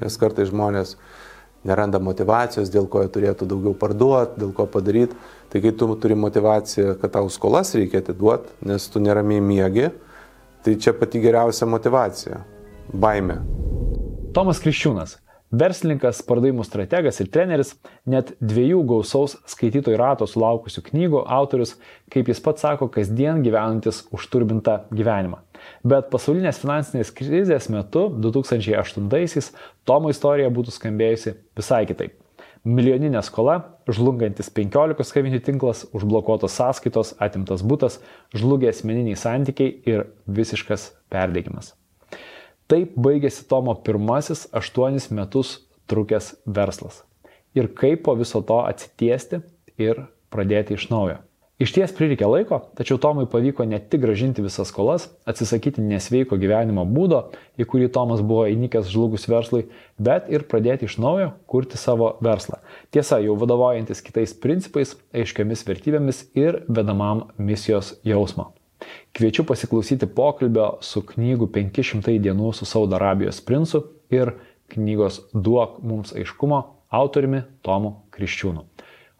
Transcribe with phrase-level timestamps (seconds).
[0.00, 0.96] Nes kartai žmonės
[1.64, 5.16] neranda motivacijos, dėl ko jie turėtų daugiau parduoti, dėl ko padaryti.
[5.52, 9.90] Tai kai tu turi motivaciją, kad tau skolas reikia atiduoti, nes tu neramiai miegi,
[10.64, 12.40] tai čia pati geriausia motivacija-
[13.04, 13.38] baime.
[14.34, 15.23] Tomas Kriščiūnas
[15.54, 17.74] Verslininkas, pardavimų strategas ir treneris,
[18.10, 21.76] net dviejų gausaus skaitytojų rato sulaukusių knygų autorius,
[22.10, 25.42] kaip jis pats sako, kasdien gyvenantis užturbintą gyvenimą.
[25.86, 29.52] Bet pasaulinės finansinės krizės metu 2008-aisiais
[29.86, 32.18] Tomo istorija būtų skambėjusi visai kitaip.
[32.64, 33.58] Milijoninė skola,
[33.92, 38.00] žlungantis 15 kavinių tinklas, užblokuotos sąskaitos, atimtas būtas,
[38.32, 41.74] žlugę asmeniniai santykiai ir visiškas perdėgymas.
[42.70, 45.58] Taip baigėsi Tomo pirmasis aštuonis metus
[45.90, 47.02] trukęs verslas.
[47.54, 49.42] Ir kaip po viso to atsitiesti
[49.76, 51.20] ir pradėti iš naujo.
[51.62, 56.82] Iš ties prireikė laiko, tačiau Tomui pavyko ne tik gražinti visas skolas, atsisakyti nesveiko gyvenimo
[56.88, 57.20] būdo,
[57.54, 62.58] į kurį Tomas buvo įnikęs žlugus verslui, bet ir pradėti iš naujo kurti savo verslą.
[62.90, 68.50] Tiesa, jau vadovaujantis kitais principais, aiškiamis vertybėmis ir vedamam misijos jausmo.
[69.14, 74.34] Kviečiu pasiklausyti pokalbio su knygų 500 dienų su Saudo Arabijos princu ir
[74.74, 76.62] knygos Duok mums aiškumo
[76.94, 78.64] autoriumi Tomu Kriščiūnu.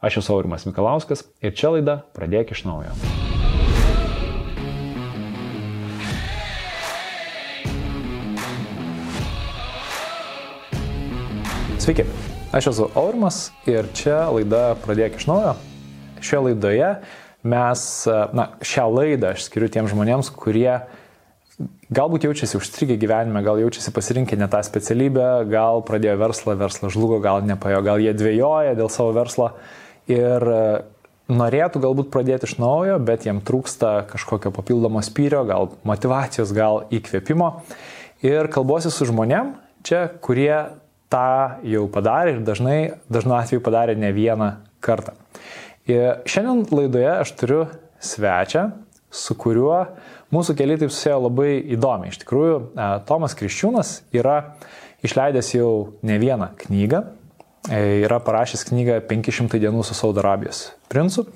[0.04, 2.92] Aš esu Aurimas Mikalauskas ir čia laida Pradėk iš naujo.
[11.84, 12.04] Sveiki,
[12.56, 15.54] aš esu Aurimas ir čia laida Pradėk iš naujo.
[16.24, 16.90] Šioje laidoje
[17.44, 17.86] mes,
[18.36, 20.80] na, šią laidą aš skiriu tiems žmonėms, kurie
[21.94, 27.20] galbūt jaučiasi užstrigę gyvenime, gal jaučiasi pasirinkę ne tą specialybę, gal pradėjo verslą, verslas žlugo,
[27.22, 29.52] gal nepajo, gal jie dvėjoja dėl savo verslo
[30.10, 30.48] ir
[31.30, 37.50] norėtų galbūt pradėti iš naujo, bet jiem trūksta kažkokio papildomo spyrio, gal motivacijos, gal įkvėpimo.
[38.24, 40.52] Ir kalbuosi su žmonėm čia, kurie
[41.12, 42.78] tą jau padarė ir dažnai,
[43.12, 45.16] dažnu atveju padarė ne vieną kartą.
[45.90, 47.64] Ir šiandien laidoje aš turiu
[48.00, 48.68] svečią,
[49.14, 49.82] su kuriuo
[50.34, 52.12] mūsų keliai taip susėjo labai įdomiai.
[52.12, 54.56] Iš tikrųjų, e, Tomas Kriščiūnas yra
[55.04, 55.70] išleidęs jau
[56.02, 57.04] ne vieną knygą,
[57.68, 61.26] e, yra parašęs knygą 500 dienų su Saudo Arabijos princu.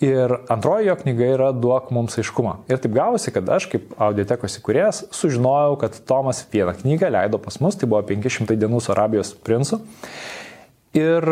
[0.00, 2.54] Ir antroji jo knyga yra Duok mums aiškumą.
[2.70, 7.58] Ir taip gavosi, kad aš kaip audiotekos įkūrėjas sužinojau, kad Tomas vieną knygą leido pas
[7.60, 9.82] mus, tai buvo 500 dienų su Arabijos princu.
[10.96, 11.28] Ir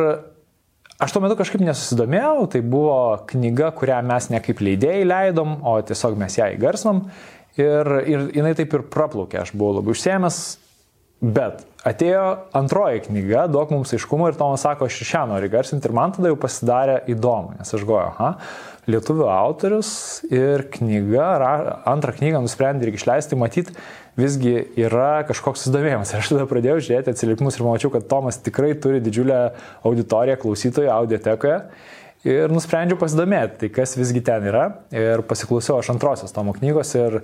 [0.98, 2.94] Aš tuo metu kažkaip nesusidomėjau, tai buvo
[3.30, 7.04] knyga, kurią mes ne kaip leidėjai leidom, o tiesiog mes ją įgarsinom.
[7.58, 10.40] Ir, ir jinai taip ir praplaukė, aš buvau labai užsiemęs,
[11.22, 12.24] bet atėjo
[12.58, 16.16] antroji knyga, duok mums aiškumo ir Tomas sako, aš ir šią noriu garsinti ir man
[16.16, 18.32] tada jau pasidarė įdomu, nes aš galvoju, aha,
[18.90, 19.92] lietuvių autorius
[20.34, 21.30] ir knyga,
[21.94, 23.70] antrą knygą nusprendė irgi išleisti, matyt,
[24.18, 26.12] visgi yra kažkoks susidomėjimas.
[26.12, 29.38] Ir aš tada pradėjau žiūrėti atsiliepimus ir mačiau, kad Tomas tikrai turi didžiulę
[29.86, 31.60] auditoriją klausytojų audiotekoje.
[32.26, 34.64] Ir nusprendžiau pasidomėti, tai kas visgi ten yra.
[34.90, 37.20] Ir pasiklausiau aš antrosios Tomo knygos ir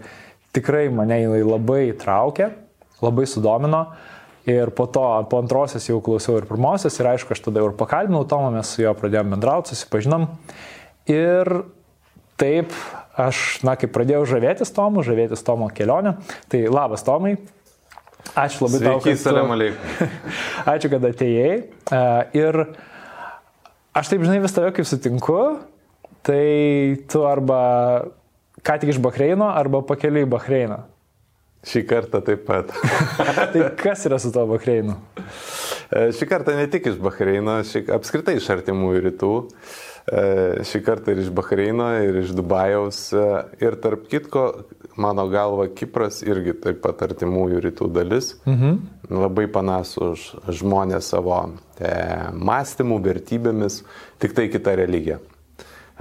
[0.55, 2.53] tikrai mane jinai labai traukė,
[3.03, 3.89] labai sudomino.
[4.47, 7.79] Ir po to, po antrosios jau klausiau ir pirmosios ir aišku, aš tada jau ir
[7.81, 10.29] pakalbinau Tomą, mes su juo pradėjome bendrauti, susipažinom.
[11.11, 11.51] Ir
[12.41, 12.77] taip
[13.21, 16.17] aš, na, kai pradėjau žavėtis Tomu, žavėtis Tomo kelionę,
[16.51, 17.37] tai labas Tomai.
[18.35, 19.01] Ačiū labai tau.
[19.05, 19.53] Sveiki, salam
[20.73, 21.53] Ačiū, kad atėjai.
[21.93, 22.01] E,
[22.41, 22.61] ir
[23.95, 25.39] aš taip žinai vis tave kaip sutinku,
[26.27, 27.61] tai tu arba
[28.65, 30.83] ką tik iš Bahreino, arba pakeliui į Bahreiną.
[31.65, 32.73] Šį kartą taip pat.
[33.53, 34.97] tai kas yra su to Bahreinu?
[35.93, 39.35] E, šį kartą ne tik iš Bahreino, šį, apskritai iš artimųjų rytų.
[39.45, 43.07] Uh, šį kartą ir iš Bahreino, ir iš Dubajaus.
[43.17, 43.25] E,
[43.65, 44.45] ir tarp kitko,
[45.01, 48.35] mano galva, Kipras irgi taip pat artimųjų rytų dalis.
[48.45, 48.83] Mhm.
[49.15, 51.39] Labai panašus žmonės savo
[51.81, 51.95] e,
[52.37, 53.81] mąstymų, vertybėmis,
[54.21, 55.21] tik tai kita religija.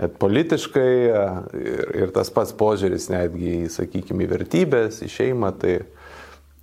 [0.04, 1.26] Et politiškai e,
[1.64, 5.78] ir, ir tas pats požiūris netgi, sakykime, į vertybės, į šeimą, tai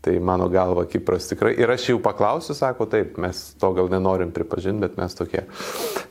[0.01, 1.53] Tai mano galva Kipras tikrai.
[1.61, 5.43] Ir aš jau paklausiu, sako, taip, mes to gal nenorim pripažinti, bet mes tokie.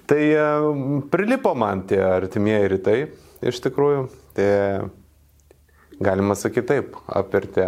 [0.10, 0.22] Tai
[1.10, 2.98] prilipo man tie artimieji rytai,
[3.50, 4.04] iš tikrųjų.
[4.38, 4.50] Tai
[6.00, 7.68] galima sakyti taip, apvertė,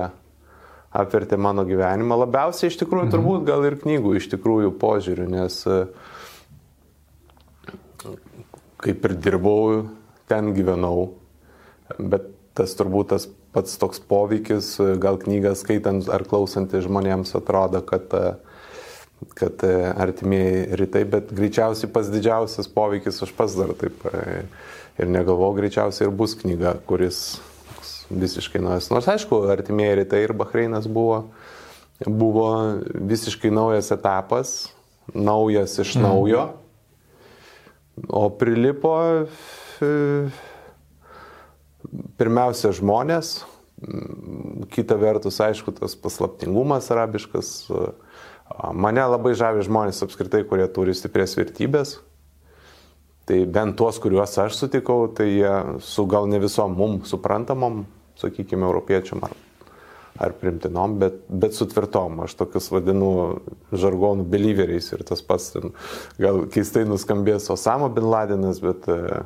[0.93, 2.19] apvertė mano gyvenimą.
[2.23, 3.15] Labiausiai iš tikrųjų mhm.
[3.15, 5.81] turbūt gal ir knygų iš tikrųjų požiūrių, nes e,
[8.85, 9.87] kaip ir dirbau,
[10.31, 11.11] ten gyvenau,
[11.97, 18.13] bet tas turbūt tas pats toks poveikis, gal knygą skaitant ar klausantys žmonėms atrodo, kad,
[19.37, 24.07] kad artimieji rytai, bet greičiausiai pas didžiausias poveikis aš pas dar taip
[25.01, 27.41] ir negalvoju, greičiausiai ir bus knyga, kuris
[28.11, 28.91] visiškai naujas.
[28.91, 31.25] Nors aišku, artimieji rytai ir Bahreinas buvo
[32.05, 34.69] buvo visiškai naujas etapas,
[35.13, 36.03] naujas iš mhm.
[36.03, 36.47] naujo,
[38.09, 38.95] o prilipo
[39.81, 40.29] e,
[42.19, 43.41] pirmiausia žmonės,
[44.71, 47.49] kita vertus, aišku, tas paslaptingumas arabiškas.
[48.77, 51.99] Mane labai žavi žmonės apskritai, kurie turi stiprės vertybės.
[53.29, 55.53] Tai bent tuos, kuriuos aš sutikau, tai jie
[55.85, 57.85] su gal ne visom mum suprantamom,
[58.19, 59.35] sakykime, europiečiam ar,
[60.25, 62.23] ar primtinom, bet, bet su tvirtom.
[62.25, 63.11] Aš tokius vadinu
[63.71, 65.55] žargonų believeriais ir tas pats,
[66.21, 69.23] gal keistai nuskambės Osama bin Ladenas, bet uh,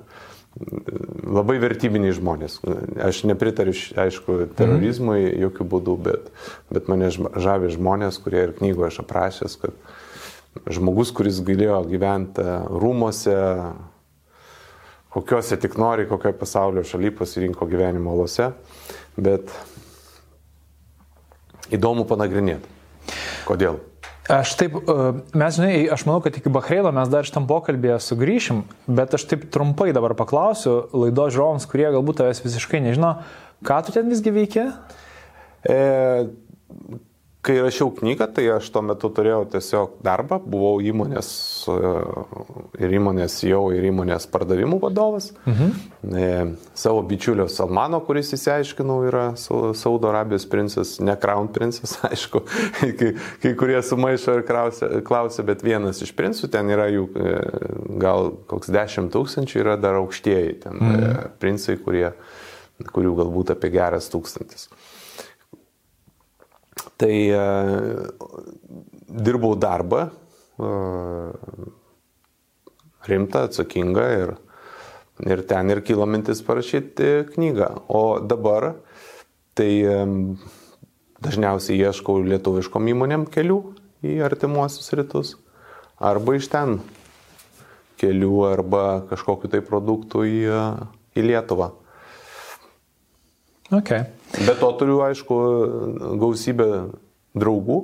[0.56, 2.60] labai vertybiniai žmonės.
[3.04, 5.40] Aš nepritariu, aišku, terorizmui mm.
[5.46, 6.30] jokių būdų, bet,
[6.72, 9.76] bet mane žavi žmonės, kurie ir knygoje aš aprašęs, kad
[10.72, 13.36] žmogus, kuris galėjo gyventi rūmose,
[15.16, 18.52] kokiuose tik nori, kokioje pasaulio šalyje pasirinko gyvenimo lose,
[19.16, 19.52] bet
[21.76, 22.72] įdomu panagrinėti.
[23.46, 23.80] Kodėl?
[24.32, 28.64] Aš taip, e, mes žinai, aš manau, kad iki Bahreino mes dar šitam pokalbėje sugrįšim,
[28.98, 33.12] bet aš taip trumpai dabar paklausiu laido žiūrovams, kurie galbūt tavęs visiškai nežino,
[33.66, 34.66] ką tu ten visgi veiki?
[35.70, 35.78] E,
[37.46, 41.28] kai rašiau knygą, tai aš tuo metu turėjau tiesiog darbą, buvau įmonės
[41.70, 41.92] e,
[42.82, 45.30] ir įmonės jau ir įmonės pardavimų vadovas.
[45.46, 45.76] Mhm.
[46.18, 46.30] E,
[46.78, 52.42] savo bičiulio Salmano, kuris įsiaiškinau, yra Saudo Arabijos princas, ne Crown princas, aišku,
[52.82, 53.12] kai,
[53.44, 57.36] kai kurie sumaišo ir klausia, klausia, bet vienas iš princų, ten yra jų e,
[58.02, 61.06] gal koks dešimt tūkstančių, yra dar aukštieji ten mhm.
[61.06, 62.10] E, princai, kurie,
[62.90, 64.70] kurių galbūt apie geras tūkstantis.
[66.96, 67.44] Tai e,
[69.26, 70.70] dirbau darbą, e,
[73.10, 74.36] rimtą, atsakingą ir,
[75.28, 77.70] ir ten ir kilo mintis parašyti knygą.
[77.92, 78.74] O dabar
[79.56, 79.98] tai e,
[81.24, 83.60] dažniausiai ieškau lietuviškom įmonėm kelių
[84.06, 85.36] į artimuosius rytus
[86.00, 86.80] arba iš ten
[88.00, 90.40] kelių arba kažkokiu tai produktų į,
[91.16, 91.72] į Lietuvą.
[93.74, 94.06] Okay.
[94.36, 95.36] Be to turiu, aišku,
[96.20, 96.70] gausybę
[97.38, 97.78] draugų.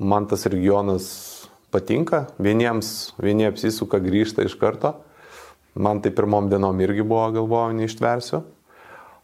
[0.00, 1.06] Man tas regionas
[1.70, 2.26] patinka.
[2.42, 4.96] Vieniems, vieni apsisuka, grįžta iš karto.
[5.78, 8.42] Man tai pirmom dienom irgi buvo, galvoju, neištversiu.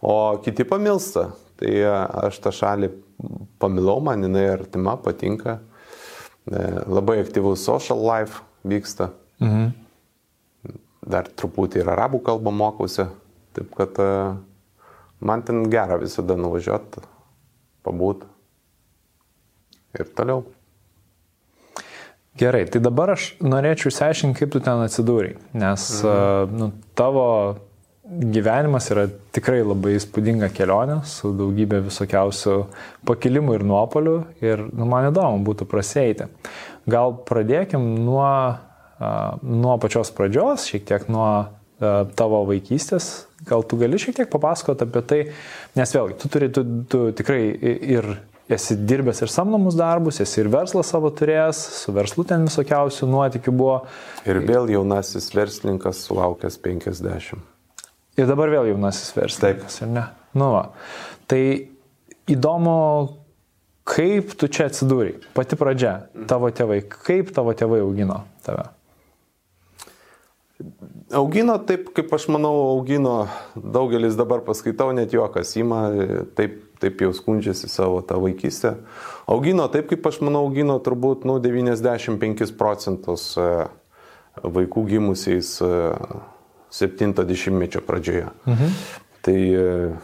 [0.06, 0.14] O
[0.44, 1.30] kiti pamilsta.
[1.56, 1.72] Tai
[2.28, 2.92] aš tą šalį
[3.58, 5.58] pamilau, man jinai artima, patinka.
[6.46, 9.10] E, labai aktyvus social life vyksta.
[9.42, 9.72] Mhm.
[11.06, 13.06] Dar truputį ir arabų kalbą mokausi.
[13.56, 14.36] Taip kad uh,
[15.20, 17.02] Man ten gera visada nuvažiuoti,
[17.86, 18.26] pabūt
[19.96, 20.44] ir toliau.
[22.36, 26.58] Gerai, tai dabar aš norėčiau išsiaiškinti, kaip tu ten atsidūrai, nes mhm.
[26.60, 26.68] nu,
[26.98, 27.24] tavo
[28.06, 32.56] gyvenimas yra tikrai labai įspūdinga kelionė su daugybė visokiausių
[33.08, 36.28] pakilimų ir nuopolių ir nu, man įdomu būtų prasėti.
[36.86, 38.28] Gal pradėkim nuo,
[39.42, 41.30] nuo pačios pradžios, šiek tiek nuo
[41.80, 45.20] tavo vaikystės, Gal tu gali šiek tiek papasakoti apie tai,
[45.78, 47.40] nes vėlgi, tu turi, tu, tu tikrai
[47.96, 48.08] ir
[48.48, 53.54] esi dirbęs ir samdomus darbus, esi ir verslą savo turėjęs, su verslu ten visokiausių nuotikių
[53.54, 53.76] buvo.
[54.26, 57.42] Ir vėl jaunasis verslininkas sulaukęs 50.
[58.16, 60.04] Ir dabar vėl jaunasis verslininkas, ar ne?
[60.36, 60.62] Nu, va.
[61.30, 61.42] Tai
[62.30, 62.76] įdomu,
[63.86, 65.98] kaip tu čia atsidūrai, pati pradžia,
[66.30, 68.70] tavo tėvai, kaip tavo tėvai augino tave?
[71.14, 75.80] Augino taip, kaip aš manau, augino daugelis dabar paskaitau, net juokas įma,
[76.34, 78.74] taip, taip jau skundžiasi savo tą vaikystę.
[79.30, 83.46] Augino taip, kaip aš manau, augino turbūt nu, 95 procentus e,
[84.42, 85.52] vaikų gimusiais
[86.74, 88.26] 70-mečio e, pradžioje.
[88.50, 88.74] Mhm.
[89.26, 89.94] Tai e,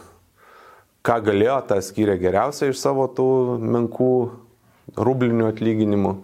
[1.03, 3.27] ką galėjo, tą skyrė geriausiai iš savo tų
[3.59, 4.13] menkų
[4.95, 6.15] rublinių atlyginimų.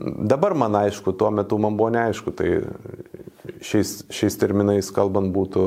[0.00, 2.62] Dabar man aišku, tuo metu man buvo neaišku, tai
[3.64, 5.64] šiais, šiais terminais kalbant būtų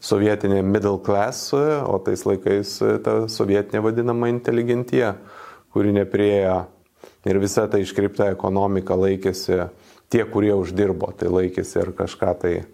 [0.00, 5.14] sovietinė middle class, o tais laikais ta sovietinė vadinama inteligentija,
[5.74, 6.62] kuri nepriejo
[7.28, 9.66] ir visa ta iškreipta ekonomika laikėsi
[10.10, 12.64] tie, kurie uždirbo, tai laikėsi ir kažką tai e,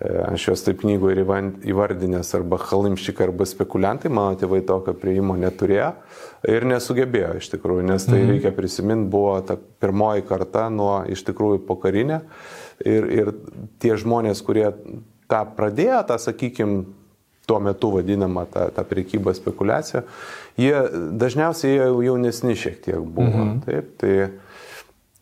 [0.00, 1.20] aš juos taip knygoje
[1.68, 5.90] įvardinęs arba halimščikai, arba spekuliantai, mano tėvai tokio prieimo neturėjo
[6.48, 8.32] ir nesugebėjo iš tikrųjų, nes tai mhm.
[8.32, 12.22] reikia prisiminti, buvo ta pirmoji karta nuo iš tikrųjų pokarinė
[12.80, 13.28] Ir, ir
[13.80, 14.64] tie žmonės, kurie
[15.28, 16.86] tą pradėjo, tą, sakykime,
[17.44, 20.04] tuo metu vadinamą tą, tą priekybą spekulaciją,
[20.60, 20.80] jie
[21.20, 23.44] dažniausiai jie jaunesni šiek tiek buvo.
[23.44, 23.60] Mhm.
[23.66, 24.14] Taip, tai,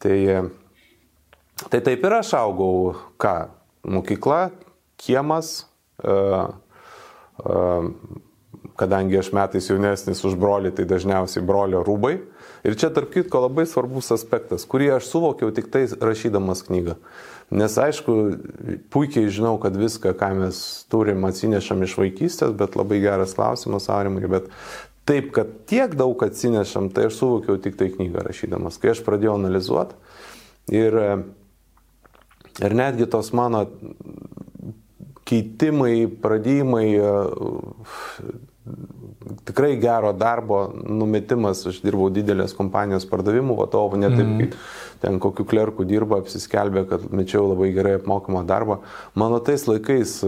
[0.04, 0.18] tai,
[1.66, 3.34] tai taip ir aš augau, ką,
[3.96, 4.40] mokykla,
[5.00, 5.68] kiemas,
[6.04, 6.50] uh,
[7.44, 7.88] uh,
[8.78, 12.18] kadangi aš metais jaunesnis už brolį, tai dažniausiai brolio rūbai.
[12.66, 16.98] Ir čia tarp kitko labai svarbus aspektas, kurį aš suvokiau tik tai rašydamas knygą.
[17.54, 18.14] Nes aišku,
[18.92, 20.58] puikiai žinau, kad viską, ką mes
[20.92, 24.50] turim, atsinešam iš vaikystės, bet labai geras klausimas, Aurimai, bet
[25.08, 28.76] taip, kad tiek daug atsinešam, tai aš suvokiau tik tai knygą rašydamas.
[28.82, 29.96] Kai aš pradėjau analizuoti
[30.76, 30.98] ir,
[32.60, 33.64] ir netgi tos mano
[35.28, 36.86] keitimai, pradėjimai,
[39.44, 44.38] tikrai gero darbo numetimas, aš dirbau didelės kompanijos pardavimų vadovu, ne taip, mm.
[44.42, 48.80] kaip ten kokiu klerku dirba, apsiskelbė, kad mečiau labai gerai apmokamą darbą.
[49.18, 50.18] Mano tais laikais,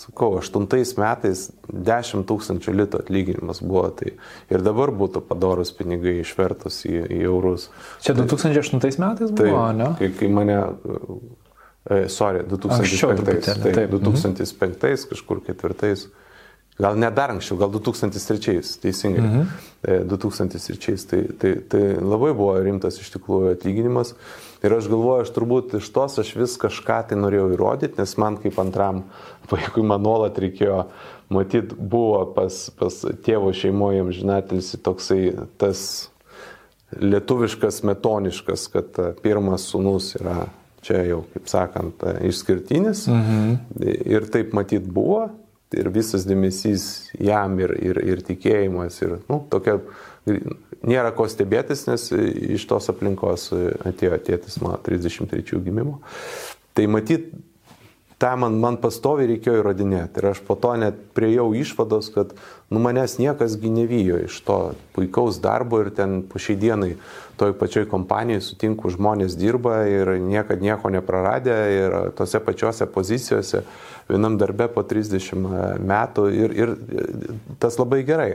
[0.00, 4.16] sakau, aštuntais metais 10 tūkstančių litų atlyginimas buvo, tai
[4.52, 7.70] ir dabar būtų padorus pinigai išvertus į, į eurus.
[8.04, 9.94] Čia 2008 metais buvo, tai, ne?
[10.00, 11.43] Kai, kai mane E,
[12.08, 13.44] sorry, 2005.
[13.44, 15.08] Taip, taip, 2005 mhm.
[15.10, 16.08] kažkur ketvirtais.
[16.74, 19.22] Gal net dar anksčiau, gal 2003, teisingai.
[19.22, 19.42] Mhm.
[20.10, 20.96] 2003.
[21.06, 24.14] Tai, tai, tai labai buvo rimtas iš tikrųjų atlyginimas.
[24.64, 28.40] Ir aš galvoju, aš turbūt iš tos aš vis kažką tai norėjau įrodyti, nes man
[28.40, 29.04] kaip antram
[29.52, 30.86] vaikui man nuolat reikėjo,
[31.34, 35.22] matyt, buvo pas, pas tėvo šeimoje, žinatelsi, toksai
[35.60, 36.08] tas
[36.94, 40.46] lietuviškas, metoniškas, kad pirmas sunus yra
[40.84, 43.06] čia jau, kaip sakant, išskirtinis.
[43.10, 43.56] Mhm.
[44.14, 45.26] Ir taip matyt buvo.
[45.74, 49.00] Ir visas dėmesys jam ir, ir, ir tikėjimas.
[49.02, 49.80] Ir, nu, tokia,
[50.84, 53.48] nėra ko stebėtis, nes iš tos aplinkos
[53.88, 55.98] atėjo tėtis mano 33 gimimo.
[56.74, 57.32] Tai matyt,
[58.24, 60.22] tą man, man pastoviai reikėjo įrodinėti.
[60.22, 62.32] Ir aš po to net priejau išvados, kad
[62.72, 64.58] nu manęs niekas gynevijo iš to
[64.96, 66.94] puikaus darbo ir ten po šiai dienai
[67.36, 73.64] toj pačioj kompanijai sutinku žmonės dirba ir niekad nieko nepraradė ir tose pačiose pozicijose
[74.08, 76.74] vienam darbe po 30 metų ir, ir
[77.60, 78.30] tas labai gerai.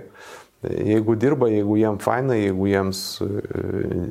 [0.70, 3.04] Jeigu dirba, jeigu jiem faina, jeigu jiems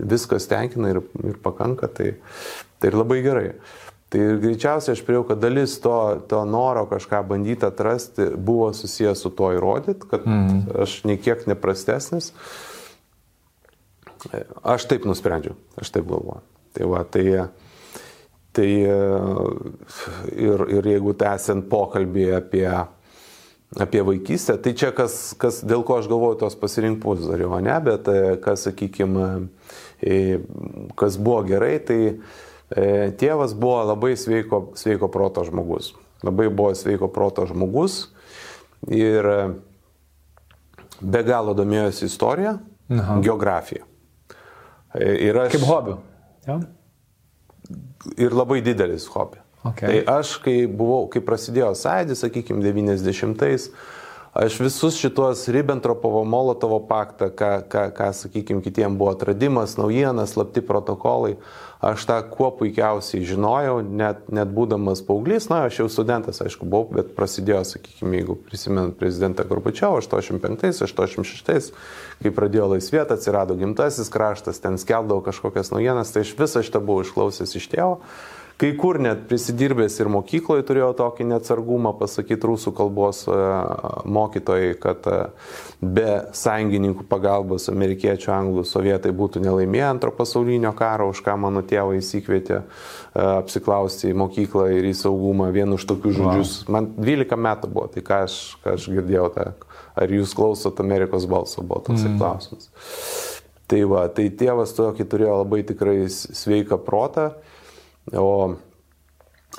[0.09, 2.15] viskas tenkina ir, ir pakanka, tai,
[2.81, 3.51] tai ir labai gerai.
[4.09, 5.95] Tai greičiausiai aš priejau, kad dalis to,
[6.31, 10.63] to noro kažką bandyti atrasti buvo susijęs su to įrodyti, kad mm.
[10.85, 12.31] aš niekiek neprastesnis.
[14.65, 16.41] Aš taip nusprendžiau, aš taip galvoju.
[16.73, 17.27] Tai va, tai,
[18.57, 18.71] tai
[20.33, 22.67] ir, ir jeigu tęsiant pokalbį apie,
[23.77, 28.09] apie vaikystę, tai čia kas, kas, dėl ko aš galvoju tos pasirinkimus dariau, ne, bet
[28.45, 29.31] kas, sakykime,
[30.97, 32.01] kas buvo gerai, tai
[32.69, 35.95] tėvas buvo labai sveiko, sveiko proto žmogus.
[36.23, 38.09] Labai buvo sveiko proto žmogus
[38.91, 39.39] ir e,
[41.01, 42.57] be galo domėjosi istorija,
[42.91, 43.19] Aha.
[43.23, 43.87] geografija.
[44.95, 45.99] E, ir aš, Kaip hobi.
[46.47, 46.59] Ja?
[48.19, 49.39] Ir labai didelis hobi.
[49.67, 49.89] Okay.
[50.05, 53.69] Tai aš, kai buvau, kai prasidėjo sąjūdis, sakykime, 90-ais,
[54.39, 60.63] aš visus šitos Ribbentropovo Molotovo paktą, ką, ką, ką sakykime, kitiems buvo atradimas, naujienas, slapti
[60.65, 61.35] protokolai,
[61.79, 66.89] Aš tą kuo puikiausiai žinojau, net, net būdamas paauglys, na, aš jau studentas, aišku, buvau,
[66.97, 71.71] bet prasidėjo, sakykime, jeigu prisimenant prezidentą Gorbačiovą 85-86,
[72.19, 77.07] kai pradėjo laisvėti, atsirado gimtasis kraštas, ten skeldavo kažkokias naujienas, tai aš visą šitą buvau
[77.07, 78.01] išklausęs iš tėvo.
[78.59, 83.35] Kai kur net prisidirbęs ir mokykloje turėjau tokį neatsargumą pasakyti rusų kalbos e,
[84.11, 85.19] mokytojai, kad e,
[85.79, 92.01] be sąjungininkų pagalbos amerikiečių, anglų, sovietai būtų nelaimėję antro pasaulinio karo, už ką mano tėvai
[92.01, 92.65] įsikvietė e,
[93.23, 95.53] apsiklausti į mokyklą ir į saugumą.
[95.55, 96.55] Vienu iš tokių žodžius.
[96.65, 96.75] Wow.
[96.75, 99.53] Man 12 metų buvo, tai ką aš, ką aš girdėjau, tą,
[100.03, 102.19] ar jūs klausot Amerikos balso, buvo toks mm.
[102.19, 102.73] klausimas.
[103.71, 107.29] Tai va, tai tėvas tokį turėjo labai tikrai sveiką protą.
[108.17, 108.57] O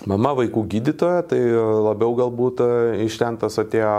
[0.09, 2.71] mama vaikų gydytoja, tai labiau galbūt e,
[3.05, 3.93] iš ten tas atėjo,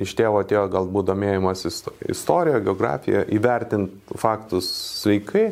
[0.00, 4.68] iš tėvo atėjo galbūt domėjimas istorija, geografija, įvertinti faktus
[5.02, 5.50] sveikai.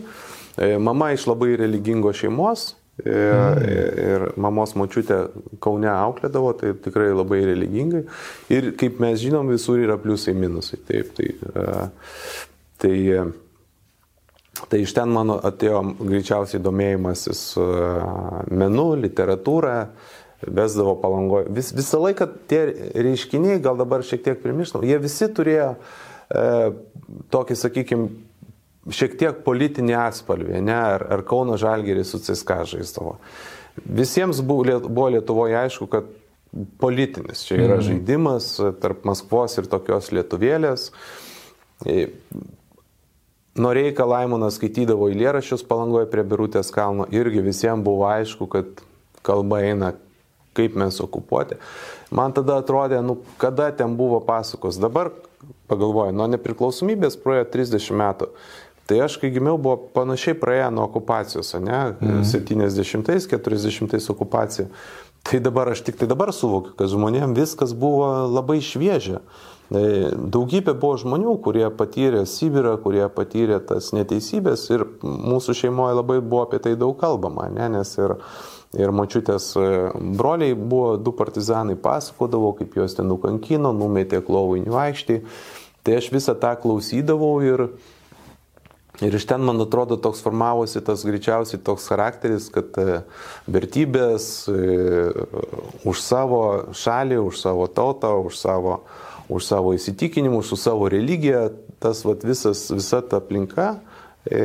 [0.59, 3.67] E, mama iš labai religingos šeimos, Ir, mm.
[4.03, 5.21] ir mamos močiutė
[5.63, 8.01] Kaune auklėdavo, tai tikrai labai religingai.
[8.51, 10.81] Ir kaip mes žinom, visur yra pliusai, minusai.
[10.89, 11.77] Taip, tai, e,
[12.83, 12.97] tai
[14.69, 17.67] Tai iš ten mano atėjo greičiausiai domėjimasis e,
[18.51, 19.77] menu, literatūra,
[20.43, 21.49] vesdavo palangoje.
[21.55, 22.63] Vis, visą laiką tie
[23.07, 26.47] reiškiniai, gal dabar šiek tiek primirštam, jie visi turėjo e,
[27.35, 28.09] tokį, sakykime,
[28.95, 33.19] šiek tiek politinį atspalvį, ne, ar, ar Kauno Žalgeris su CSK žaisdavo.
[33.85, 36.09] Visiems buvo, buvo Lietuvoje aišku, kad
[36.81, 37.85] politinis čia yra mm.
[37.85, 40.89] žaidimas tarp Maskvos ir tokios lietuvėlės.
[43.59, 48.85] Noreika Laimonas skaitydavo eilėraščius palangoje prie Birutės kalno, irgi visiems buvo aišku, kad
[49.27, 49.93] kalba eina
[50.59, 51.59] kaip mes okupuoti.
[52.15, 54.79] Man tada atrodė, nu, kada ten buvo pasakos.
[54.81, 55.13] Dabar
[55.71, 58.31] pagalvoju, nuo nepriklausomybės praėjo 30 metų.
[58.89, 61.81] Tai aš, kai gimiau, buvo panašiai praėję nuo okupacijos, ne?
[62.01, 62.23] Mm.
[62.25, 64.71] 70-ais, 40-ais okupacija.
[65.29, 69.21] Tai dabar aš tik tai dabar suvokiu, kad žmonėms viskas buvo labai šviežia.
[69.21, 76.21] Tai daugybė buvo žmonių, kurie patyrė Sibirą, kurie patyrė tas neteisybės ir mūsų šeimoje labai
[76.23, 77.69] buvo apie tai daug kalbama, ne?
[77.77, 78.17] nes ir,
[78.81, 79.69] ir mačiutės e,
[80.17, 85.21] broliai buvo du partizanai, pasakodavo, kaip juos ten nukankino, numetė klovainių aikštį.
[85.85, 87.69] Tai aš visą tą klausydavau ir,
[88.99, 92.97] Ir iš ten, man atrodo, toks formavosi tas greičiausiai toks charakteris, kad e,
[93.47, 94.57] vertybės e,
[95.87, 96.41] už savo
[96.75, 98.81] šalį, už savo tautą, už savo,
[99.29, 101.49] už savo įsitikinimus, už savo religiją,
[101.83, 103.79] tas vat, visas, visa ta aplinka
[104.25, 104.43] e,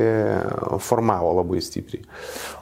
[0.79, 2.05] formavo labai stipriai.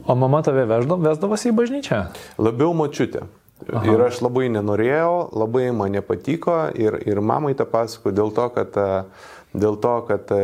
[0.05, 2.01] O mama tave vesdavosi į bažnyčią?
[2.41, 3.27] Labiau mačiutė.
[3.69, 3.83] Aha.
[3.85, 8.79] Ir aš labai nenorėjau, labai man nepatiko ir, ir mamai tą pasako dėl to, kad
[8.81, 10.43] uh, Dėl to, kad e,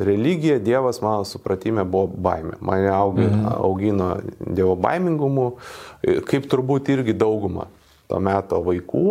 [0.00, 2.56] religija, Dievas mano supratime buvo baimė.
[2.64, 3.50] Mane augi, mhm.
[3.52, 4.06] augino
[4.40, 5.50] Dievo baimingumu,
[6.28, 7.68] kaip turbūt irgi dauguma
[8.08, 9.04] to meto vaikų.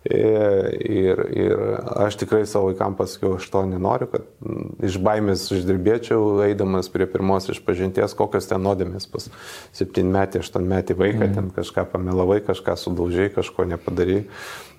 [0.00, 1.58] Ir, ir
[2.00, 4.22] aš tikrai savo vaikams pasakiau, aš to nenoriu, kad
[4.88, 9.28] iš baimės išdirbėčiau, eidamas prie pirmos išpažinties, kokios ten nuodėmės pas
[9.76, 11.34] septynmetį, aštuonmetį vaiką, mm.
[11.36, 14.22] ten kažką pamelavai, kažką sudaužiai, kažko nepadarai.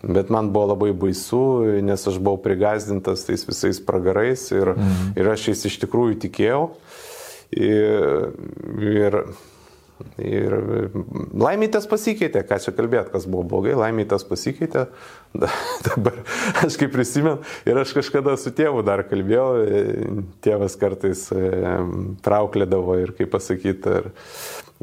[0.02, 1.44] Bet man buvo labai baisu,
[1.86, 5.14] nes aš buvau prigazdintas tais visais pragarais ir, mm.
[5.22, 6.66] ir aš jais iš tikrųjų tikėjau.
[7.52, 8.32] Ir,
[8.82, 9.22] ir
[10.22, 10.56] Ir
[11.34, 14.88] laimytas pasikeitė, ką čia kalbėt, kas buvo blogai, laimytas pasikeitė.
[15.88, 16.18] Dabar
[16.66, 17.40] aš kaip prisimenu
[17.70, 19.48] ir aš kažkada su tėvu dar kalbėjau,
[20.44, 21.28] tėvas kartais
[22.26, 24.12] trauklėdavo ir kaip pasakyti, ir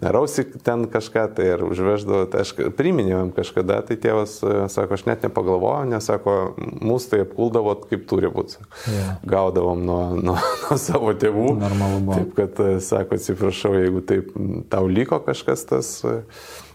[0.02, 4.38] rausi ten kažką, tai ir užveždavo, tai aš priminėjom kažkada, tai tėvas
[4.72, 8.62] sako, aš net nepagalvojau, nes sako, mūsų tai apkuldavo kaip turi būti.
[8.86, 9.18] Yeah.
[9.28, 11.48] Gaudavom nuo, nuo, nuo savo tėvų.
[11.58, 12.20] Normalu buvo.
[12.20, 14.30] Taip, kad sako, atsiprašau, jeigu taip
[14.70, 16.04] tau liko kažkas tas.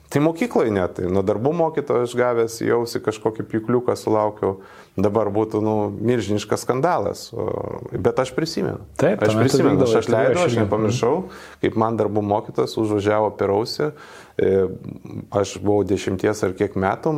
[0.10, 4.60] Tai mokykloje net, tai nuo darbų mokytojo aš gavęs jausi kažkokį pikliuką sulaukiau,
[4.94, 7.24] dabar būtų nu, milžiniškas skandalas.
[7.90, 8.86] Bet aš prisimenu.
[9.02, 11.16] Taip, aš prisimenu, aš, aš leidau, aš nepamiršau,
[11.66, 13.90] kaip man darbų mokytojas užvažiavo per ausį,
[14.38, 14.54] e,
[15.34, 17.16] aš buvau dešimties ar kiek metų,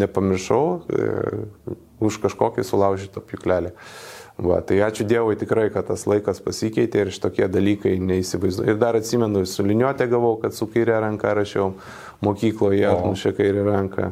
[0.00, 1.12] nepamiršau e,
[2.00, 3.76] už kažkokį sulaužytą piklelį.
[4.36, 8.68] Va, tai ačiū Dievui tikrai, kad tas laikas pasikeitė ir šitokie dalykai neįsivaizduoju.
[8.68, 11.70] Ir dar atsimenu, su liniuotė gavau, kad su kairė ranka rašiau
[12.24, 14.10] mokykloje atmušė kairį ranką.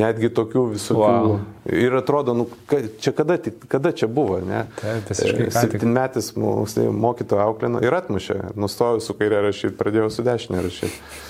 [0.00, 0.98] Netgi tokių visokių.
[1.02, 1.38] Wow.
[1.70, 2.48] Ir atrodo, nu,
[3.02, 3.38] čia kada,
[3.70, 4.64] kada čia buvo, ne?
[4.78, 5.10] Taip,
[5.54, 8.56] Septynmetis mokytojo auklino ir atmušė.
[8.58, 11.29] Nustojau su kairė rašyti, pradėjau su dešinė rašyti.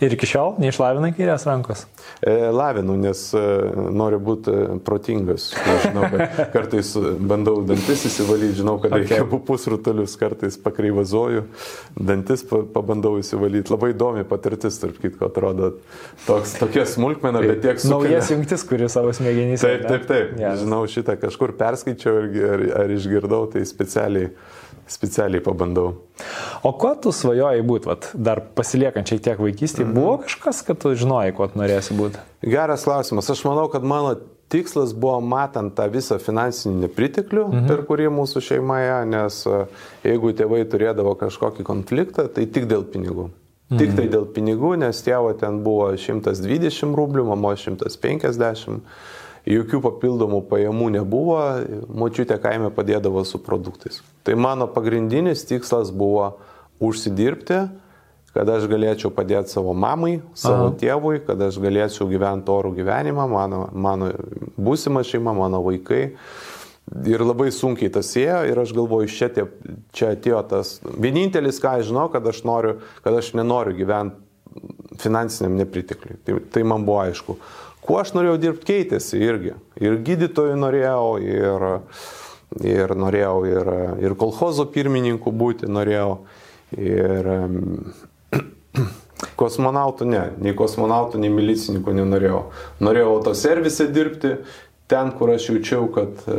[0.00, 1.82] Ir iki šiol neišlavinai kairės rankos?
[2.24, 3.40] E, lavinu, nes e,
[3.92, 5.50] noriu būti e, protingas.
[5.84, 6.08] Žinau,
[6.54, 6.94] kartais
[7.30, 9.04] bandau dantis įsivalyti, žinau, kad okay.
[9.04, 11.44] reikia pusrutulius, kartais pakreivazoju,
[12.00, 13.74] dantis pabandau įsivalyti.
[13.74, 15.74] Labai įdomi patirtis, tarp kitko, atrodo,
[16.24, 17.92] toks, tokia smulkmena, bet tiek su...
[17.92, 19.66] Naujas jungtis, kuri savo smegenyse.
[19.66, 20.32] Taip, taip, taip.
[20.40, 20.64] Yes.
[20.64, 24.32] Žinau šitą, kažkur perskaičiau ir, ar, ar išgirdau, tai specialiai
[24.90, 25.94] specialiai pabandau.
[26.66, 29.96] O ko tu svajojai būti, vat, dar pasiliekant šiek tiek vaikystėje, -hmm.
[29.96, 32.20] buvo kažkas, kad tu žinojai, kuo tu norėsi būti?
[32.42, 33.30] Geras klausimas.
[33.30, 34.16] Aš manau, kad mano
[34.50, 37.68] tikslas buvo matant tą visą finansinį nepriteklių, mhm.
[37.70, 39.60] per kurį mūsų šeimoje, nes e,
[40.10, 43.30] jeigu tėvai turėdavo kažkokį konfliktą, tai tik dėl pinigų.
[43.70, 43.78] Mhm.
[43.78, 48.82] Tik tai dėl pinigų, nes tėvo ten buvo 120 rublių, mamos 150
[49.48, 51.40] jokių papildomų pajamų nebuvo,
[51.88, 54.02] močiutė kaime padėdavo su produktais.
[54.26, 56.34] Tai mano pagrindinis tikslas buvo
[56.80, 57.60] užsidirbti,
[58.34, 60.76] kad aš galėčiau padėti savo mamai, savo Aha.
[60.80, 64.12] tėvui, kad aš galėčiau gyventi orų gyvenimą, mano, mano
[64.60, 66.10] būsima šeima, mano vaikai.
[67.06, 69.44] Ir labai sunkiai tas ėjo ir aš galvoju, čia, tie,
[69.94, 70.78] čia atėjo tas.
[70.82, 74.18] Vienintelis, ką aš žinau, kad aš, noriu, kad aš nenoriu gyventi
[74.98, 76.18] finansiniam nepritekliui.
[76.26, 77.36] Tai, tai man buvo aišku.
[77.84, 79.54] Kuo aš norėjau dirbti keitėsi irgi.
[79.80, 81.68] Ir gydytojų norėjau, ir,
[82.58, 83.70] ir norėjau ir,
[84.02, 86.14] ir kolhozo pirmininku būti, norėjau.
[86.78, 87.28] Ir
[89.40, 92.42] kosmonautų ne, nei kosmonautų, nei milicininkų nenorėjau.
[92.82, 94.36] Norėjau autoservise dirbti,
[94.90, 96.38] ten, kur aš jaučiau, kad e,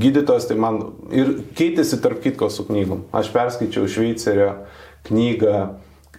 [0.00, 0.82] gydytojas, tai man
[1.16, 3.06] ir keitėsi tarp kitko su knygom.
[3.16, 4.50] Aš perskaičiau Šveicerio
[5.08, 5.54] knygą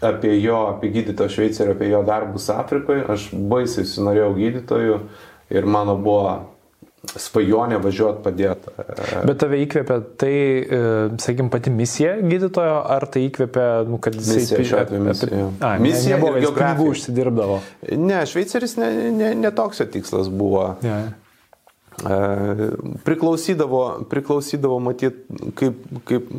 [0.02, 3.06] apie jo, apie gydytoją Šveicario, apie jo darbus Afrikoje.
[3.06, 4.98] Aš baisiai norėjau gydytojų
[5.54, 6.51] ir mano buvo
[7.10, 8.74] svajonė važiuoti padėti.
[9.26, 10.82] Bet tave įkvėpia tai, e,
[11.22, 14.38] sakykime, pati misija gydytojo, ar tai įkvėpia, nu, kad jisai...
[14.44, 15.48] Misija, šiuo atveju misija.
[15.58, 17.58] A, misija nebuvo, ir jis pinigų užsidirbdavo.
[17.98, 20.68] Ne, šveiceris netoks ne, ne, ne jo tikslas buvo.
[20.86, 21.00] Ja.
[23.06, 25.18] Priklausydavo, priklausydavo matyt,
[25.60, 26.30] kaip, kaip,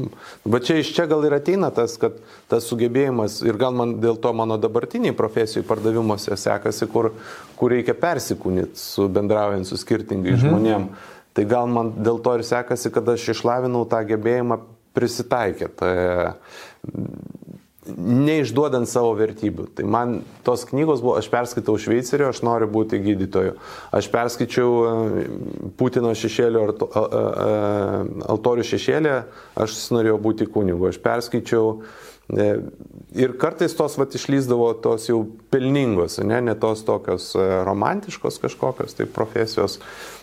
[0.49, 2.17] va čia iš čia gal ir ateina tas, kad
[2.51, 7.13] tas sugebėjimas ir gal man dėl to mano dabartiniai profesijų pardavimuose sekasi, kur,
[7.61, 10.43] kur reikia persikūnyti su bendraujant su skirtingai mhm.
[10.43, 10.89] žmonėm.
[11.33, 14.59] Tai gal man dėl to ir sekasi, kad aš išlavinau tą gebėjimą
[14.97, 15.93] prisitaikyti
[17.87, 19.67] neišduodant savo vertybių.
[19.77, 20.15] Tai man
[20.47, 23.57] tos knygos buvo, aš perskaitau Šveicerio, aš noriu būti gydytoju.
[23.99, 25.25] Aš perskaičiau e,
[25.79, 26.69] Putino šešėlio
[28.31, 29.17] altorių šešėlį,
[29.67, 30.93] aš norėjau būti kunigu.
[30.93, 31.75] Aš perskaičiau
[32.31, 32.49] e,
[33.19, 38.95] ir kartais tos vat išlyzdavo tos jau pelningos, ne, ne tos tokios e, romantiškos kažkokios
[38.99, 39.81] tai profesijos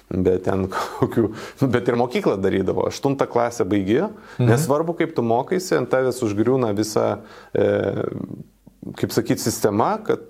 [0.09, 1.27] bet ten kokių,
[1.61, 2.87] nu, bet ir mokyklą darydavo.
[2.89, 4.49] Aštuntą klasę baigė, mhm.
[4.49, 7.21] nesvarbu kaip tu mokaisi, ant tavęs užgriūna visa,
[7.53, 7.69] e,
[8.99, 10.25] kaip sakyti, sistema, kad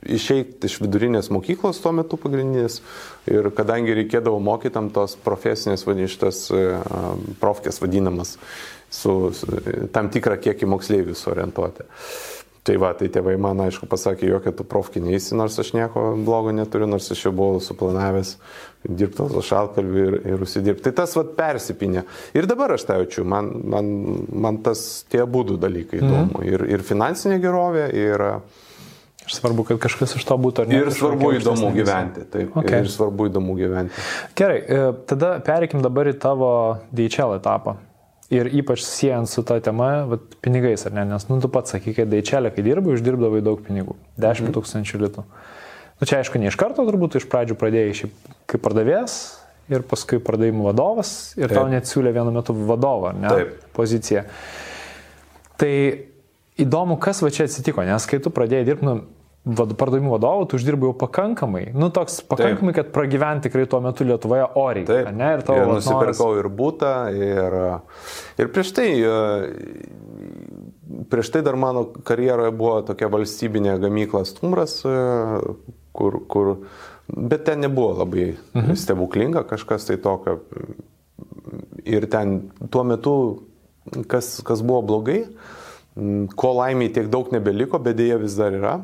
[0.00, 2.78] išeiti iš vidurinės mokyklos tuo metu pagrindinės
[3.28, 6.66] ir kadangi reikėdavo mokytam tos profesinės, vadinštas, e,
[7.42, 8.38] profkės vadinamas,
[8.90, 9.60] su, su
[9.92, 11.84] tam tikrą kiekį moksleivių suorientuoti.
[12.60, 16.52] Tai va, tai tėvai man aišku pasakė, jokia tu profkį neįsi, nors aš nieko blogo
[16.52, 18.34] neturiu, nors aš jau buvau suplanavęs
[18.84, 20.84] dirbti to šalkalbį ir, ir užsidirbti.
[20.88, 22.04] Tai tas vat persipinė.
[22.36, 23.90] Ir dabar aš tai jaučiu, man, man,
[24.28, 26.40] man tas tie būdų dalykai įdomu.
[26.40, 26.48] Mm.
[26.52, 28.26] Ir, ir finansinė gerovė, ir...
[29.20, 30.78] Ir svarbu, kad kažkas iš to būtų, ar ne?
[30.80, 32.56] Ir svarbu įdomu gyventi, taip.
[32.56, 32.80] Okay.
[32.82, 34.02] Ir svarbu įdomu gyventi.
[34.34, 36.48] Gerai, e, tada pereikim dabar į tavo
[36.90, 37.76] DHL etapą.
[38.30, 41.02] Ir ypač siejant su ta tema, vat, pinigais, ar ne?
[41.08, 43.96] Nes, nu, tu pats sakai, kad daičelė, kai dirbai, uždirbdavai daug pinigų.
[44.22, 44.54] 10 mhm.
[44.54, 45.24] tūkstančių litų.
[46.00, 49.16] Nu, čia aišku, ne iš karto turbūt, iš pradžių pradėjai šiaip kaip pardavėjas
[49.70, 51.58] ir paskui pardavimų vadovas ir Taip.
[51.58, 53.28] tau net siūlė vienu metu vadovą, ne?
[53.30, 53.66] Taip.
[53.76, 54.24] Poziciją.
[55.60, 55.72] Tai
[56.60, 58.96] įdomu, kas va čia atsitiko, nes kai tu pradėjai dirbti, nu,
[59.48, 62.76] pardavimų vadovų, tu uždirbai jau pakankamai, nu toks pakankamai, Taip.
[62.76, 64.84] kad pragyventi tikrai tuo metu Lietuvoje oriai.
[64.88, 65.62] Taip, ne, ir tavo...
[65.62, 66.42] Ir nusipirkau noras...
[66.42, 67.56] ir būtą, ir,
[68.44, 68.88] ir prieš tai,
[71.12, 74.76] prieš tai dar mano karjeroje buvo tokia valstybinė gamykla Stumbras,
[75.96, 76.52] kur, kur,
[77.08, 78.76] bet ten nebuvo labai mhm.
[78.76, 80.42] stebuklinga kažkas tai tokio.
[81.88, 83.16] Ir ten tuo metu,
[84.04, 85.22] kas, kas buvo blogai,
[86.36, 88.78] ko laimiai tiek daug nebeliko, bet dėja vis dar yra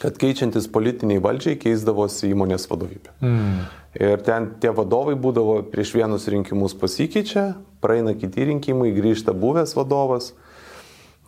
[0.00, 3.12] kad keičiantis politiniai valdžiai keisdavosi įmonės vadovybė.
[3.20, 3.58] Mm.
[4.00, 7.52] Ir ten tie vadovai būdavo prieš vienus rinkimus pasikeičia,
[7.84, 10.32] praeina kiti rinkimai, grįžta buvęs vadovas.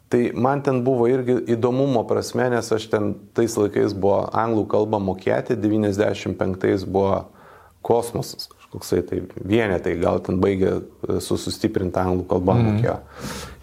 [0.08, 5.00] Tai man ten buvo irgi įdomumo prasme, nes aš ten tais laikais buvo anglų kalbą
[5.02, 7.24] mokėti, 95 buvo
[7.84, 10.74] kosmosas kažkoksai tai vienetai, gal ten baigė
[11.22, 12.66] su sustiprinta anglų kalba mm.
[12.68, 12.98] mokėjo.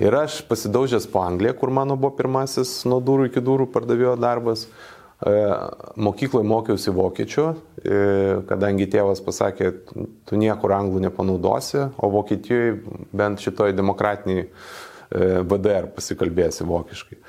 [0.07, 4.65] Ir aš pasidaužęs po Angliją, kur mano buvo pirmasis nuo durų iki durų pardavėjo darbas,
[5.21, 5.33] E,
[6.01, 7.43] mokykloje mokiausi vokiečių,
[7.85, 7.97] e,
[8.49, 9.67] kadangi tėvas pasakė,
[10.25, 12.79] tu niekur anglų nepanaudosi, o Vokietijoje
[13.13, 17.19] bent šitoj demokratiniai e, VDR pasikalbėsi vokiškai.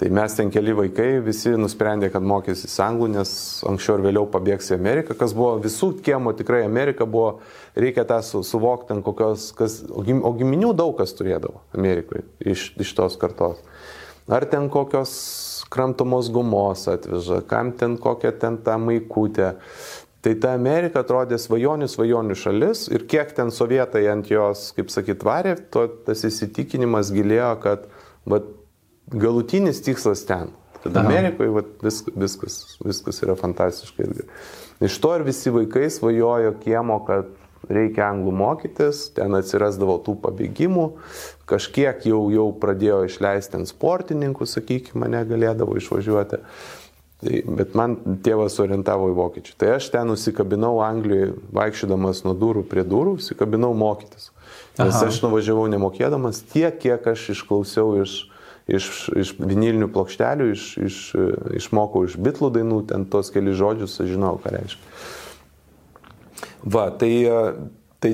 [0.00, 3.32] Tai mes ten keli vaikai visi nusprendė, kad mokysis anglų, nes
[3.68, 7.42] anksčiau ir vėliau pabėgs į Ameriką, kas buvo visų kiemo tikrai Amerika buvo,
[7.78, 13.18] reikia tą su, suvokti, kokios, kas, o giminių daug kas turėdavo Amerikoje iš, iš tos
[13.20, 13.60] kartos.
[14.32, 15.12] Ar ten kokios
[15.72, 19.54] kramtomos gumos atveža, kam ten kokią ten tą maikutę.
[20.22, 25.24] Tai ta Amerika atrodė svajonių svajonių šalis ir kiek ten sovietai ant jos, kaip sakyt,
[25.26, 27.88] varė, to tas įsitikinimas gilėjo, kad
[28.30, 28.38] va,
[29.10, 30.52] galutinis tikslas ten.
[30.82, 34.08] Kad Amerikoje va, vis, viskas, viskas yra fantastiškai.
[34.82, 37.30] Iš to ir visi vaikai svajojo kiemo, kad
[37.70, 40.86] reikia anglų mokytis, ten atsirasdavo tų pabėgimų,
[41.50, 46.42] kažkiek jau, jau pradėjo išleisti ant sportininkų, sakykime, mane galėdavo išvažiuoti.
[47.22, 47.94] Tai, bet man
[48.26, 49.54] tėvas orientavo į vokiečių.
[49.60, 54.32] Tai aš ten nusikabinau Anglijoje, vaikščiodamas nuo durų prie durų, nusikabinau mokytis.
[54.80, 55.06] Nes Aha.
[55.06, 58.16] aš nuvažiavau nemokėdamas tiek, kiek aš išklausiau iš,
[58.70, 61.00] iš, iš vinilinių plokštelių, iš, iš,
[61.58, 64.90] išmokau iš bitlų dainų, ten tos keli žodžius, žinau, ką reiškia.
[66.62, 67.10] Va, tai,
[68.02, 68.12] tai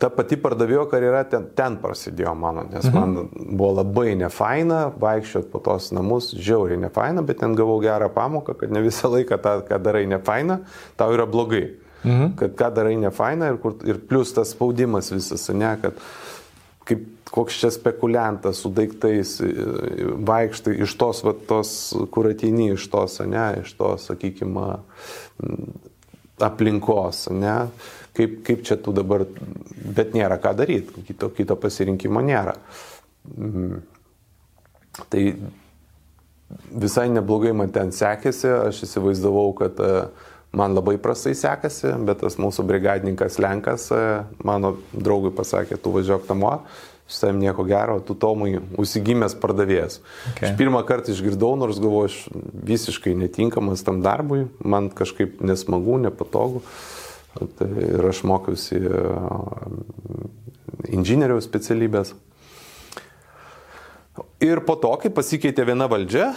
[0.00, 2.96] ta pati pardavėjo karjera ten, ten prasidėjo mano, nes mhm.
[2.96, 8.58] man buvo labai nefaina vaikščioti po tos namus, žiauriai nefaina, bet ten gavau gerą pamoką,
[8.60, 10.60] kad ne visą laiką tą, ką darai nefaina,
[11.00, 11.66] tau yra blogai.
[12.06, 12.36] Mhm.
[12.38, 15.96] Kad ką darai nefaina ir, kur, ir plus tas spaudimas visas, ne, kad
[16.86, 19.34] kaip koks čia spekuliantas su daiktais
[20.28, 21.70] vaikštai iš tos, va, tos
[22.14, 24.70] kur ateini iš tos, ne, iš tos, sakykime,
[26.40, 27.58] aplinkos, ne?
[28.16, 29.26] Kaip, kaip čia tu dabar,
[29.96, 32.56] bet nėra ką daryti, kito, kito pasirinkimo nėra.
[33.36, 33.82] Mm.
[35.12, 35.22] Tai
[36.72, 39.92] visai neblogai man ten sekėsi, aš įsivaizdavau, kad e,
[40.56, 44.02] man labai prastai sekasi, bet tas mūsų brigadininkas Lenkas e,
[44.46, 46.54] mano draugui pasakė, tu važiuok namo,
[47.06, 50.00] su tavim nieko gero, tu Tomui užsigimęs pardavėjas.
[50.32, 50.50] Okay.
[50.50, 52.18] Aš pirmą kartą išgirdau, nors galvoju, aš
[52.66, 56.64] visiškai netinkamas tam darbui, man kažkaip nesmagu, nepatogu.
[57.36, 59.00] Tai ir aš mokiausi e,
[60.96, 62.14] inžinieriaus specialybės.
[64.42, 66.30] Ir po to, kai pasikeitė viena valdžia,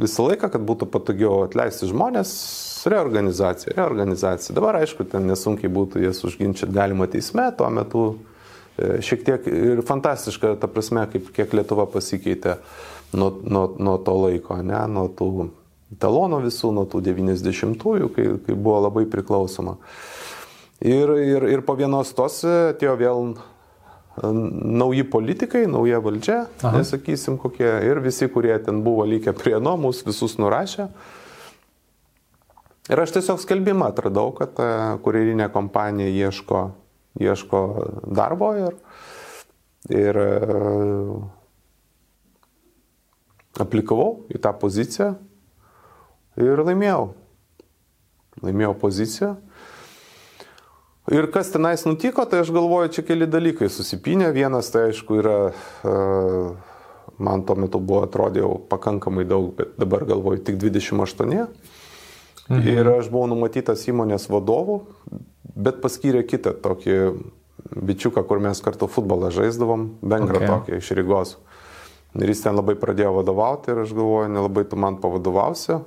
[0.00, 2.32] visą laiką, kad būtų patogiau atleisti žmonės,
[2.88, 4.54] reorganizacija, reorganizacija.
[4.56, 8.06] Dabar, aišku, ten nesunkiai būtų jas užginčyti galima teisme, tuo metu
[8.78, 12.56] šiek tiek ir fantastiška, ta prasme, kaip kiek Lietuva pasikeitė
[13.12, 15.28] nuo, nuo, nuo to laiko, ne, nuo tų
[16.00, 19.76] talonų visų, nuo tų 90-ųjų, kai, kai buvo labai priklausoma.
[20.82, 23.34] Ir, ir, ir po vienos tos atėjo vėl
[24.20, 26.80] nauji politikai, nauja valdžia, Aha.
[26.80, 30.88] nesakysim kokie, ir visi, kurie ten buvo likę prie nuo, mus visus nurašė.
[32.90, 34.68] Ir aš tiesiog skelbimą atradau, kad e,
[35.04, 36.64] kurierinė kompanija ieško,
[37.20, 37.60] ieško
[38.06, 38.76] darbo ir,
[39.92, 40.30] ir e,
[43.60, 45.12] aplikavau į tą poziciją
[46.40, 47.10] ir laimėjau.
[48.42, 49.32] Laimėjau poziciją.
[51.12, 54.30] Ir kas tenais nutiko, tai aš galvoju, čia keli dalykai susipinė.
[54.32, 55.36] Vienas tai aišku yra,
[57.18, 61.48] man tuo metu buvo atrodė jau pakankamai daug, bet dabar galvoju tik 28.
[62.48, 62.62] Mhm.
[62.70, 64.80] Ir aš buvau numatytas įmonės vadovų,
[65.54, 66.98] bet paskyrė kitą tokį
[67.72, 70.50] bičiuką, kur mes kartu futbolą žaisdavom, bengrą okay.
[70.50, 71.36] tokį iš Rygos.
[72.18, 75.78] Ir jis ten labai pradėjo vadovauti ir aš galvoju, nelabai tu man pavadovausi.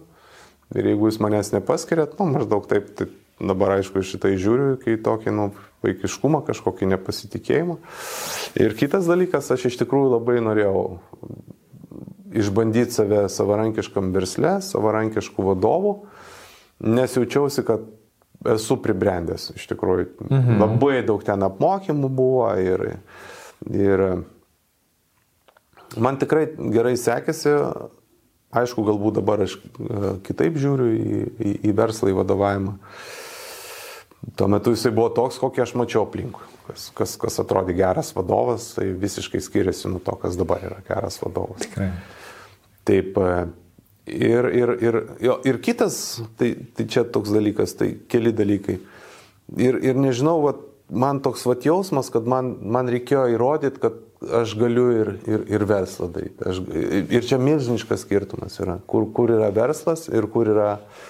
[0.73, 5.31] Ir jeigu jūs manęs nepaskiriat, nu maždaug taip, tai Dabar, aišku, šitai žiūriu, kai tokį,
[5.35, 5.49] nu,
[5.83, 7.75] vaikiškumą, kažkokį nepasitikėjimą.
[8.63, 10.85] Ir kitas dalykas, aš iš tikrųjų labai norėjau
[12.35, 15.93] išbandyti save savarankiškam versle, savarankiškų vadovų,
[16.95, 17.83] nes jaučiausi, kad
[18.55, 20.07] esu pribrendęs, iš tikrųjų.
[20.27, 20.61] Mhm.
[20.61, 22.87] Labai daug ten apmokymų buvo ir,
[23.71, 24.05] ir
[25.97, 27.53] man tikrai gerai sekėsi,
[28.55, 32.75] aišku, galbūt dabar aš e, kitaip žiūriu į, į, į verslą, į vadovavimą.
[34.35, 36.47] Tuo metu jisai buvo toks, kokį aš mačiau aplinkui.
[36.65, 41.19] Kas, kas, kas atrodė geras vadovas, tai visiškai skiriasi nuo to, kas dabar yra geras
[41.21, 41.61] vadovas.
[41.67, 41.91] Tikrai.
[42.89, 43.19] Taip.
[44.05, 48.77] Ir, ir, ir, jo, ir kitas, tai, tai čia toks dalykas, tai keli dalykai.
[49.57, 50.59] Ir, ir nežinau, vat,
[50.93, 53.97] man toks vat jausmas, kad man, man reikėjo įrodyti, kad
[54.43, 56.37] aš galiu ir, ir, ir verslą daryti.
[56.45, 56.61] Aš,
[57.17, 61.03] ir čia milžiniškas skirtumas yra, kur, kur yra verslas ir kur yra uh,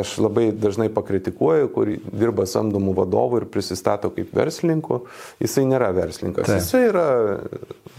[0.00, 5.02] Aš labai dažnai pakritikuoju, kur dirba samdomų vadovų ir prisistato kaip verslininku.
[5.42, 6.48] Jisai nėra verslininkas.
[6.48, 6.58] Tai.
[6.60, 7.06] Jisai yra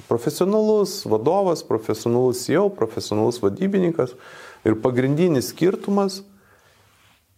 [0.07, 4.15] profesionalus vadovas, profesionalus jau, profesionalus vadybininkas.
[4.67, 6.21] Ir pagrindinis skirtumas,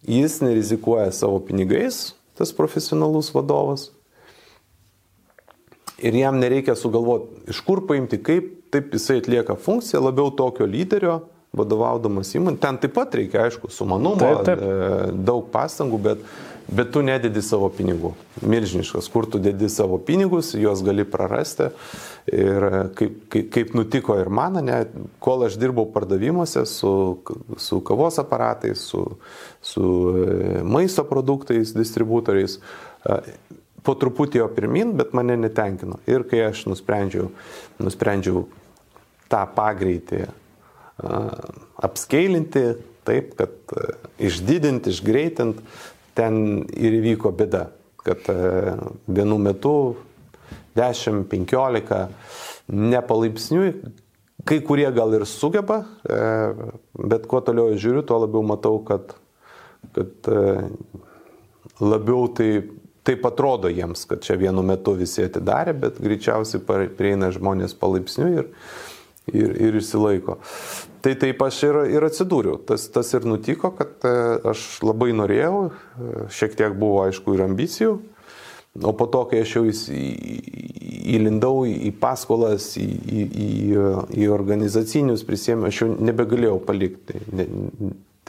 [0.08, 3.90] jis nerizikuoja savo pinigais, tas profesionalus vadovas.
[6.00, 11.20] Ir jam nereikia sugalvoti, iš kur paimti, kaip, taip jisai atlieka funkciją, labiau tokio lyderio
[11.56, 12.60] vadovaudamas įmonė.
[12.62, 14.62] Ten taip pat reikia, aišku, sumanumo, taip, taip.
[14.62, 16.24] E, daug pastangų, bet,
[16.70, 18.14] bet tu nededi savo pinigų.
[18.46, 21.72] Milžiniškas, kur tu dedi savo pinigus, juos gali prarasti.
[22.30, 24.84] Ir kaip, kaip, kaip nutiko ir man, ne,
[25.24, 26.92] kol aš dirbau pardavimuose su,
[27.58, 29.02] su kavos aparatais, su,
[29.66, 32.60] su e, maisto produktais, distributoriais,
[33.10, 33.18] e,
[33.82, 35.98] po truputį jo pirmin, bet mane netenkino.
[36.06, 37.32] Ir kai aš nusprendžiau,
[37.82, 38.46] nusprendžiau
[39.30, 40.28] tą pagreitį
[41.80, 42.64] apskailinti
[43.08, 43.74] taip, kad
[44.22, 45.64] išdidinti, išgreitinti,
[46.18, 47.70] ten ir įvyko bėda,
[48.04, 48.28] kad
[49.08, 49.74] vienu metu
[50.78, 52.08] 10-15
[52.70, 53.72] nepalaipsniui,
[54.48, 59.16] kai kurie gal ir sugeba, bet kuo toliau žiūriu, tuo labiau matau, kad,
[59.96, 60.30] kad
[61.80, 62.52] labiau tai
[63.08, 66.62] taip atrodo jiems, kad čia vienu metu visi atidarė, bet greičiausiai
[66.98, 68.50] prieina žmonės palaipsniui ir,
[69.34, 70.38] ir, ir išsilaiko.
[71.02, 72.60] Tai taip aš ir, ir atsidūriau.
[72.68, 74.14] Tas, tas ir nutiko, kad e,
[74.52, 77.94] aš labai norėjau, e, šiek tiek buvo aišku ir ambicijų,
[78.84, 79.64] o po to, kai aš jau
[81.16, 83.50] įlindau į paskolas, į, į, į,
[84.20, 87.24] į organizacinius prisėmę, aš jau nebegalėjau palikti.
[87.32, 87.48] Ne,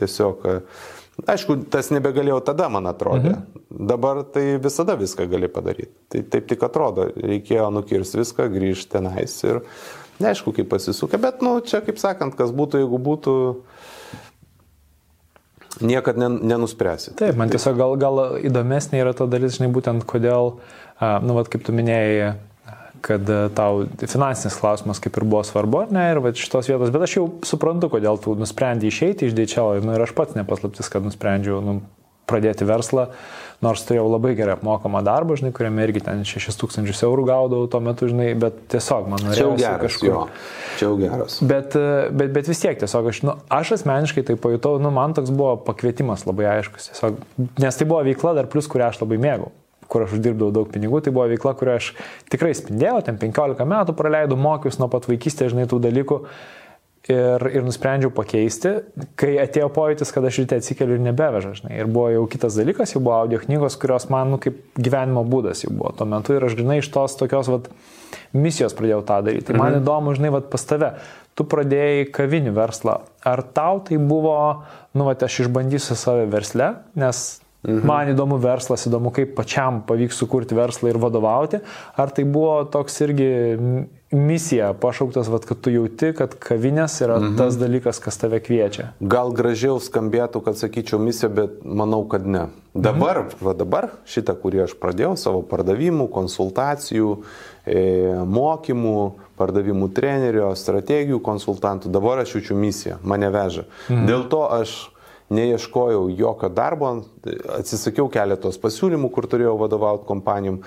[0.00, 3.34] tiesiog, e, aišku, tas nebegalėjau tada, man atrodė.
[3.34, 3.64] Mhm.
[3.90, 5.92] Dabar tai visada viską gali padaryti.
[6.10, 9.62] Tai taip tik atrodo, reikėjo nukirsti viską, grįžti tenais ir
[10.20, 13.36] Neaišku, kaip pasisuka, bet, nu, čia, kaip sakant, kas būtų, jeigu būtų.
[15.80, 17.14] niekad nenuspręsi.
[17.16, 20.58] Taip, man tiesiog gal, gal įdomesnė yra ta dalis, žinai, būtent kodėl,
[21.00, 22.34] nu, vad kaip tu minėjai,
[23.00, 23.24] kad
[23.56, 27.24] tau finansinis klausimas kaip ir buvo svarbu, ne, ir va, šitos vietos, bet aš jau
[27.48, 31.78] suprantu, kodėl tu nusprendai išeiti iš dėčiavo, nu, ir aš pats nepaslaptis, kad nusprendžiau nu,
[32.30, 33.08] pradėti verslą,
[33.64, 38.08] nors turėjau labai gerai apmokamą darbą, žinai, kuriame irgi ten 6000 eurų gaudavau tuo metu,
[38.10, 40.18] žinai, bet tiesiog man norėjosi kažkur.
[40.78, 41.38] Čia jau geras.
[41.44, 45.32] Bet, bet, bet vis tiek, tiesiog aš, nu, aš asmeniškai tai pajutau, nu, man toks
[45.34, 47.24] buvo pakvietimas labai aiškus, tiesiog,
[47.60, 49.52] nes tai buvo veikla dar plus, kurią aš labai mėgau
[49.90, 51.88] kur aš uždirbdavau daug pinigų, tai buvo veikla, kurią aš
[52.30, 56.20] tikrai spindėjau, ten 15 metų praleidau, mokiausi nuo pat vaikystės, žinai, tų dalykų
[57.08, 58.72] ir, ir nusprendžiau pakeisti,
[59.18, 61.78] kai atėjo pojūtis, kad aš ryte atsikeliu ir nebeveža, žinai.
[61.80, 65.64] Ir buvo jau kitas dalykas, jau buvo audio knygos, kurios man, nu, kaip gyvenimo būdas
[65.64, 67.70] jau buvo tuo metu ir aš grinai iš tos tokios, vat,
[68.36, 69.48] misijos pradėjau tą daryti.
[69.50, 69.82] Tai man mhm.
[69.84, 70.94] įdomu, žinai, vat, pas tave,
[71.38, 73.00] tu pradėjai kavinių verslą.
[73.26, 74.36] Ar tau tai buvo,
[74.92, 77.86] nu, vat, aš išbandysiu save versle, nes Mhm.
[77.86, 81.60] Man įdomu verslas, įdomu, kaip pačiam pavyks sukurti verslą ir vadovauti.
[82.00, 83.26] Ar tai buvo toks irgi
[84.16, 87.34] misija pašauktas, vat, kad tu jauti, kad kavinės yra mhm.
[87.38, 88.90] tas dalykas, kas tave kviečia?
[89.00, 92.48] Gal gražiau skambėtų, kad sakyčiau misija, bet manau, kad ne.
[92.72, 93.42] Dabar, mhm.
[93.44, 97.10] va dabar šitą, kurį aš pradėjau, savo pardavimų, konsultacijų,
[97.66, 97.82] e,
[98.24, 98.96] mokymų,
[99.40, 103.66] pardavimų trenerio, strategijų konsultantų, dabar aš jaučiu misiją, mane veža.
[103.90, 104.08] Mhm.
[104.08, 104.78] Dėl to aš
[105.30, 106.90] neieškojau jokio darbo,
[107.54, 110.58] atsisakiau keletos pasiūlymų, kur turėjau vadovauti kompanijom.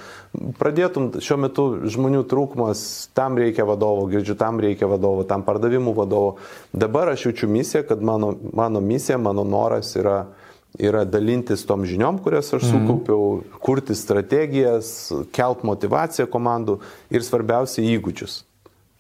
[0.60, 2.84] Pradėtum, šiuo metu žmonių trūkumas,
[3.17, 6.38] tam reikia vadovo, girdžiu, tam reikia vadovo, tam pardavimų vadovo.
[6.71, 10.21] Dabar aš jaučiu misiją, kad mano, mano misija, mano noras yra,
[10.80, 12.71] yra dalintis tom žiniom, kurias aš mhm.
[12.71, 13.60] sukaupiau, mm.
[13.67, 16.80] kurti strategijas, kelt motivaciją komandų
[17.12, 18.39] ir svarbiausia įgūdžius.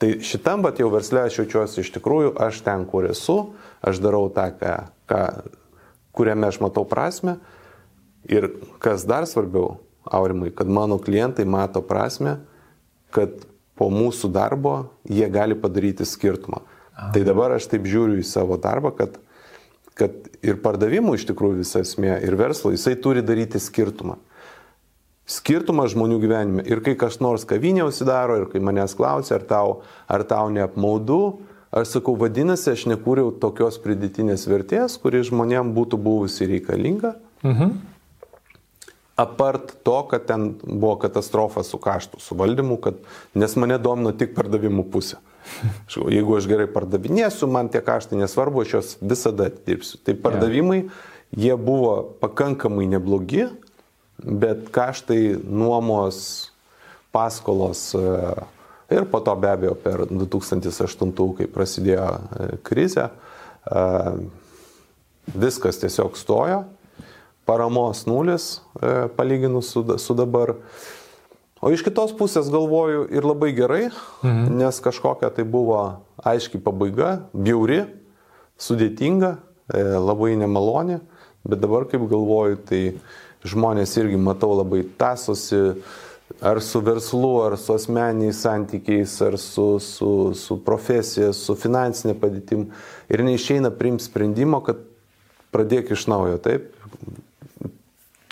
[0.03, 3.37] Tai šitam bat jau verslė aš jaučiuosi iš tikrųjų, aš ten, kur esu,
[3.79, 4.73] aš darau tą, ką,
[5.09, 5.21] ką,
[6.15, 7.37] kuriame aš matau prasme.
[8.29, 8.49] Ir
[8.83, 12.41] kas dar svarbiau, Aurimai, kad mano klientai mato prasme,
[13.15, 13.45] kad
[13.79, 14.73] po mūsų darbo
[15.07, 16.59] jie gali padaryti skirtumą.
[16.93, 17.13] Aha.
[17.15, 19.15] Tai dabar aš taip žiūriu į savo darbą, kad,
[19.95, 24.19] kad ir pardavimų iš tikrųjų visa esmė, ir verslo, jisai turi daryti skirtumą
[25.29, 26.65] skirtumas žmonių gyvenime.
[26.67, 29.75] Ir kai kas nors kavinė užsidaro, ir kai manęs klausia, ar tau,
[30.11, 31.21] ar tau neapmaudu,
[31.73, 37.15] aš sakau, vadinasi, aš nekūriau tokios pridėtinės vertės, kuri žmonėm būtų buvusi reikalinga.
[37.45, 37.73] Mhm.
[39.23, 42.97] Apart to, kad ten buvo katastrofa su kaštų suvaldymu, kad,
[43.37, 45.19] nes mane domino tik pardavimų pusė.
[46.15, 49.99] Jeigu aš gerai pardavinėsiu, man tie kaštai nesvarbu, aš juos visada dirbsiu.
[50.01, 50.79] Tai pardavimai,
[51.37, 53.47] jie buvo pakankamai neblogi,
[54.17, 56.49] bet kaštai nuomos,
[57.13, 58.01] paskolos e,
[58.93, 63.83] ir po to be abejo per 2008, kai prasidėjo e, krizė, e,
[65.33, 66.63] viskas tiesiog stojo,
[67.47, 68.61] paramos nulis
[69.17, 70.53] palyginus su, su dabar.
[71.63, 73.83] O iš kitos pusės galvoju ir labai gerai,
[74.23, 74.59] mhm.
[74.59, 75.79] nes kažkokia tai buvo
[76.23, 77.85] aiški pabaiga, biuri,
[78.59, 79.37] sudėtinga,
[80.03, 80.99] labai nemaloni,
[81.47, 82.81] bet dabar kaip galvoju, tai
[83.47, 85.75] žmonės irgi matau labai tasosi
[86.41, 92.67] ar su verslu, ar su asmeniais santykiais, ar su, su, su profesija, su finansinė padėtim.
[93.11, 94.81] Ir neišeina priimti sprendimo, kad
[95.53, 96.71] pradėk iš naujo, taip,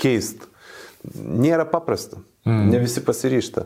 [0.01, 0.47] keist.
[1.15, 2.67] Nėra paprasta, mm.
[2.73, 3.65] ne visi pasiryšta.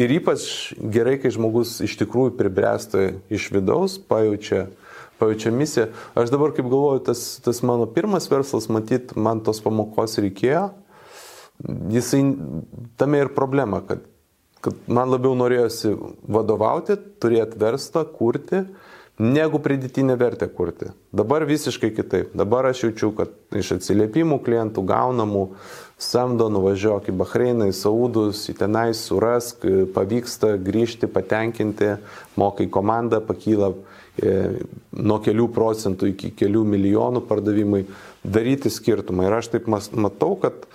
[0.00, 4.70] Ir ypač gerai, kai žmogus iš tikrųjų pribręsta iš vidaus, pajaučia
[5.22, 5.86] pajaučia misiją.
[6.18, 10.70] Aš dabar kaip galvoju, tas, tas mano pirmas verslas, matyt, man tos pamokos reikėjo.
[11.92, 12.22] Jisai,
[12.96, 14.02] tame ir problema, kad,
[14.64, 15.92] kad man labiau norėjosi
[16.26, 18.64] vadovauti, turėti verslą, kurti,
[19.22, 20.90] negu pridėtinę vertę kurti.
[21.14, 22.32] Dabar visiškai kitaip.
[22.38, 25.44] Dabar aš jaučiu, kad iš atsiliepimų klientų gaunamų
[26.02, 29.62] samdo, nuvažiuok į Bahreiną, į Saudus, į tenai surask,
[29.94, 31.94] pavyksta grįžti, patenkinti,
[32.40, 33.74] mokai komandą, pakyla
[34.20, 34.32] E,
[34.92, 37.86] nuo kelių procentų iki kelių milijonų pardavimai
[38.20, 39.24] daryti skirtumą.
[39.24, 40.66] Ir aš taip matau, kad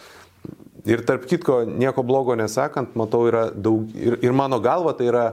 [0.88, 5.26] ir tarp kitko, nieko blogo nesakant, matau, yra daug, ir, ir mano galva tai yra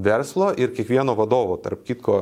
[0.00, 2.20] verslo ir kiekvieno vadovo, tarp kitko,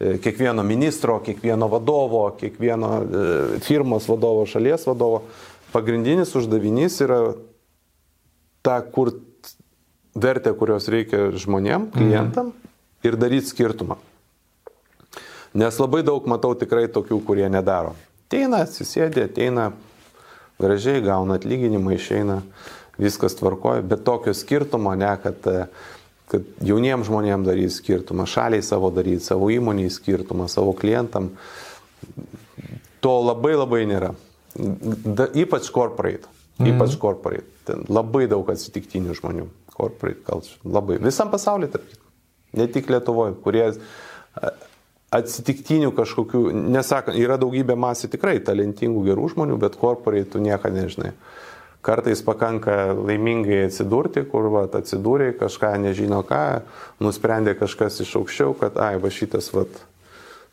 [0.00, 3.24] e, kiekvieno ministro, kiekvieno vadovo, kiekvieno e,
[3.64, 5.24] firmos vadovo, šalies vadovo,
[5.74, 7.20] pagrindinis uždavinys yra
[8.66, 9.12] ta, kur
[10.16, 12.72] vertę, kurios reikia žmonėm, klientam mhm.
[13.06, 14.00] ir daryti skirtumą.
[15.60, 17.96] Nes labai daug matau tikrai tokių, kurie nedaro.
[18.30, 19.72] Teina, atsisėdė, ateina,
[20.60, 22.40] gražiai gauna atlyginimą, išeina,
[23.00, 25.46] viskas tvarkoja, bet tokio skirtumo ne, kad,
[26.30, 31.32] kad jauniems žmonėms darys skirtumą, šaliai savo daryti, savo įmoniai skirtumą, savo klientam.
[33.00, 34.14] to labai labai nėra.
[34.56, 36.28] Da, ypač corporate.
[36.58, 36.74] Mhm.
[36.74, 37.48] Ypač corporate.
[37.64, 39.46] Ten labai daug atsitiktinių žmonių.
[39.72, 40.58] Corporate culture.
[40.64, 40.98] Labai.
[41.00, 42.06] Visam pasaulyje, tarp kitko.
[42.58, 43.70] Ne tik Lietuvoje, kurie
[45.14, 51.12] atsitiktinių kažkokių, nesakant, yra daugybė masė tikrai talentingų gerų žmonių, bet corporate tu nieko nežinai.
[51.82, 56.60] Kartais pakanka laimingai atsidurti, kur va, atsidūrė, kažką nežino ką,
[57.00, 59.64] nusprendė kažkas iš aukščiau, kad, ai, va šitas, va,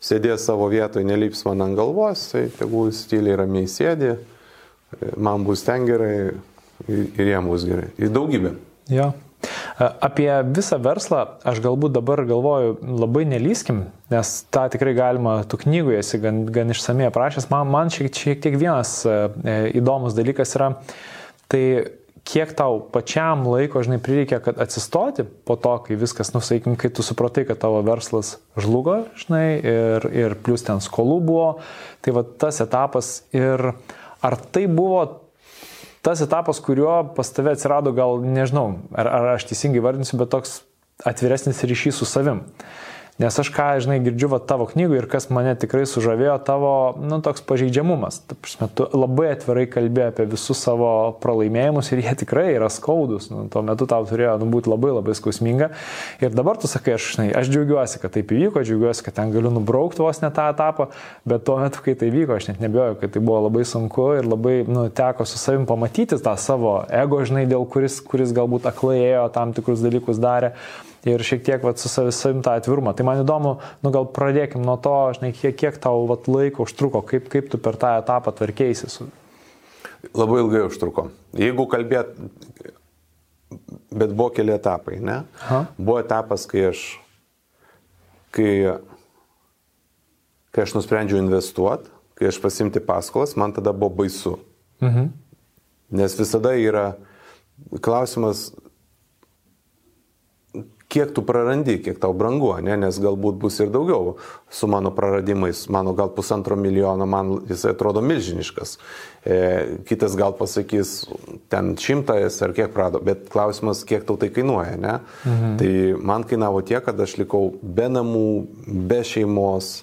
[0.00, 4.14] sėdės savo vietoje, nelips man ant galvos, tai tegul stiliai ramiai sėdi,
[5.20, 6.14] man bus ten gerai
[6.88, 7.90] ir jam bus gerai.
[8.00, 8.56] Ir daugybė.
[8.88, 9.12] Jo.
[9.78, 16.00] Apie visą verslą aš galbūt dabar galvoju labai nelyskim, nes tą tikrai galima, tu knygoje
[16.02, 17.46] esi gan, gan išsamei aprašęs.
[17.52, 19.14] Man, man šiek, šiek tiek vienas e,
[19.78, 20.72] įdomus dalykas yra,
[21.46, 21.62] tai
[22.28, 27.06] kiek tau pačiam laiko, žinai, prireikia, kad atsistoti po to, kai viskas, nusaikim, kai tu
[27.06, 31.48] supratai, kad tavo verslas žlugo, žinai, ir, ir plus ten skolų buvo,
[32.04, 33.70] tai va tas etapas ir
[34.26, 35.06] ar tai buvo
[36.08, 40.62] tas etapas, kuriuo pas tave atsirado gal, nežinau, ar, ar aš teisingai vardinsiu, bet toks
[41.04, 42.46] atviresnis ryšys su savim.
[43.18, 46.68] Nes aš ką, žinai, girdžiu va, tavo knygų ir kas mane tikrai sužavėjo, tavo,
[47.02, 48.20] nu, toks pažeidžiamumas.
[48.30, 53.26] Prasme, tu labai atvirai kalbėjai apie visus savo pralaimėjimus ir jie tikrai yra skaudus.
[53.32, 55.72] Nu, tuo metu tau turėjo nu, būti labai labai skausminga.
[56.22, 59.50] Ir dabar tu sakai, aš, žinai, aš džiaugiuosi, kad taip įvyko, džiaugiuosi, kad ten galiu
[59.56, 60.86] nubraukti vos ne tą etapą,
[61.26, 64.30] bet tuo metu, kai tai vyko, aš net nebijoju, kad tai buvo labai sunku ir
[64.30, 69.00] labai, nu, teko su savim pamatyti tą savo ego, žinai, dėl kuris, kuris galbūt aklai
[69.08, 70.54] ėjo, tam tikrus dalykus darė
[71.06, 72.94] ir šiek tiek vat, su savim tą atvirumą.
[72.96, 77.02] Tai man įdomu, nu gal pradėkim nuo to, žinai, kiek, kiek tau vat, laiko užtruko,
[77.06, 79.08] kaip, kaip tu per tą etapą tvarkėsi su...
[80.14, 81.08] Labai ilgai užtruko.
[81.38, 82.14] Jeigu kalbėt,
[83.90, 85.20] bet buvo keli etapai, ne?
[85.48, 85.64] Ha?
[85.78, 86.84] Buvo etapas, kai aš,
[88.34, 88.52] kai,
[90.54, 94.36] kai aš nusprendžiau investuoti, kai aš pasimti paskolas, man tada buvo baisu.
[94.84, 95.10] Mhm.
[95.98, 96.92] Nes visada yra
[97.82, 98.50] klausimas,
[100.88, 102.72] kiek tu prarandi, kiek tau brangu, ne?
[102.80, 104.14] nes galbūt bus ir daugiau
[104.50, 105.66] su mano praradimais.
[105.68, 108.78] Mano gal pusantro milijono, man jisai atrodo milžiniškas.
[109.20, 109.36] E,
[109.88, 111.02] kitas gal pasakys,
[111.52, 114.78] ten šimtas ar kiek prado, bet klausimas, kiek tau tai kainuoja.
[114.80, 114.94] Ne?
[115.28, 115.58] Mhm.
[115.60, 115.72] Tai
[116.12, 118.30] man kainavo tiek, kad aš likau be namų,
[118.88, 119.82] be šeimos,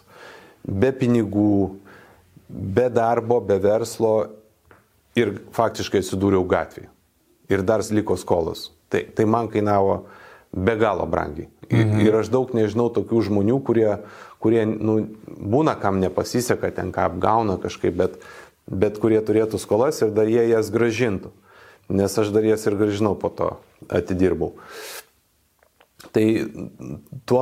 [0.66, 1.76] be pinigų,
[2.50, 4.16] be darbo, be verslo
[5.16, 6.90] ir faktiškai atsidūriau gatvėje.
[7.54, 8.72] Ir dar liko skolos.
[8.90, 10.08] Tai, tai man kainavo
[10.56, 11.50] be galo brangiai.
[11.72, 12.02] Mhm.
[12.06, 13.90] Ir aš daug nežinau tokių žmonių, kurie,
[14.40, 18.20] kurie nu, būna, kam nepasiseka, ten ką apgauna kažkaip, bet,
[18.70, 21.34] bet kurie turėtų skolas ir dar jie jas gražintų.
[21.90, 23.52] Nes aš dar jas ir gražinau po to,
[23.90, 24.56] atidirbau.
[26.14, 26.26] Tai
[27.26, 27.42] tuo,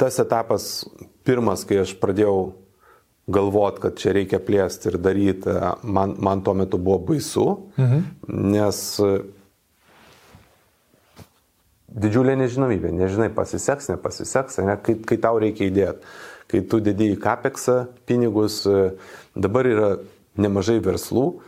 [0.00, 0.86] tas etapas
[1.26, 2.52] pirmas, kai aš pradėjau
[3.28, 5.52] galvot, kad čia reikia plėsti ir daryti,
[5.84, 8.06] man, man tuo metu buvo baisu, mhm.
[8.54, 8.80] nes
[11.88, 16.14] didžiulė nežinomybė, nežinai, pasiseks, nepasiseks, ne, kai, kai tau reikia įdėti,
[16.48, 18.90] kai tu į kapeksą pinigus, e,
[19.36, 19.92] dabar yra
[20.38, 21.40] nemažai verslų,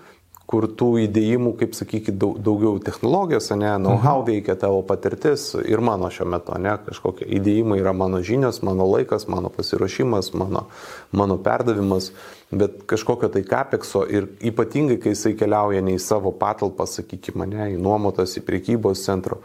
[0.51, 4.26] kur tų įdėjimų, kaip sakykit, daug, daugiau technologijos, ne, know-how mhm.
[4.26, 9.28] veikia tavo patirtis ir mano šiuo metu, ne, kažkokie įdėjimai yra mano žinios, mano laikas,
[9.30, 10.66] mano pasiruošimas, mano,
[11.14, 12.11] mano perdavimas,
[12.51, 17.68] bet kažkokio tai kapekso ir ypatingai, kai jisai keliauja ne į savo patalpą, sakykime, ne,
[17.76, 19.45] į nuomotas, į priekybos centro,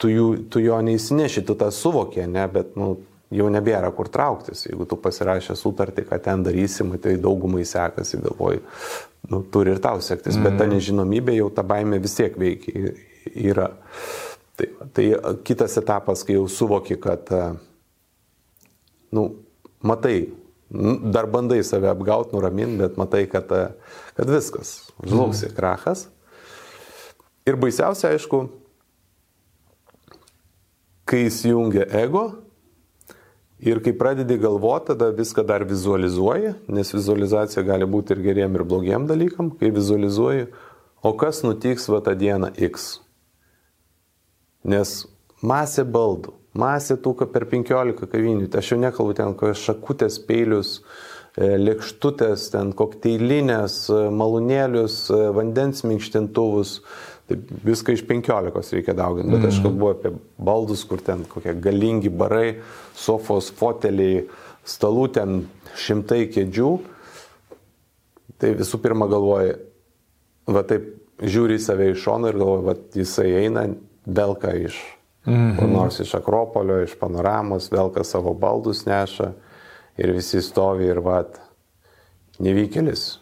[0.00, 2.94] tu, jų, tu jo neįsineši, tu tą suvokė, ne, bet nu,
[3.34, 4.64] jau nebėra kur trauktis.
[4.66, 8.62] Jeigu tu pasirašė sutartį, ką ten darysim, tai daugumai sekasi, galvoji,
[9.30, 10.46] nu, turi ir tau sektis, mm.
[10.46, 10.74] bet ta mhm.
[10.76, 12.94] nežinomybė jau ta baimė vis tiek veikia
[13.30, 13.70] yra.
[14.58, 15.06] Tai, tai
[15.46, 17.30] kitas etapas, kai jau suvoki, kad,
[19.14, 19.26] nu,
[19.86, 20.18] matai,
[20.70, 23.50] dar bandai save apgauti, nuraminti, bet matai, kad,
[24.16, 25.54] kad viskas, žlugsi, mm.
[25.56, 26.08] krachas.
[27.48, 28.44] Ir baisiausia, aišku,
[31.10, 32.24] kai įsijungia ego
[33.60, 38.64] ir kai pradedi galvoti, tada viską dar vizualizuoji, nes vizualizacija gali būti ir geriem, ir
[38.64, 40.48] blogiem dalykam, kai vizualizuoji,
[41.02, 43.00] o kas nutiks va tą dieną X.
[44.64, 45.04] Nes
[45.42, 50.80] masė baldų, masė tų per 15 kavinių, tai aš jau nekalbu ten kokias šakutės, peilius,
[51.36, 56.80] e, lėkštutės, ten kokteilinės, e, malūnėlius, e, vandens minkštintuvus,
[57.30, 59.66] Tai viską iš penkiolikos reikia dauginti, bet aš mhm.
[59.68, 60.10] kalbu apie
[60.50, 62.56] baldus, kur ten kokie galingi barai,
[62.98, 64.24] sofos, foteliai,
[64.66, 65.36] stalų ten
[65.78, 66.70] šimtai kėdžių.
[68.40, 69.54] Tai visų pirma galvoji,
[70.50, 70.88] va taip
[71.22, 73.68] žiūri į save iš šono ir galvoji, va jisai eina,
[74.10, 74.80] belka iš,
[75.28, 75.70] mhm.
[75.70, 79.30] nors iš Akropolio, iš panoramos, velka savo baldus neša
[80.00, 81.22] ir visi stovi ir va
[82.40, 83.19] nevykėlis.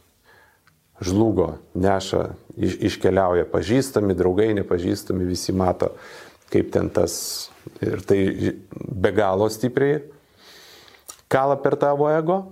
[1.04, 2.24] Žlugo, neša,
[2.58, 5.92] iš, iškeliauja pažįstami, draugai nepažįstami, visi mato,
[6.50, 7.14] kaip ten tas
[7.84, 8.20] ir tai
[8.74, 10.00] be galo stipriai
[11.28, 12.42] kala per tavo ego.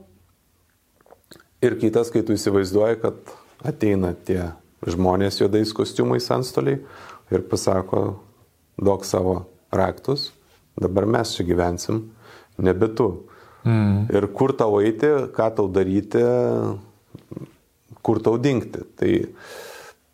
[1.65, 3.35] Ir kitas, kai tu įsivaizduoji, kad
[3.67, 4.53] ateina tie
[4.87, 6.83] žmonės juodais kostiumais antstoliai
[7.33, 8.21] ir pasako,
[8.77, 9.39] duok savo
[9.73, 10.29] raktus,
[10.77, 12.05] dabar mes čia gyvensim,
[12.61, 13.09] nebe tu.
[13.65, 14.05] Mm.
[14.13, 16.23] Ir kur tau eiti, ką tau daryti,
[18.07, 18.85] kur tau dinkti.
[18.99, 19.13] Tai,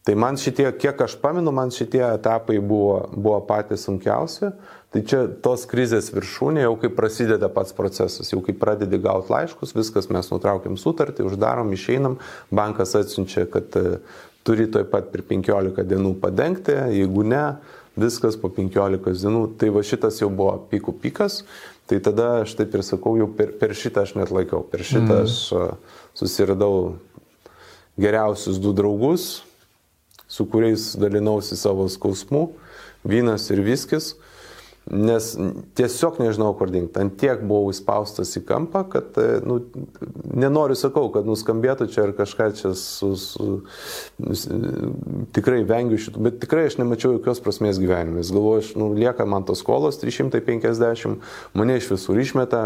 [0.08, 4.54] tai man šitie, kiek aš pamenu, man šitie etapai buvo, buvo patys sunkiausi.
[4.92, 9.72] Tai čia tos krizės viršūnė, jau kai prasideda pats procesas, jau kai pradedi gauti laiškus,
[9.72, 12.18] viskas mes nutraukiam sutartį, uždarom, išeinam,
[12.52, 14.02] bankas atsiunčia, kad e,
[14.44, 17.46] turi toj pat per 15 dienų padengti, jeigu ne,
[17.96, 19.46] viskas po 15 dienų.
[19.56, 21.40] Tai va šitas jau buvo pikų pikas,
[21.88, 25.22] tai tada aš taip ir sakau, jau per, per šitą aš net laikau, per šitą
[25.22, 25.24] mm.
[25.24, 25.70] aš e,
[26.20, 26.98] susiradau
[28.00, 29.42] geriausius du draugus,
[30.28, 32.48] su kuriais dalinausi savo skausmu,
[33.04, 34.14] vynas ir viskis
[34.90, 35.28] nes
[35.78, 36.98] tiesiog nežinau, kur dingti.
[37.00, 39.60] Ant tiek buvau įspaustas į kampą, kad, e, nu,
[40.34, 43.46] nenoriu sakau, kad nuskambėtų čia ar kažką čia su, su,
[45.36, 48.26] tikrai vengiu šitų, bet tikrai aš nemačiau jokios prasmės gyvenime.
[48.26, 51.22] Galvoju, aš, nu, lieka man tos skolos 350,
[51.54, 52.64] mane iš visur išmeta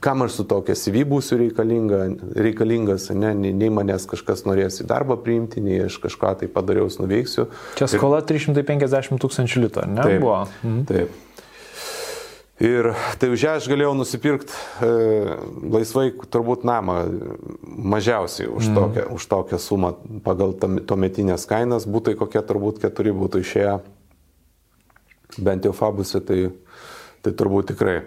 [0.00, 2.00] kam aš su tokia CV būsiu reikalinga,
[2.38, 7.00] reikalingas, ne, nei, nei manęs kažkas norės į darbą priimti, nei aš kažką tai padariaus
[7.02, 7.48] nuveiksiu.
[7.78, 8.28] Čia skola ir...
[8.30, 10.04] 350 tūkstančių litų, ne?
[10.04, 10.44] Taip, buvo.
[10.62, 10.84] Mhm.
[10.90, 11.24] taip.
[12.58, 12.90] Ir
[13.22, 14.88] tai už ją aš galėjau nusipirkti e,
[15.70, 16.96] laisvai turbūt namą
[17.62, 18.78] mažiausiai už, mm.
[18.78, 19.92] tokią, už tokią sumą
[20.26, 21.86] pagal tuometinės kainas.
[21.86, 23.76] Būtai kokie turbūt keturi būtų išėję,
[25.38, 26.48] bent jau fabuse, tai,
[27.22, 28.00] tai turbūt tikrai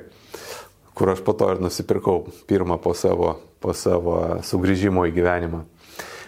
[0.97, 5.63] kur aš po to ir nusipirkau pirmą po savo, po savo sugrįžimo į gyvenimą.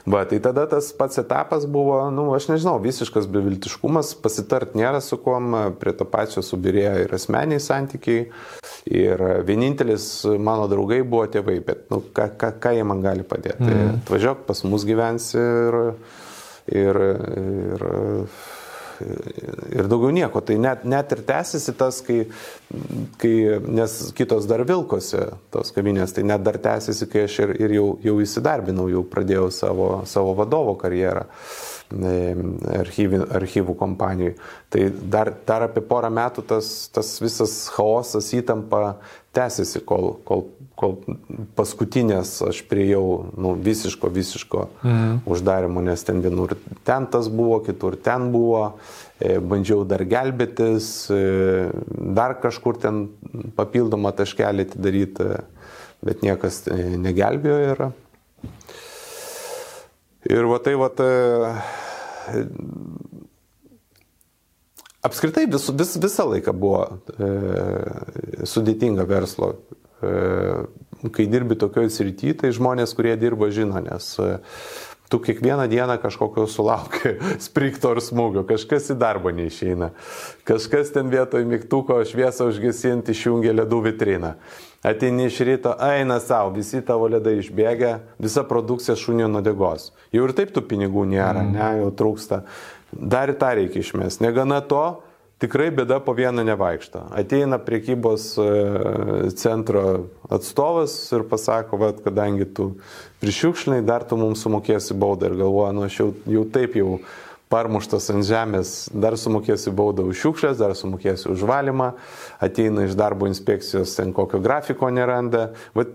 [0.04, 5.16] Va, tai tada tas pats etapas buvo, nu, aš nežinau, visiškas beviltiškumas, pasitart nėra su
[5.24, 8.26] kuom, prie to pačio subirėjo ir asmeniai santykiai.
[8.92, 13.64] Ir vienintelis mano draugai buvo tėvai, bet, nu, ką, ką, ką jie man gali padėti.
[13.64, 14.02] Mm.
[14.02, 15.80] Atvažiuok pas mus gyvensi ir,
[16.68, 17.00] ir,
[17.40, 17.88] ir
[19.74, 20.42] ir daugiau nieko.
[20.46, 22.24] Tai net, net ir tęsiasi tas, kai,
[23.22, 23.34] kai,
[23.68, 27.88] nes kitos dar vilkosi tos kavinės, tai net dar tęsiasi, kai aš ir, ir jau,
[28.06, 31.28] jau įsidarbinau, jau pradėjau savo, savo vadovo karjerą
[31.94, 34.36] archyvų, archyvų kompanijai.
[34.74, 38.98] Tai dar, dar apie porą metų tas, tas visas chaosas įtampa
[39.34, 40.46] tęsiasi, kol, kol,
[40.80, 40.98] kol
[41.58, 45.24] paskutinės aš priejau nu, visiško, visiško mhm.
[45.30, 46.56] uždarimo, nes ten vienur
[46.88, 48.64] ten tas buvo, kitur ten buvo,
[49.20, 51.24] e, bandžiau dar gelbėtis, e,
[52.14, 53.08] dar kažkur ten
[53.58, 55.34] papildomą taškelį atidaryti,
[56.06, 57.86] bet niekas e, negelbėjo ir
[60.24, 62.44] Ir va tai va, e,
[65.04, 66.84] apskritai vis, vis, visą laiką buvo
[67.20, 67.30] e,
[68.48, 69.54] sudėtinga verslo.
[70.04, 74.38] E, kai dirbi tokioje srityje, tai žmonės, kurie dirba, žino, nes e,
[75.12, 79.92] tu kiekvieną dieną kažkokio sulauki sprikto ar smūgio, kažkas į darbą neišeina,
[80.48, 84.38] kažkas ten vietoj mygtuko šviesą užgesinti išjungia ledų vitriną
[84.84, 89.92] ateini iš ryto, eina savo, visi tavo ledai išbėga, visa produkcija šunio nuodegos.
[90.14, 91.54] Jau ir taip tų pinigų nėra, mm.
[91.56, 92.42] ne, jau trūksta.
[93.00, 94.22] Dar ir tą reikia išmest.
[94.24, 94.84] Negana to,
[95.44, 97.08] tikrai bėda po vieną nevaikšto.
[97.18, 98.48] Ateina priekybos e,
[99.40, 99.84] centro
[100.32, 102.74] atstovas ir pasako, kad kadangi tu
[103.24, 106.98] prišiukšlinai, dar tu mums sumokėsi baudą ir galvoja, nu aš jau, jau taip jau
[107.54, 111.92] parmuštas ant žemės, dar sumokėsiu baudą už šiukšlės, dar sumokėsiu už valymą,
[112.42, 115.52] ateina iš darbo inspekcijos, ten kokio grafiko neranda.
[115.78, 115.92] Vat,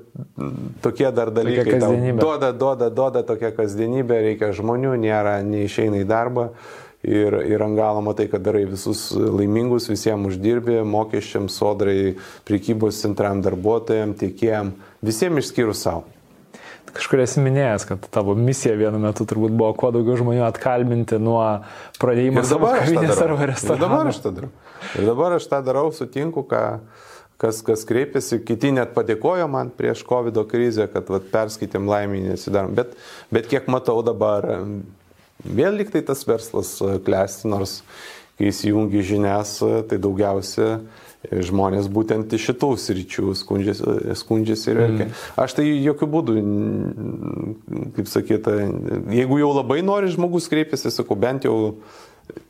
[0.84, 1.80] tokie dar dalykai.
[2.20, 6.53] Duoda, duoda, duoda tokia kasdienybė, reikia žmonių, nėra, neišeina į darbą.
[7.07, 12.16] Ir, ir ant galo matai, kad darai visus laimingus, visiems uždirbi, mokesčiams, sodrai,
[12.49, 16.07] prekybos centram, darbuotojams, tiekėjams, visiems išskyrus savo
[16.94, 21.42] kažkur esi minėjęs, kad tavo misija vienu metu turbūt buvo kuo daugiau žmonių atkalbinti nuo
[22.01, 23.78] pradėjimo savo kavinės arba restorano.
[23.78, 24.51] Ir dabar aš tą darau.
[24.96, 26.62] Ir dabar aš tą darau, sutinku, ką,
[27.42, 32.74] kas, kas kreipiasi, kiti net padėkojo man prieš COVID krizę, kad vat, perskaitėm laiminį nesidarom.
[32.78, 32.96] Bet,
[33.34, 34.49] bet kiek matau dabar,
[35.45, 37.82] vėl liktai tas verslas klesti, nors
[38.39, 39.59] kai įsijungi žinias,
[39.91, 40.78] tai daugiausia
[41.26, 45.07] žmonės būtent iš šitų sričių skundžiasi, skundžiasi ir verkia.
[45.09, 45.16] Mm.
[45.43, 46.34] Aš tai jokių būdų,
[47.97, 48.55] kaip sakyta,
[49.11, 51.57] jeigu jau labai nori žmogus kreipiasi, sakau, bent jau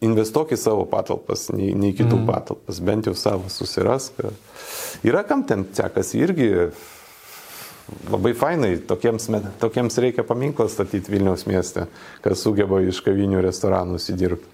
[0.05, 2.29] investuok į savo patalpas, nei, nei kitų mm.
[2.29, 4.21] patalpas, bent jau savo susirask.
[5.07, 6.51] Yra kam ten sekasi irgi
[8.13, 9.29] labai fainai, tokiems,
[9.63, 11.87] tokiems reikia paminklą statyti Vilniaus mieste,
[12.25, 14.49] kas sugeba iš kavinių restoranų įsidirbti.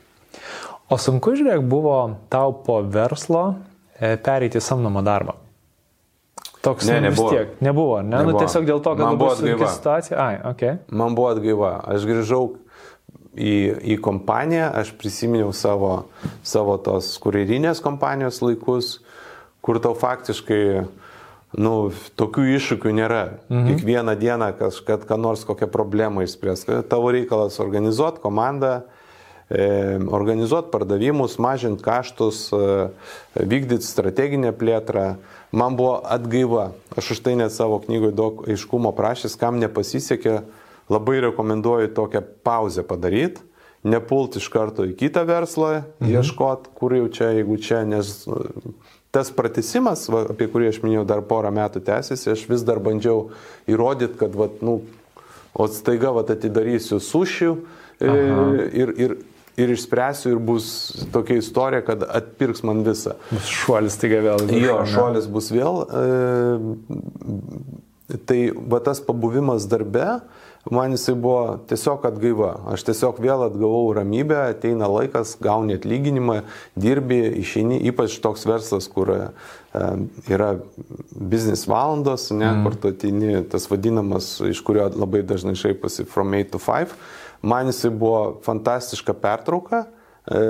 [0.93, 1.97] O sunku, žiūrėk, buvo
[2.30, 3.45] tau po verslo
[3.99, 5.39] e, pereiti samdomą darbą.
[6.64, 7.30] Toks Ne, nu, nebuvo.
[7.30, 8.09] tiek nebuvo, ne?
[8.16, 8.41] Nu, Nebuvo.
[8.45, 9.66] tiesiog dėl to, kad Man buvo atgaiva.
[9.68, 10.16] situacija.
[10.16, 10.62] Ai, ok.
[10.97, 11.72] Man buvo atgaiva.
[11.93, 12.55] Aš grįžau
[13.37, 13.55] į,
[13.95, 16.07] į kompaniją, aš prisiminiau savo,
[16.47, 18.95] savo tos kurierinės kompanijos laikus,
[19.64, 20.62] kur tau faktiškai
[21.61, 21.75] nu,
[22.19, 23.23] tokių iššūkių nėra.
[23.49, 23.69] Mhm.
[23.71, 26.67] Kiekvieną dieną kažkad, ką nors kokią problemą išspręs.
[26.91, 28.83] Tavo reikalas organizuoti komandą,
[29.51, 32.91] e, organizuoti pardavimus, mažinti kaštus, e,
[33.39, 35.17] vykdyti strateginę plėtrą.
[35.53, 36.73] Man buvo atgaiva.
[36.97, 40.43] Aš už tai net savo knygoje daug aiškumo prašęs, kam nepasisekė,
[40.91, 43.41] labai rekomenduoju tokią pauzę padaryti.
[43.85, 46.11] Nepult iš karto į kitą verslą, mhm.
[46.17, 48.25] ieškot, kur jau čia, jeigu čia, nes
[49.15, 53.29] tas pratesimas, va, apie kurį aš minėjau, dar porą metų tęsiasi, aš vis dar bandžiau
[53.71, 54.81] įrodyti, kad, va, nu,
[55.55, 58.11] o staiga va, atidarysiu sušių e,
[58.83, 59.17] ir, ir,
[59.61, 60.67] ir išspręsiu ir bus
[61.15, 63.15] tokia istorija, kad atpirks man visą.
[63.31, 64.39] Bus šuolis taiga vėl.
[64.59, 65.75] Jo, šuolis bus vėl.
[65.87, 65.87] E,
[68.27, 70.09] tai va tas pabuvimas darbe,
[70.71, 72.53] man jisai buvo tiesiog atgaiva.
[72.73, 76.41] Aš tiesiog vėl atgavau ramybę, ateina laikas, gauni atlyginimą,
[76.81, 79.21] dirbi, išeini, ypač toks verslas, kur e,
[80.33, 80.55] yra
[81.12, 82.65] biznis valandos, ne, mm.
[82.65, 86.97] kur tu ateini, tas vadinamas, iš kurio labai dažnai šaipasi from 8 to 5.
[87.45, 89.87] Man jisai buvo fantastiška pertrauka.
[90.25, 90.45] E,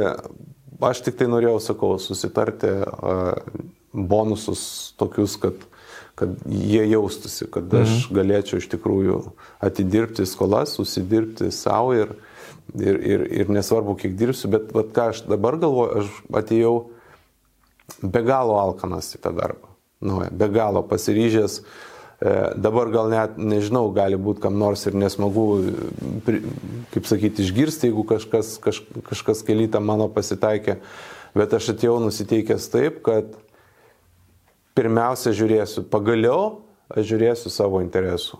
[0.82, 3.36] Aš tik tai norėjau, sakau, susitarti uh,
[3.94, 5.62] bonusus tokius, kad,
[6.14, 8.16] kad jie jaustųsi, kad aš mhm.
[8.18, 9.20] galėčiau iš tikrųjų
[9.64, 12.14] atidirbti skolas, susidirbti savo ir,
[12.78, 16.74] ir, ir, ir nesvarbu, kiek dirbsiu, bet vat, ką aš dabar galvoju, aš atėjau
[18.02, 19.74] be galo alkanas į tą darbą.
[20.04, 21.60] Nu, be galo pasiryžęs.
[22.20, 25.46] E, Dabar gal net, nežinau, gali būti kam nors ir nesmagu,
[26.26, 26.42] pri-
[26.94, 30.78] kaip sakyti, išgirsti, jeigu kažkas, kaž, kažkas kelytą mano pasitaikė,
[31.34, 33.34] bet aš atėjau nusiteikęs taip, kad
[34.78, 38.38] pirmiausia žiūrėsiu, pagaliau aš žiūrėsiu savo interesų.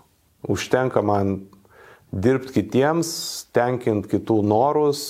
[0.51, 1.39] Užtenka man
[2.13, 3.09] dirbti kitiems,
[3.55, 5.05] tenkinti kitų norus,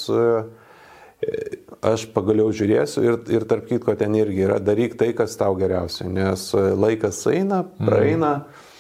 [1.85, 6.07] aš pagaliau žiūrėsiu ir, ir tarp kitko ten irgi yra daryk tai, kas tau geriausia,
[6.09, 8.35] nes laikas eina, praeina.
[8.45, 8.71] Mm.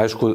[0.00, 0.30] Aišku,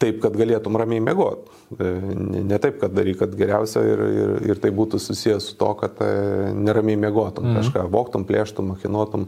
[0.00, 1.57] taip, kad galėtum ramiai mėgoti.
[1.68, 5.68] Ne, ne taip, kad daryk, kad geriausia ir, ir, ir tai būtų susijęs su to,
[5.76, 6.08] kad e,
[6.56, 7.58] neramiai mėgotum, mm.
[7.60, 9.26] kažką voktum, plėštum, machinotum.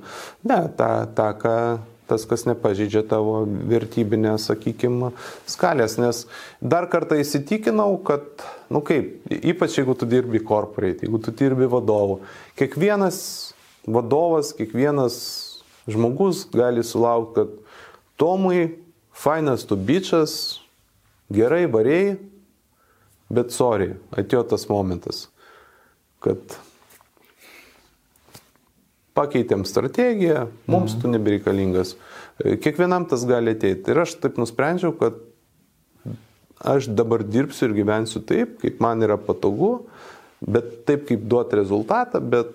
[0.49, 1.55] Ne, ta, ta ką,
[2.09, 5.12] tas, kas nepažydžia tavo vertybinės, sakykime,
[5.51, 5.99] skalės.
[6.01, 6.24] Nes
[6.64, 8.24] dar kartą įsitikinau, kad,
[8.70, 12.22] na nu kaip, ypač jeigu tu dirbi corporate, jeigu tu dirbi vadovu,
[12.57, 13.20] kiekvienas
[13.84, 15.20] vadovas, kiekvienas
[15.91, 17.59] žmogus gali sulaukti, kad
[18.20, 18.66] Tomui
[19.16, 20.61] fainas tu bičias,
[21.32, 22.18] gerai variai,
[23.31, 25.28] bet sorry, atėjo tas momentas,
[26.24, 26.59] kad
[29.16, 31.97] pakeitėm strategiją, mums tu nebereikalingas.
[32.41, 33.93] Kiekvienam tas gali ateiti.
[33.93, 35.18] Ir aš taip nusprendžiau, kad
[36.61, 39.87] aš dabar dirbsiu ir gyvensiu taip, kaip man yra patogu,
[40.41, 42.53] bet taip kaip duoti rezultatą, bet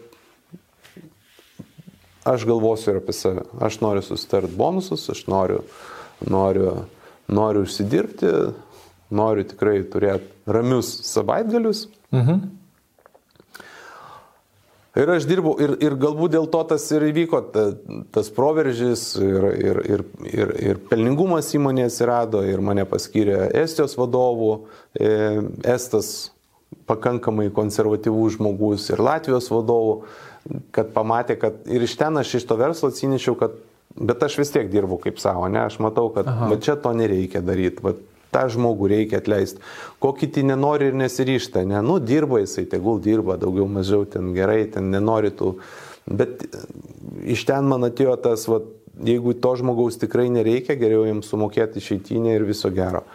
[2.26, 3.46] aš galvosiu ir apie save.
[3.62, 5.62] Aš noriu susitart bonusus, aš noriu,
[6.26, 6.86] noriu,
[7.30, 8.32] noriu užsidirbti,
[9.16, 11.88] noriu tikrai turėti ramius savaitgalius.
[12.16, 12.44] Mhm.
[14.96, 17.66] Ir aš dirbau, ir, ir galbūt dėl to tas ir įvyko, ta,
[18.16, 24.54] tas proveržys ir, ir, ir, ir, ir pelningumas įmonėje atsirado, ir mane paskyrė Estijos vadovų,
[24.96, 25.10] e,
[25.68, 26.14] Estas
[26.88, 29.98] pakankamai konservatyvus žmogus ir Latvijos vadovų,
[30.76, 33.60] kad pamatė, kad ir iš ten aš iš to verslo atsinešiau, kad,
[34.00, 37.44] bet aš vis tiek dirbu kaip savo, ne, aš matau, kad va, čia to nereikia
[37.44, 37.98] daryti, va,
[38.36, 39.64] tą žmogų reikia atleisti,
[40.04, 44.66] ko kiti nenori ir nesiryšta, ne, nu dirba jisai, tegul dirba, daugiau mažiau ten gerai,
[44.72, 45.56] ten nenori tų,
[46.06, 46.66] bet e,
[47.38, 48.62] iš ten man atėjo tas, va,
[49.08, 53.06] jeigu to žmogaus tikrai nereikia, geriau jam sumokėti išeitinę ir viso gero.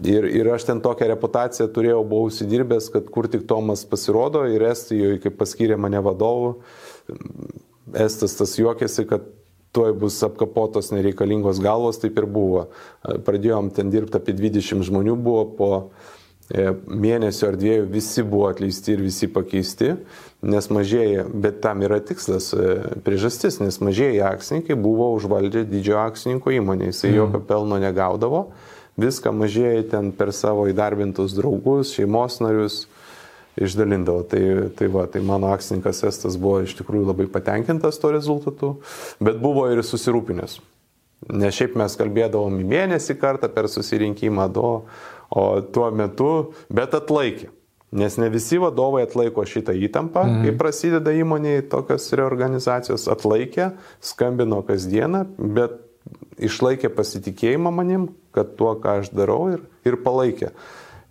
[0.00, 4.64] Ir, ir aš ten tokią reputaciją turėjau, buvau įsidirbęs, kad kur tik Tomas pasirodo ir
[4.70, 6.54] Estijoje, kai paskyrė mane vadovu,
[7.94, 9.26] Estas tas juokėsi, kad
[9.74, 12.68] tuoj bus apkapotos nereikalingos galvos, taip ir buvo.
[13.02, 15.70] Pradėjom ten dirbti apie 20 žmonių, buvo po
[16.48, 19.96] e, mėnesio ar dviejų visi buvo atleisti ir visi pakeisti,
[20.46, 26.54] nes mažėja, bet tam yra tikslas, e, priežastis, nes mažėja akcininkai buvo užvaldę didžiojo akcininko
[26.54, 27.18] įmonė, jisai mm.
[27.18, 28.46] jokio pelno negaudavo,
[29.00, 32.84] viską mažėja ten per savo įdarbintus draugus, šeimos narius
[33.60, 34.24] išdalindavo.
[34.30, 34.42] Tai,
[34.76, 38.76] tai, va, tai mano akcininkas Estas buvo iš tikrųjų labai patenkintas to rezultatu,
[39.22, 40.60] bet buvo ir susirūpinęs.
[41.32, 44.72] Ne šiaip mes kalbėdavom į mėnesį kartą per susirinkimą, do,
[45.32, 46.32] o tuo metu,
[46.68, 47.48] bet atlaikė.
[47.94, 50.42] Nes ne visi vadovai atlaiko šitą įtampą, mhm.
[50.42, 53.70] kai prasideda įmonėje tokios reorganizacijos, atlaikė,
[54.02, 55.78] skambino kasdieną, bet
[56.42, 60.50] išlaikė pasitikėjimą manim, kad tuo, ką aš darau ir, ir palaikė.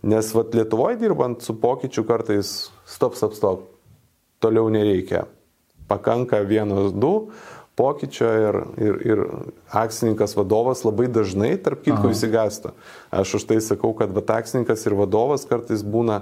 [0.03, 3.67] Nes vat, Lietuvoje dirbant su pokyčiu kartais stop, stop, stop,
[4.43, 5.23] toliau nereikia.
[5.87, 7.29] Pakanka vienos, du,
[7.79, 9.21] pokyčio ir, ir, ir
[9.71, 12.73] akcininkas vadovas labai dažnai, tarp kitko, įsigasta.
[13.15, 16.21] Aš už tai sakau, kad vat, akcininkas ir vadovas kartais būna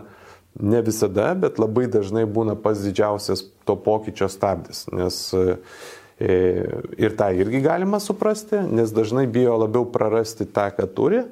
[0.61, 4.85] ne visada, bet labai dažnai būna pats didžiausias to pokyčio stabdis.
[4.93, 5.57] Nes e,
[7.01, 11.23] ir tą irgi galima suprasti, nes dažnai bijo labiau prarasti tą, ką turi,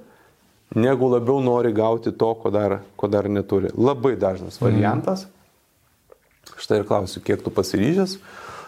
[0.76, 3.72] negu labiau nori gauti to, ko dar, ko dar neturi.
[3.78, 5.26] Labai dažnas variantas.
[5.26, 5.36] Mm.
[6.60, 8.18] Štai ir klausiu, kiek tu pasiryžęs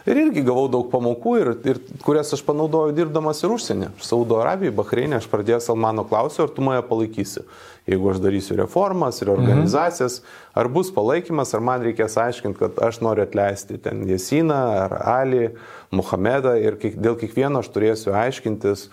[0.10, 3.92] Ir irgi gavau daug pamokų, ir, ir, kurias aš panaudojau dirbdamas ir užsienį.
[4.02, 7.44] Saudo Arabijoje, Bahreinė, aš pradėjau Salmano klausiu, ar tu mane palaikysi.
[7.90, 10.40] Jeigu aš darysiu reformas ir organizacijas, mhm.
[10.58, 15.52] ar bus palaikymas, ar man reikės aiškinti, kad aš noriu atleisti ten Jesiną, ar Ali,
[15.94, 18.88] Muhamedą ir kiek, dėl kiekvieno aš turėsiu aiškintis.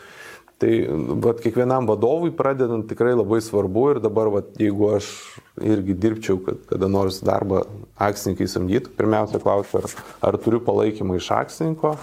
[0.58, 0.70] Tai
[1.22, 5.10] vat, kiekvienam vadovui pradedant tikrai labai svarbu ir dabar, vat, jeigu aš
[5.62, 7.62] irgi dirbčiau, kad kada nors darbą
[7.94, 9.94] akcininkai samdytų, pirmiausia klausiu, ar,
[10.26, 11.94] ar turiu palaikymą iš akcininko,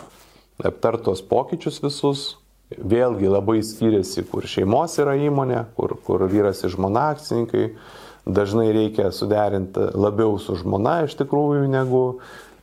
[0.64, 2.26] aptartos pokyčius visus.
[2.66, 7.68] Vėlgi labai skiriasi, kur šeimos yra įmonė, kur, kur vyras ir žmona akcininkai.
[8.26, 12.06] Dažnai reikia suderinti labiau su žmona iš tikrųjų negu,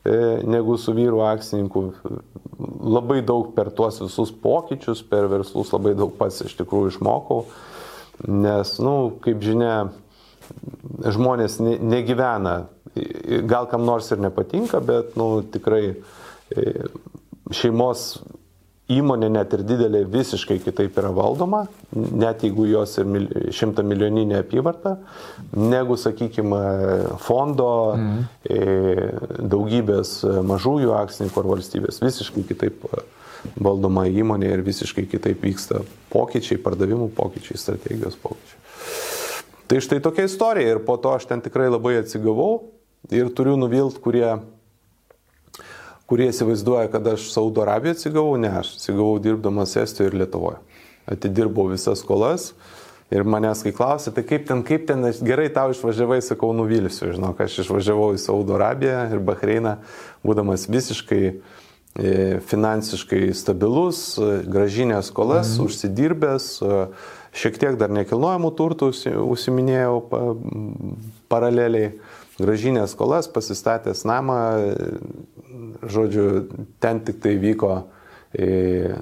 [0.04, 1.92] E, negu su vyru akcininku.
[2.82, 7.44] Labai daug per tuos visus pokyčius, per verslus labai daug pats iš tikrųjų išmokau,
[8.28, 8.94] nes, na, nu,
[9.24, 9.76] kaip žinia,
[11.16, 12.56] žmonės ne, negyvena,
[13.48, 16.68] gal kam nors ir nepatinka, bet, na, nu, tikrai e,
[17.54, 18.20] šeimos
[18.92, 21.64] įmonė net ir didelė visiškai kitaip yra valdoma,
[21.94, 24.96] net jeigu jos ir šimta milijoninė apyvarta,
[25.56, 26.62] negu, sakykime,
[27.24, 28.22] fondo, mm.
[29.52, 30.20] daugybės
[30.52, 32.02] mažųjų akcininkų ar valstybės.
[32.04, 32.86] Visiškai kitaip
[33.58, 35.82] valdoma įmonė ir visiškai kitaip vyksta
[36.12, 38.60] pokyčiai, pardavimų pokyčiai, strategijos pokyčiai.
[39.70, 42.68] Tai štai tokia istorija ir po to aš ten tikrai labai atsigavau
[43.10, 44.28] ir turiu nuvilt, kurie
[46.12, 50.58] kurie įsivaizduoja, kad aš Saudo Arabiją atsigavau, ne, aš atsigavau dirbdamas Estijoje ir Lietuvoje.
[51.08, 52.50] Atidirbau visas skolas
[53.12, 57.40] ir manęs, kai klausė, tai kaip ten, kaip ten, gerai tau išvažiavai, sakau, nuvilsiu, žinok,
[57.40, 59.78] aš išvažiavau į Saudo Arabiją ir Bahreiną,
[60.20, 61.34] būdamas visiškai e,
[62.52, 64.04] finansiškai stabilus,
[64.52, 65.64] gražinės skolas, mhm.
[65.64, 66.86] užsidirbęs, e,
[67.40, 68.92] šiek tiek dar nekilnojamų turtų
[69.32, 69.96] užsiminėjau
[71.32, 71.94] paraleliai,
[72.40, 74.38] gražinės skolas, pasistatęs namą,
[75.82, 76.26] žodžiu,
[76.82, 77.74] ten tik tai vyko
[78.32, 78.94] e,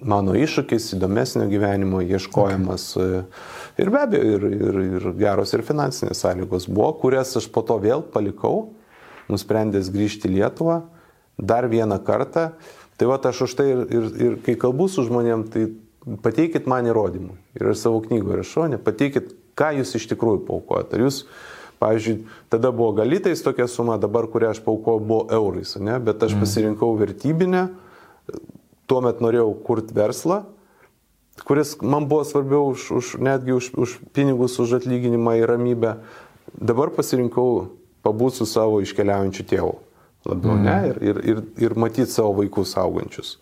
[0.00, 2.88] mano iššūkis, įdomesnio gyvenimo ieškojimas.
[2.96, 3.22] Okay.
[3.22, 7.64] E, ir be abejo, ir, ir, ir geros ir finansinės sąlygos buvo, kurias aš po
[7.66, 8.70] to vėl palikau,
[9.28, 10.80] nusprendęs grįžti į Lietuvą
[11.38, 12.52] dar vieną kartą.
[12.98, 15.68] Tai va aš už tai ir, ir, ir kai kalbu su žmonėm, tai
[16.24, 17.36] pateikit man įrodymų.
[17.58, 20.98] Ir aš savo knygoje rašau, ne, pateikit, ką jūs iš tikrųjų paukojate.
[20.98, 21.20] Ar jūs
[21.78, 25.98] Pavyzdžiui, tada buvo galitais tokia suma, dabar kurią aš paukojau buvo eurais, ne?
[26.02, 26.42] bet aš mm.
[26.42, 27.68] pasirinkau vertybinę,
[28.90, 30.42] tuo metu norėjau kurti verslą,
[31.46, 35.94] kuris man buvo svarbiau už, už, netgi už, už pinigus, už atlyginimą ir ramybę.
[36.58, 37.68] Dabar pasirinkau
[38.02, 39.76] pabūti su savo iškeliaujančiu tėvu.
[40.26, 40.64] Labiau mm.
[40.66, 43.36] ne ir, ir, ir, ir matyti savo vaikus augančius.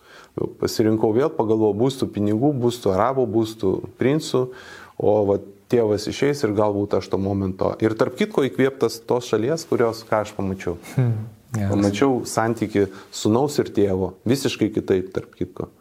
[0.61, 4.43] Pasirinkau vėl, pagalvojau, bus tų pinigų, bus tų arabų, bus tų princų,
[5.01, 7.73] o vat, tėvas išeis ir galbūt aš to momento.
[7.83, 10.77] Ir tarp kitko įkvėptas tos šalies, kurios, ką aš pamačiau.
[10.95, 11.71] Hmm, yes.
[11.71, 15.71] Pamačiau santyki sunaus ir tėvo, visiškai kitaip, tarp kitko.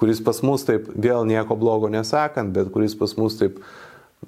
[0.00, 3.60] Kuris pas mus taip, vėl nieko blogo nesakant, bet kuris pas mus taip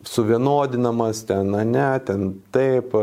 [0.06, 2.94] suvienodinamas, ten, na ne, ten taip.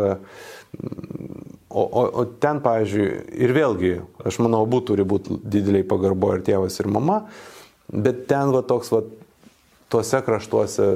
[1.74, 3.08] O, o, o ten, pavyzdžiui,
[3.42, 3.96] ir vėlgi,
[4.30, 7.24] aš manau, abu turi būti dideliai pagarbo ir tėvas, ir mama,
[7.90, 9.02] bet ten va toks, va,
[9.90, 10.88] tuose kraštuose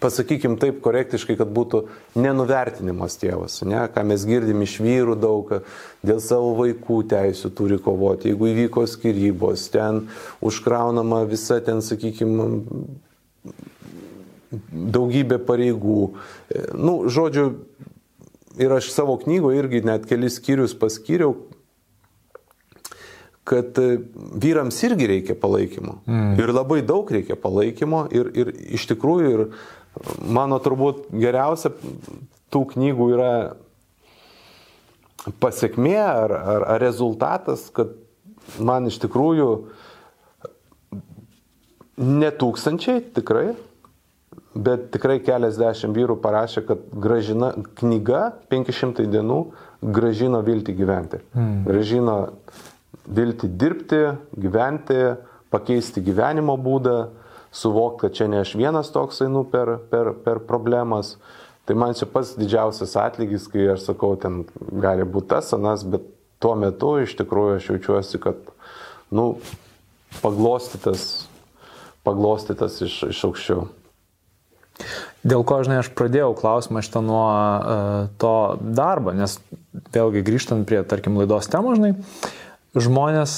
[0.00, 1.82] pasakykim taip korektiškai, kad būtų
[2.18, 5.52] nenuvertinimas tėvas, ne, ką mes girdim iš vyrų daug,
[6.06, 10.06] dėl savo vaikų teisų turi kovoti, jeigu įvyko skirybos, ten
[10.44, 12.34] užkraunama visa ten, sakykim,
[14.70, 16.02] daugybė pareigų.
[16.74, 17.52] Nu, žodžiu,
[18.58, 21.36] ir aš savo knygoje irgi net kelis skyrius paskyriau,
[23.50, 23.78] kad
[24.42, 25.96] vyrams irgi reikia palaikymo.
[26.06, 26.34] Mm.
[26.38, 28.04] Ir labai daug reikia palaikymo.
[28.14, 29.40] Ir, ir iš tikrųjų, ir
[30.22, 31.72] mano turbūt geriausia
[32.50, 33.32] tų knygų yra
[35.42, 37.92] pasiekmė ar, ar, ar rezultatas, kad
[38.58, 39.50] man iš tikrųjų
[42.00, 43.50] Ne tūkstančiai, tikrai,
[44.56, 49.40] bet tikrai keliasdešimt vyrų parašė, kad gražina knyga 500 dienų
[49.84, 51.20] gražino viltį gyventi.
[51.36, 51.58] Mm.
[51.68, 52.14] Gražino
[53.04, 54.00] viltį dirbti,
[54.32, 55.00] gyventi,
[55.52, 56.96] pakeisti gyvenimo būdą,
[57.52, 61.16] suvokti, kad čia ne aš vienas toks einu per, per, per problemas.
[61.68, 64.44] Tai man čia pats didžiausias atlygis, kai aš sakau, ten
[64.82, 66.06] gali būti tas, anas, bet
[66.42, 68.40] tuo metu iš tikrųjų aš jaučiuosi, kad,
[69.14, 69.26] nu,
[70.22, 71.28] paglostytas,
[72.06, 73.68] paglostytas iš, iš aukščiau.
[75.20, 78.34] Dėl ko, žinai, aš pradėjau klausimą šitą nuo uh, to
[78.64, 79.36] darbo, nes
[79.92, 81.92] vėlgi grįžtant prie, tarkim, laidos temų, žinai,
[82.72, 83.34] žmonės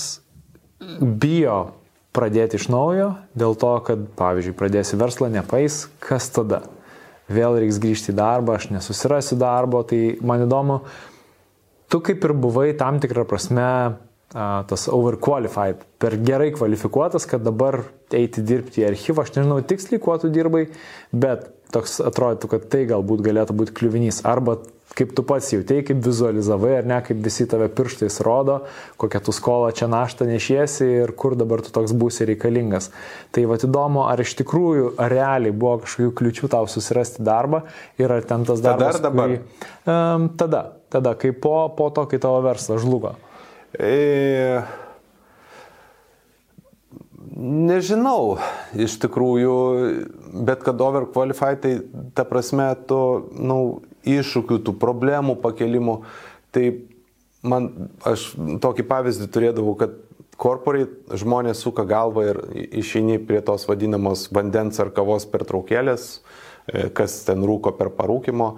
[1.03, 1.59] bijo
[2.17, 6.63] pradėti iš naujo dėl to, kad, pavyzdžiui, pradėsi verslą, nepais, kas tada?
[7.33, 10.83] Vėl reiks grįžti į darbą, aš nesusirasiu darbo, tai man įdomu,
[11.89, 13.69] tu kaip ir buvai tam tikrą prasme
[14.33, 17.83] tas overqualified, per gerai kvalifikuotas, kad dabar
[18.17, 20.63] eiti dirbti į archyvą, aš nežinau tiksliai, kuo tu dirbai,
[21.13, 24.23] bet toks atrodytų, kad tai galbūt galėtų būti kliuvinys.
[24.29, 24.59] Arba
[24.97, 28.59] kaip tu pats jautėjai, kaip vizualizavai, ar ne, kaip visi tave pirštais rodo,
[29.01, 32.91] kokią tu skolą čia naštą nešiesi ir kur dabar tu toks būsi reikalingas.
[33.33, 37.65] Tai va įdomu, ar iš tikrųjų ar realiai buvo kažkokių kliučių tau susirasti darbą
[38.01, 39.01] ir ar ten tas darbas.
[39.01, 39.33] Tada ar dabar?
[39.33, 39.41] Kurį,
[39.97, 40.63] um, tada,
[40.93, 43.17] tada, kai po, po to, kai tavo verslas žlugo.
[43.73, 44.82] E...
[47.43, 48.39] Nežinau,
[48.75, 49.57] iš tikrųjų,
[50.47, 51.73] bet kad overqualified, tai
[52.17, 53.59] ta prasme, to, nu,
[54.09, 56.01] iššūkių, tų problemų pakelimų,
[56.55, 56.67] tai
[57.47, 57.71] man,
[58.09, 59.97] aš tokį pavyzdį turėdavau, kad
[60.43, 62.41] corporate žmonės suka galvą ir
[62.83, 66.07] išeini prie tos vadinamos vandens ar kavos pertraukėlės,
[66.67, 68.57] e, kas ten rūko per parūkimo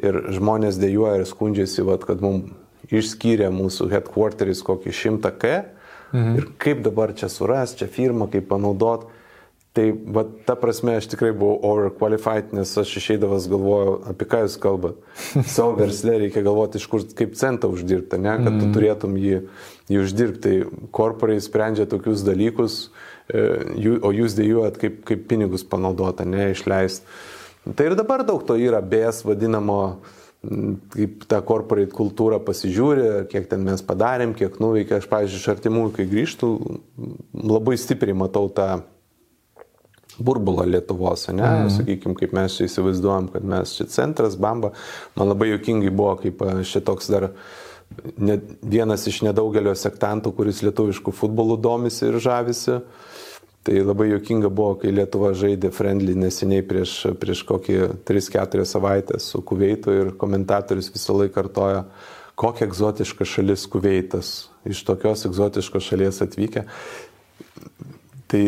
[0.00, 2.52] ir žmonės dėjuoja ir skundžiasi, vat, kad mums
[2.92, 5.54] išskyrė mūsų headquarteris kokį 100 K
[6.12, 6.34] mhm.
[6.40, 9.08] ir kaip dabar čia suras, čia firmą, kaip panaudot.
[9.76, 14.54] Tai va, ta prasme aš tikrai buvau overqualified, nes aš išeidavas galvojau, apie ką jūs
[14.62, 15.02] kalbat.
[15.56, 18.72] Savo verslę reikia galvoti, iš kur, kaip centą uždirbti, ne, kad tu mhm.
[18.72, 19.42] turėtum jį,
[19.92, 20.54] jį uždirbti.
[20.64, 22.78] Tai korporai sprendžia tokius dalykus,
[23.28, 23.44] e,
[24.00, 27.04] o jūs dėjuojat, kaip, kaip pinigus panaudota, ne, išleisti.
[27.66, 29.80] Tai ir dabar daug to yra, bės vadinamo,
[30.92, 35.00] kaip ta corporate kultūra pasižiūri, kiek ten mes padarėm, kiek nuveikė.
[35.00, 36.50] Aš, pavyzdžiui, iš artimųjų, kai grįžtų,
[37.46, 38.68] labai stipriai matau tą
[40.16, 41.72] burbulą Lietuvos, ne, mm.
[41.74, 44.72] sakykime, kaip mes čia įsivaizduojam, kad mes čia centras, bamba.
[45.18, 47.28] Man labai jokingai buvo, kaip šitoks dar
[48.16, 52.78] ne, vienas iš nedaugelio sektantų, kuris lietuviškų futbolų domisi ir žavisi.
[52.80, 53.14] Uh,
[53.66, 59.40] Tai labai jokinga buvo, kai Lietuva žaidė friendly neseniai prieš, prieš kokį 3-4 savaitės su
[59.42, 61.80] Kuveitu ir komentatorius visą laiką kartojo,
[62.38, 64.30] kokia egzotiška šalis Kuveitas,
[64.70, 66.62] iš tokios egzotiškos šalies atvykę.
[68.30, 68.42] Tai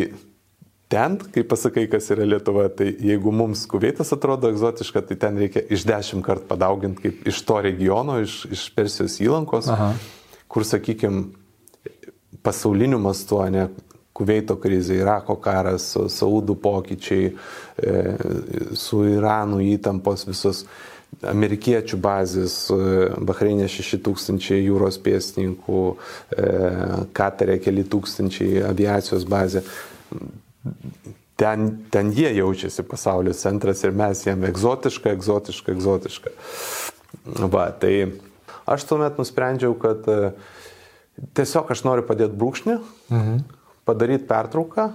[0.95, 5.65] ten, kai pasakai, kas yra Lietuva, tai jeigu mums Kuveitas atrodo egzotiška, tai ten reikia
[5.67, 9.91] iš dešimt kart padauginti kaip iš to regiono, iš, iš Persijos įlankos, Aha.
[10.47, 11.27] kur, sakykime,
[12.47, 13.67] pasauliniu mastu, ne,
[14.19, 17.99] Kuveito krizė, Irako karas, Saudų pokyčiai, e,
[18.75, 20.65] su Iranu įtampos visos
[21.23, 25.83] amerikiečių bazės, e, Bahreinė 6000 jūros pėstininkų,
[26.35, 26.49] e,
[27.15, 29.63] Katarė keli tūkstančiai aviacijos bazė.
[31.39, 36.33] Ten, ten jie jaučiasi pasaulio centras ir mes jiem egzotiška, egzotiška, egzotiška.
[37.55, 37.93] Va, tai
[38.67, 40.03] aš tuomet nusprendžiau, kad
[41.39, 42.77] tiesiog aš noriu padėti brūkšnį.
[43.15, 43.39] Mhm
[43.89, 44.91] padaryti pertrauką,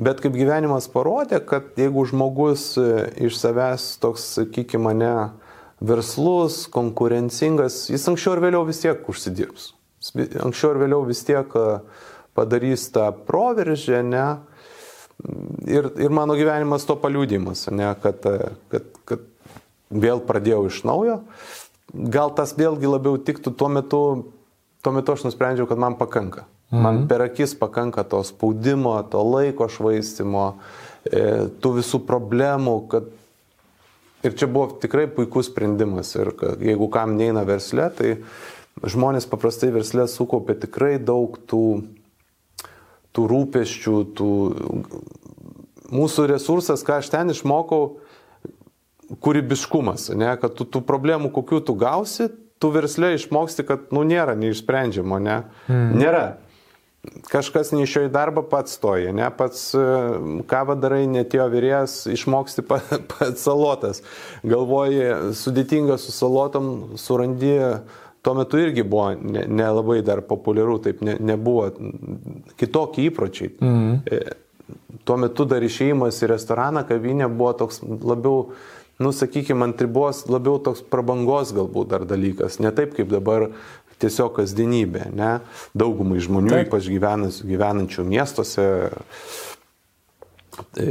[0.00, 2.88] bet kaip gyvenimas parodė, kad jeigu žmogus e,
[3.28, 5.12] iš savęs toks, sakykime, mane
[5.80, 9.72] verslus, konkurencingas, jis anksčiau ar vėliau vis tiek užsidirbs.
[10.16, 11.66] Anksčiau ar vėliau vis tiek e,
[12.36, 14.26] padarys tą proveržę, ne?
[15.64, 19.24] Ir, ir mano gyvenimas to paliūdimas, ne, kad, e, kad, kad
[19.90, 21.20] vėl pradėjau iš naujo.
[21.92, 24.02] Gal tas vėlgi labiau tiktų tuo metu,
[24.84, 26.44] tuo metu aš nusprendžiau, kad man pakanka.
[26.70, 26.82] Mhm.
[26.82, 30.56] Man per akis pakanka to spaudimo, to laiko švaistimo,
[31.06, 33.06] e, tų visų problemų, kad
[34.26, 36.14] ir čia buvo tikrai puikus sprendimas.
[36.18, 38.16] Ir jeigu kam neina verslė, tai
[38.82, 41.84] žmonės paprastai verslė sukaupia tikrai daug tų,
[43.14, 44.30] tų rūpeščių, tų
[45.94, 48.00] mūsų resursas, ką aš ten išmokau,
[49.22, 52.26] kūrybiškumas, ne, kad tų, tų problemų, kokių tu gausi,
[52.58, 55.36] tu verslė išmoksti, kad, nu, nėra neišsprendžiamo, ne,
[55.70, 55.94] mm.
[56.00, 56.24] nėra
[57.30, 59.84] kažkas neišėjo į darbą, pats stoja, ne, pats e,
[60.50, 62.64] kavą darai, netėjo vyrės, išmoksti
[63.12, 64.02] pats salotas.
[64.46, 67.56] Galvoji, sudėtinga su salotom, surandi,
[68.26, 69.12] tuo metu irgi buvo
[69.46, 71.68] nelabai ne dar populiaru, taip ne, nebuvo,
[72.58, 73.54] kitokie įpročiai.
[73.60, 74.34] Mhm.
[75.06, 78.48] tuo metu dar išėjimas į restoraną, kavinę buvo toks labiau,
[78.98, 82.58] nu, sakykime, ant ribos, labiau toks prabangos galbūt dar dalykas.
[82.58, 83.52] Ne taip kaip dabar
[84.02, 85.32] tiesiog kasdienybė, ne?
[85.76, 86.70] Daugumai žmonių, taip.
[86.70, 88.66] ypač gyvenančių, gyvenančių miestuose.
[90.56, 90.86] Tai,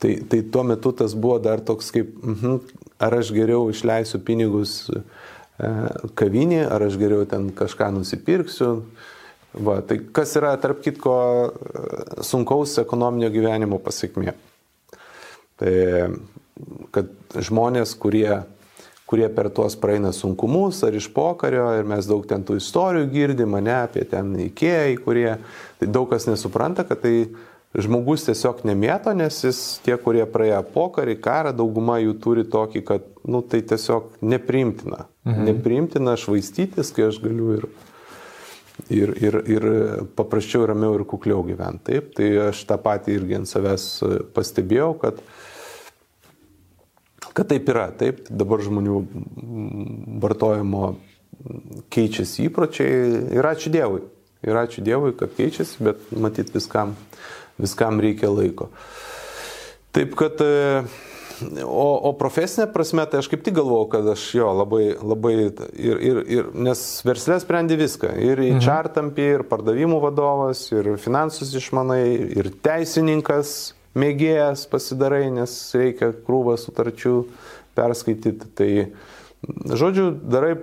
[0.00, 2.58] tai, tai tuo metu tas buvo dar toks kaip, mhm,
[3.00, 5.00] ar aš geriau išleisiu pinigus e,
[6.18, 8.74] kavinį, ar aš geriau ten kažką nusipirksiu.
[9.64, 11.14] Va, tai kas yra, tarp kitko,
[12.20, 14.36] sunkaus ekonominio gyvenimo pasiekmė.
[15.58, 15.72] Tai
[16.94, 18.42] kad žmonės, kurie,
[19.08, 23.54] kurie per tuos praeina sunkumus ar iš pokario ir mes daug ten tų istorijų girdim,
[23.56, 25.30] mane apie ten įkėjai, kurie,
[25.80, 27.14] tai daug kas nesupranta, kad tai
[27.76, 33.08] žmogus tiesiog nemėto, nes jis tie, kurie praėjo pokarį, karą, dauguma jų turi tokį, kad,
[33.28, 35.06] nu, tai tiesiog nepriimtina.
[35.28, 35.50] Mhm.
[35.50, 37.66] Nepriimtina švaistytis, kai aš galiu ir,
[38.88, 39.68] ir, ir, ir
[40.16, 41.92] paprasčiau, ramiau ir kukliau gyventi.
[41.92, 43.90] Taip, tai aš tą patį irgi ant savęs
[44.36, 45.20] pastebėjau, kad,
[47.38, 47.88] kad taip yra.
[47.96, 49.00] Taip, dabar žmonių
[50.22, 50.92] vartojimo
[51.94, 52.94] keičiasi įpročiai
[53.38, 54.04] ir ačiū Dievui.
[54.46, 56.96] Ir ačiū Dievui, kad keičiasi, bet matyt viskam
[57.58, 58.70] viskam reikia laiko.
[59.92, 60.82] Taip kad, e,
[61.64, 66.02] o, o profesinė prasme, tai aš kaip tik galvojau, kad aš jo labai, labai ir,
[66.10, 68.12] ir, ir nes verslė sprendi viską.
[68.22, 68.62] Ir į mhm.
[68.66, 72.04] čartampį, ir pardavimų vadovas, ir finansus išmanai,
[72.38, 73.56] ir teisininkas,
[73.98, 77.14] mėgėjas pasidarai, nes reikia krūvą sutarčių
[77.78, 78.52] perskaityti.
[78.58, 78.70] Tai,
[79.78, 80.54] žodžiu, darai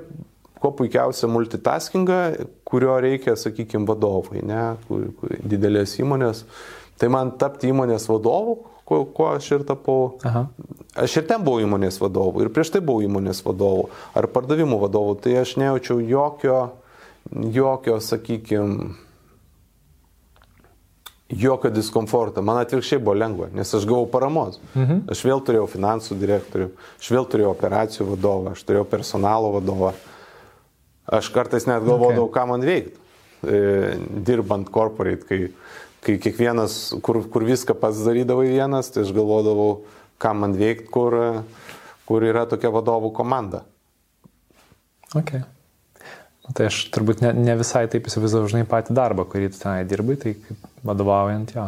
[0.61, 2.19] kuo puikiausią multitaskingą,
[2.67, 4.63] kurio reikia, sakykime, vadovai, ne,
[5.45, 6.45] didelės įmonės.
[6.99, 8.57] Tai man tapti įmonės vadovu,
[8.87, 10.15] kuo, kuo aš ir tapau.
[10.25, 10.45] Aha.
[11.05, 15.17] Aš ir ten buvau įmonės vadovu, ir prieš tai buvau įmonės vadovu, ar pardavimų vadovu,
[15.19, 16.59] tai aš nejaučiau jokio,
[17.51, 18.93] jokio, sakykime,
[21.41, 22.43] jokio diskomforto.
[22.45, 24.59] Man atvirkščiai buvo lengva, nes aš gavau paramos.
[24.73, 25.05] Mhm.
[25.11, 26.69] Aš vėl turėjau finansų direktorių,
[26.99, 29.95] aš vėl turėjau operacijų vadovą, aš turėjau personalo vadovą.
[31.05, 32.39] Aš kartais net galvodavau, okay.
[32.39, 33.01] ką man veikti,
[33.45, 33.57] e,
[34.25, 35.41] dirbant corporate, kai
[36.05, 39.85] kai kiekvienas, kur, kur viską pats darydavai vienas, tai aš galvodavau,
[40.21, 41.17] ką man veikti, kur,
[42.05, 43.63] kur yra tokia vadovų komanda.
[45.17, 45.41] Okay.
[46.53, 50.17] Tai aš turbūt ne, ne visai taip įsivaizduoju žinai patį darbą, kurį tu tenai dirbai,
[50.21, 50.35] tai
[50.85, 51.63] vadovaujant jo.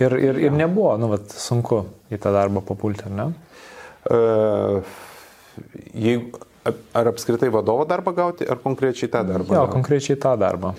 [0.00, 3.26] Ir, ir, ir nebuvo, nu, vat, sunku į tą darbą papulti, ar ne?
[4.08, 4.94] Uh,
[5.92, 6.40] jeigu,
[6.96, 9.52] ar apskritai vadovo darbą gauti, ar konkrečiai tą darbą?
[9.52, 9.76] Jo, gauti?
[9.76, 10.72] konkrečiai tą darbą.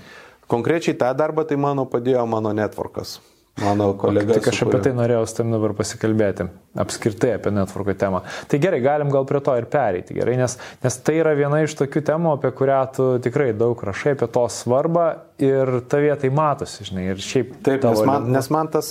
[0.50, 3.20] Konkrečiai tą darbą tai mano padėjo mano networkas.
[3.62, 4.34] Mano kolega.
[4.34, 6.48] Tik aš apie tai norėjau su tam dabar pasikalbėti,
[6.82, 8.24] apskritai apie networko temą.
[8.50, 11.76] Tai gerai, galim gal prie to ir pereiti, gerai, nes, nes tai yra viena iš
[11.78, 15.06] tokių temų, apie kurią tu tikrai daug rašai, apie to svarbą
[15.44, 17.54] ir tavie tai matosi, žinai, ir šiaip.
[17.68, 18.90] Taip, nes man, nes man tas,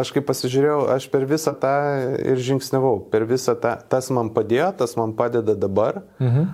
[0.00, 1.76] aš kaip pasižiūrėjau, aš per visą tą
[2.24, 6.00] ir žingsniavau, per visą tą, tas man padėjo, tas man padeda dabar.
[6.24, 6.48] Mhm.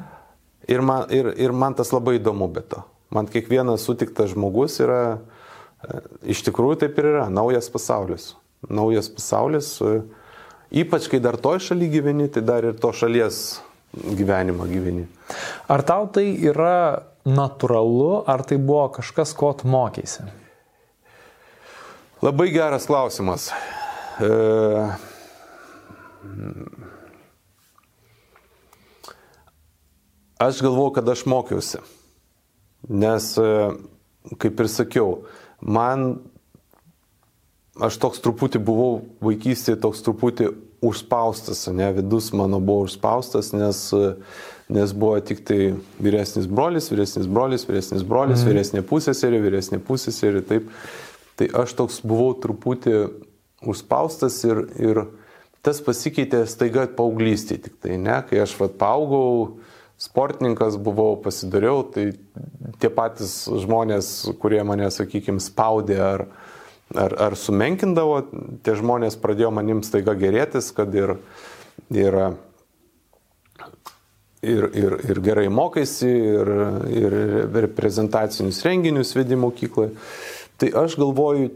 [0.67, 2.83] Ir man, ir, ir man tas labai įdomu be to.
[3.15, 5.36] Man kiekvienas sutiktas žmogus yra, e,
[6.27, 8.35] iš tikrųjų taip ir yra, naujas pasaulis.
[8.67, 10.01] Naujas pasaulis, e,
[10.83, 13.61] ypač kai dar toj šaly gyveni, tai dar ir to šalies
[13.97, 15.07] gyvenimą gyveni.
[15.73, 20.27] Ar tau tai yra natūralu, ar tai buvo kažkas, ko tu mokėsi?
[22.25, 23.51] Labai geras klausimas.
[24.21, 24.31] E...
[30.37, 31.79] Aš galvoju, kad aš mokiausi.
[32.89, 33.71] Nes, e,
[34.37, 35.13] kaip ir sakiau,
[35.67, 36.07] man,
[37.83, 38.93] aš toks truputį buvau
[39.25, 40.53] vaikystėje, toks truputį
[40.87, 43.81] užspaustas, ne, vidus mano buvo užspaustas, nes,
[44.73, 45.61] nes buvo tik tai
[46.03, 48.51] vyresnis brolis, vyresnis brolis, vyresnis brolis, mm.
[48.51, 50.71] vyresnė pusėserė, vyresnė pusėserė, taip.
[51.37, 52.95] Tai aš toks buvau truputį
[53.67, 55.03] užspaustas ir, ir
[55.65, 59.59] tas pasikeitė staiga paauglystėje tik tai, ne, kai aš vad paaugau,
[59.99, 62.11] sportininkas buvau, pasidariau, tai
[62.83, 66.27] tie patys žmonės, kurie mane, sakykime, spaudė ar,
[66.93, 68.21] ar, ar sumenkindavo,
[68.67, 71.17] tie žmonės pradėjo manim staiga gerėtis, kad ir,
[71.89, 72.19] ir,
[74.45, 76.53] ir, ir, ir gerai mokaisi, ir,
[76.93, 77.21] ir
[77.67, 79.95] reprezentacinius renginius vedi mokyklai.
[80.57, 81.51] Tai aš galvoju,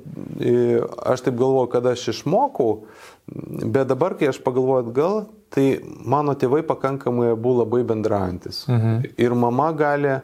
[1.08, 2.82] aš taip galvoju, kad aš išmokau,
[3.28, 5.22] bet dabar, kai aš pagalvoju atgal,
[5.54, 8.64] tai mano tėvai pakankamai buvo labai bendraujantis.
[8.70, 9.14] Mhm.
[9.18, 10.20] Ir mama gali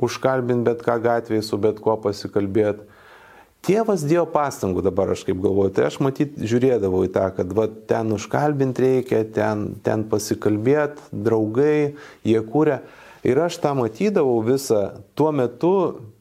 [0.00, 2.90] užkalbinti bet ką gatvėje, su bet kuo pasikalbėti.
[3.64, 7.64] Tėvas dėjo pastangų dabar, aš kaip galvoju, tai aš matyt žiūrėdavau į tą, kad va,
[7.88, 11.94] ten užkalbinti reikia, ten, ten pasikalbėti, draugai,
[12.28, 12.82] jie kūrė.
[13.24, 14.82] Ir aš tą matydavau visą.
[15.16, 15.72] Tuo metu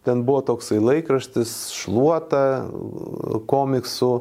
[0.07, 2.63] ten buvo toksai laikraštis, šluota
[3.51, 4.13] komiksų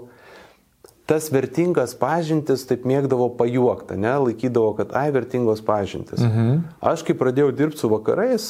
[1.12, 6.22] tas vertingas pažintis taip mėgdavo pajuoktą, ne, laikydavo, kad ai vertingos pažintis.
[6.24, 6.62] Mhm.
[6.80, 8.46] Aš kai pradėjau dirbti su vakarais,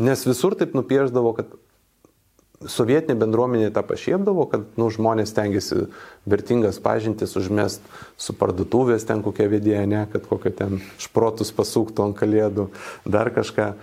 [0.00, 1.52] nes visur taip nupieždavo, kad
[2.70, 5.84] sovietinė bendruomenė tą pašiepdavo, kad nu, žmonės tengiasi
[6.30, 7.84] vertingas pažintis užmest
[8.16, 12.70] su parduotuvės ten kokia vedėja, ne, kad kokią ten šprotus pasuktų ant kalėdų,
[13.04, 13.74] dar kažką.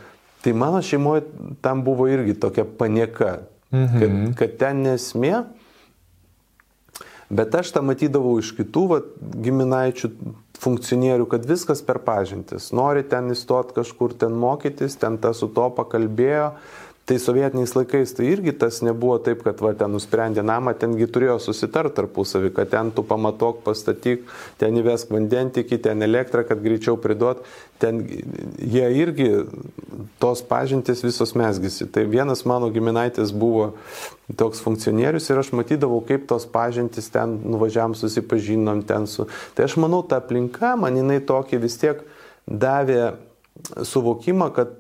[0.41, 1.27] Tai mano šeimoje
[1.61, 3.99] tam buvo irgi tokia panieka, mhm.
[4.01, 5.43] kad, kad ten nesmė,
[7.31, 8.99] bet aš tą matydavau iš kitų va,
[9.45, 10.11] giminaičių
[10.61, 12.69] funkcionierių, kad viskas per pažintis.
[12.75, 16.51] Nori ten įstot kažkur, ten mokytis, ten tas su to pakalbėjo,
[17.11, 21.33] Tai sovietiniais laikais tai irgi tas nebuvo taip, kad va, ten nusprendė namą, tengi turėjo
[21.43, 24.21] susitart tarpusavį, kad ten tu pamatok, pastatyk,
[24.61, 27.41] ten įvesk vandentikį, ten elektrą, kad greičiau priduot.
[27.83, 27.99] Ten
[28.63, 29.27] jie irgi
[30.23, 31.89] tos pažintis visos mesgisi.
[31.91, 33.73] Tai vienas mano giminaitis buvo
[34.39, 39.27] toks funkcionierius ir aš matydavau, kaip tos pažintis ten nuvažiavam, susipažinom ten su.
[39.57, 42.05] Tai aš manau, ta aplinka man jinai tokia vis tiek
[42.47, 43.17] davė
[43.83, 44.79] suvokimą, kad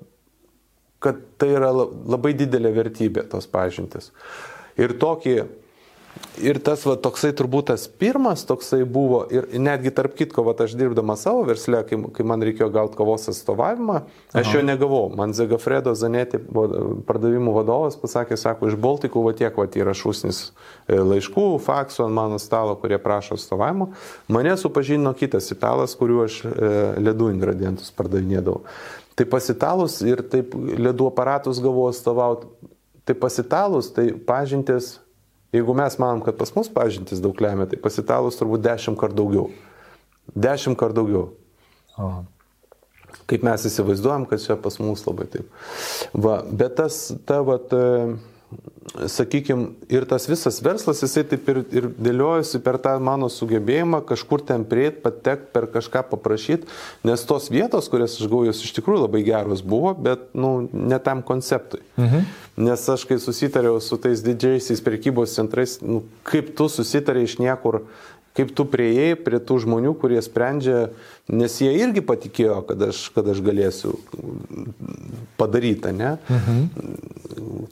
[1.01, 4.11] kad tai yra labai didelė vertybė tos pažintis.
[4.79, 5.35] Ir tokį,
[6.45, 10.75] ir tas va, toksai turbūt tas pirmas toksai buvo, ir netgi tarp kitko, va, aš
[10.79, 13.97] dirbdama savo verslę, kai, kai man reikėjo gauti kavos atstovavimą,
[14.29, 14.53] aš Aha.
[14.55, 15.01] jo negavau.
[15.17, 16.39] Man Zegafredo Zanetė,
[17.09, 22.17] pardavimų vadovas, pasakė, sako, iš Baltikų va tiek va yra šūsnis e, laiškų, faksų ant
[22.21, 23.91] mano stalo, kurie prašo atstovavimo.
[24.31, 28.63] Mane supažino kitas italas, kuriuo aš e, ledų ingredientus pardavinėdavau.
[29.21, 32.47] Tai pasitalus ir taip ledų aparatus gavau atstovauti.
[33.05, 34.95] Tai pasitalus, tai pažintis,
[35.53, 39.51] jeigu mes manom, kad pas mus pažintis daug lemia, tai pasitalus turbūt dešimt kart daugiau.
[40.33, 41.27] Dešimt kart daugiau.
[42.01, 42.09] O.
[43.29, 45.53] Kaip mes įsivaizduojam, kad čia pas mus labai taip.
[46.17, 47.69] Va, bet tas, ta, vat,
[49.07, 54.43] sakykime, ir tas visas verslas, jisai taip ir, ir dėliojasi per tą mano sugebėjimą kažkur
[54.47, 56.67] ten prieit, patekti, per kažką paprašyti,
[57.07, 60.99] nes tos vietos, kurias aš gavau, jos iš tikrųjų labai geros buvo, bet, nu, ne
[61.03, 61.83] tam konceptui.
[61.99, 62.29] Mhm.
[62.61, 67.85] Nes aš, kai susitariau su tais didžiaisiais prekybos centrais, nu, kaip tu susitariai iš niekur
[68.37, 70.91] kaip tu prieėjai prie tų žmonių, kurie sprendžia,
[71.31, 73.95] nes jie irgi patikėjo, kad aš, kad aš galėsiu
[75.39, 76.13] padaryti, ne?
[76.31, 76.61] Mhm.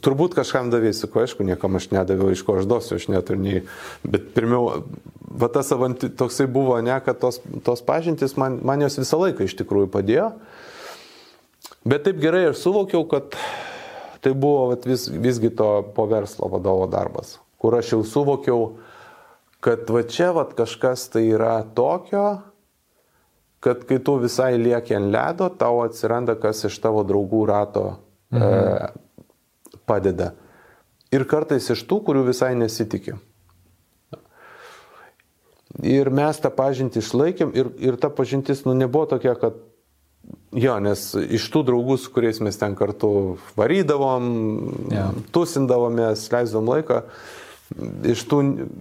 [0.03, 3.63] Turbūt kažkam davėsiu, ko aišku, niekam aš nedaviau, iš ko aš duosiu, aš neturiu nei,
[4.03, 4.83] bet pirmiau,
[5.29, 9.47] va tas avanti, toksai buvo, ne, kad tos, tos pažintis man, man jos visą laiką
[9.47, 10.29] iš tikrųjų padėjo,
[11.87, 13.35] bet taip gerai aš suvokiau, kad
[14.23, 18.71] tai buvo vat, vis, visgi to po verslo vadovo darbas, kur aš jau suvokiau,
[19.59, 22.39] kad va čia va kažkas tai yra tokio,
[23.59, 27.85] kad kai tu visai lieki ant ledo, tau atsiranda kas iš tavo draugų rato
[28.31, 28.43] mhm.
[28.43, 30.33] e, padeda.
[31.11, 33.17] Ir kartais iš tų, kurių visai nesitikė.
[35.85, 39.57] Ir mes tą pažintį išlaikėm ir, ir ta pažintis, nu, nebuvo tokia, kad
[40.53, 43.11] jo, nes iš tų draugų, su kuriais mes ten kartu
[43.57, 44.25] varydavom,
[44.93, 45.07] ja.
[45.33, 47.48] tusindavomės, leisdavom laiką, uh,
[48.09, 48.39] iš tų,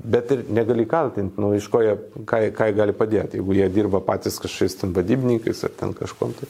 [0.08, 1.94] bet ir negali kaltinti, nu, iš ko jie,
[2.28, 6.32] ką, ką jie gali padėti, jeigu jie dirba patys kažkokiais ten vadybininkais ar ten kažkom.
[6.38, 6.48] Tai.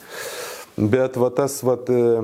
[0.79, 2.21] Bet va tas, va, e,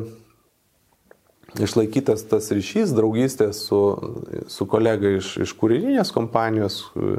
[1.67, 3.81] išlaikytas tas ryšys, draugystė su,
[4.51, 7.17] su kolega iš, iš kūrinės kompanijos, e,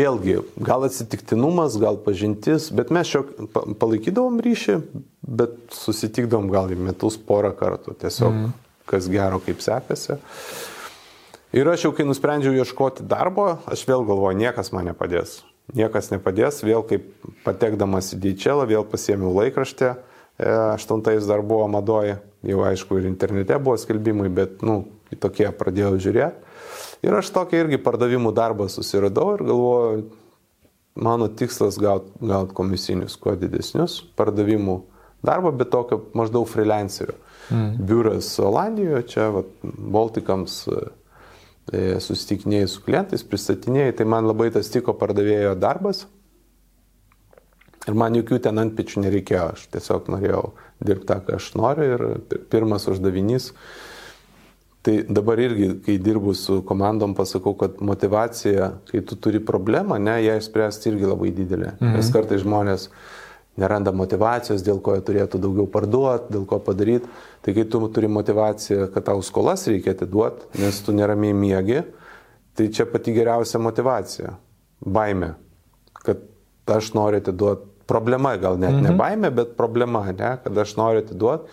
[0.00, 3.22] vėlgi, gal atsitiktinumas, gal pažintis, bet mes šio
[3.54, 4.80] palaikydavom ryšį,
[5.22, 8.34] bet susitikdavom gal į metus porą kartų tiesiog.
[8.34, 10.18] Mm kas gero, kaip sekasi.
[11.56, 15.40] Ir aš jau kai nusprendžiau ieškoti darbo, aš vėl galvoju, niekas man nepadės.
[15.74, 17.08] Niekas nepadės, vėl kaip
[17.44, 23.58] patekdamas į Deičelą, vėl pasiemiau laikraštę, e, aštuntais dar buvo madoje, jau aišku ir internete
[23.58, 24.84] buvo skelbimai, bet, nu,
[25.18, 26.46] tokie pradėjau žiūrėti.
[27.06, 30.04] Ir aš tokį irgi pardavimų darbą susiradau ir galvoju,
[31.00, 34.80] mano tikslas gauti gaut komisinius, kuo didesnius pardavimų
[35.24, 37.16] darbą, bet tokio maždaug freelancerio
[37.50, 37.74] mm.
[37.86, 40.80] biuras Olandijoje, čia vat, Baltikams e,
[42.02, 46.06] susitikinėjai su klientais, pristatinėjai, tai man labai tas tiko pardavėjo darbas.
[47.88, 50.42] Ir man jokių ten antpečių nereikėjo, aš tiesiog norėjau
[50.84, 52.04] dirbti tą, ką aš noriu ir
[52.52, 53.54] pirmas uždavinys.
[54.84, 60.16] Tai dabar irgi, kai dirbu su komandom, pasakau, kad motivacija, kai tu turi problemą, ne,
[60.24, 61.74] ją išspręsti irgi labai didelė.
[61.76, 61.96] Mhm.
[61.98, 62.88] Nes kartais žmonės
[63.60, 67.08] neranda motivacijos, dėl ko jie turėtų daugiau parduoti, dėl ko padaryti.
[67.44, 71.82] Tai kai tu turi motivaciją, kad tau skolas reikia atiduoti, nes tu neramiai miegi,
[72.56, 74.36] tai čia pati geriausia motivacija-
[74.96, 75.34] baime.
[76.00, 76.24] Kad
[76.66, 78.82] aš noriu atiduoti, problema gal net mhm.
[78.82, 81.48] ne baime, bet problema, ne, kad aš noriu atiduoti.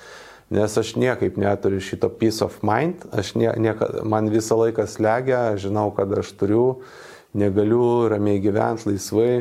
[0.49, 5.57] nes aš niekaip neturiu šito peace of mind, aš nie, nieka, man visą laiką slegia,
[5.59, 6.77] žinau, kad aš turiu,
[7.35, 9.33] negaliu ramiai gyventi laisvai.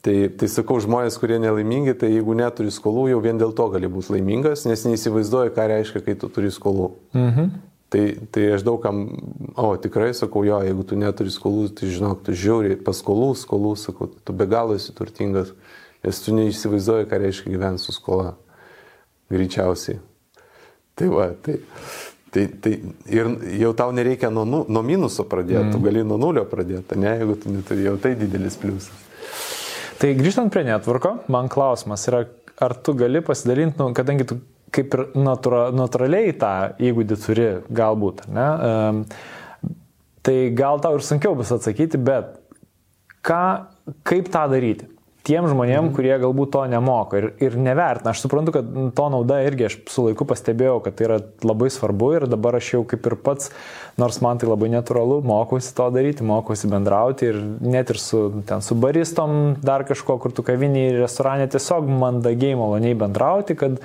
[0.00, 3.88] Tai, tai sakau, žmonės, kurie nelaimingi, tai jeigu neturi skolų, jau vien dėl to gali
[3.92, 6.86] būti laimingas, nes neįsivaizduoju, ką reiškia, kai tu turi skolų.
[7.16, 7.50] Mhm.
[7.90, 9.00] Tai, tai aš daugam,
[9.58, 14.06] o tikrai sakau, jo, jeigu tu neturi skolų, tai žinok, tu žiūri, paskolų, skolų, sakau,
[14.24, 15.50] tu be galo esi turtingas,
[16.06, 18.36] nes tu neįsivaizduoji, ką reiškia gyventi su skola
[19.34, 19.98] greičiausiai.
[20.94, 21.58] Tai va, tai,
[22.30, 22.76] tai, tai
[23.10, 25.74] ir jau tau nereikia nuo, nu, nuo minuso pradėti, mm.
[25.74, 29.09] tu gali nuo nulio pradėti, ne, jeigu tu neturi, jau tai didelis pliusas.
[30.00, 32.22] Tai grįžtant prie netvarko, man klausimas yra,
[32.64, 34.38] ar tu gali pasidalinti, nu, kadangi tu
[34.72, 38.46] kaip ir natura, natūraliai tą įgūdį turi, galbūt, ne?
[38.70, 39.02] Um,
[40.24, 42.36] tai gal tau ir sunkiau bus atsakyti, bet
[43.26, 43.42] ką,
[44.06, 44.88] kaip tą daryti?
[45.26, 45.94] tiem žmonėm, mhm.
[45.96, 48.14] kurie galbūt to nemoko ir, ir nevertina.
[48.14, 52.12] Aš suprantu, kad to nauda irgi aš su laiku pastebėjau, kad tai yra labai svarbu
[52.16, 53.52] ir dabar aš jau kaip ir pats,
[54.00, 58.64] nors man tai labai natūralu, mokausi to daryti, mokausi bendrauti ir net ir su, ten,
[58.64, 63.76] su baristom, dar kažko, kur tu kaviniai ir restorane tiesiog mandagiai, maloniai bendrauti, kad,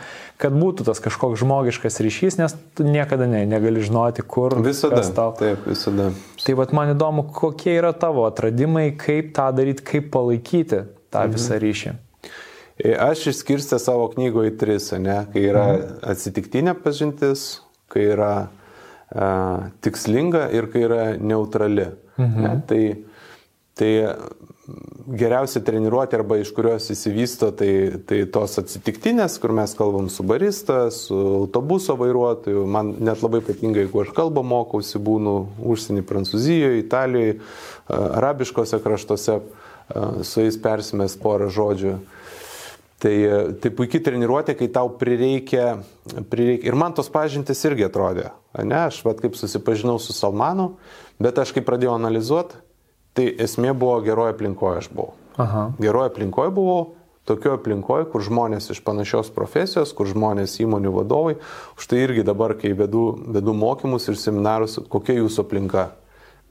[0.42, 4.56] kad būtų tas kažkoks žmogiškas ryšys, nes tu niekada ne, negali žinoti, kur.
[4.66, 5.04] Visada.
[5.36, 6.10] Taip, visada.
[6.46, 11.36] Tai vad man įdomu, kokie yra tavo atradimai, kaip tą daryti, kaip palaikyti tą mhm.
[11.36, 11.96] visą ryšį.
[12.76, 15.98] E, aš išskirstę savo knygoje tris, ne, kai yra mhm.
[16.16, 17.48] atsitiktinė pažintis,
[17.92, 18.65] kai yra a,
[19.86, 21.91] tikslinga ir kai yra neutrali.
[22.18, 22.41] Mhm.
[22.41, 22.82] Ne, tai,
[23.76, 23.91] tai
[25.06, 27.69] geriausia treniruoti arba iš kurios įsivysto, tai,
[28.07, 32.65] tai tos atsitiktinės, kur mes kalbam su barista, su autobuso vairuotoju.
[32.65, 35.36] Man net labai patinka, jeigu aš kalbą mokausi, būnu
[35.73, 37.38] užsienį Prancūzijoje, Italijoje,
[37.90, 39.40] arabiškose kraštuose
[40.26, 41.99] su jais persimės porą žodžių.
[43.06, 43.15] Tai,
[43.61, 45.76] tai puikiai treniruotė, kai tau prireikia,
[46.32, 46.72] prireikia.
[46.72, 48.32] Ir man tos pažintis irgi atrodė.
[48.64, 50.76] Ne, aš vad kaip susipažinau su Salmanu,
[51.19, 52.56] bet aš kai pradėjau analizuoti,
[53.15, 55.15] tai esmė buvo geroje aplinkoje aš buvau.
[55.41, 55.65] Aha.
[55.82, 56.80] Geroje aplinkoje buvau,
[57.27, 61.36] tokioje aplinkoje, kur žmonės iš panašios profesijos, kur žmonės įmonių vadovai.
[61.76, 65.90] Už tai irgi dabar, kai vedu, vedu mokymus ir seminarus, kokia jūsų aplinka,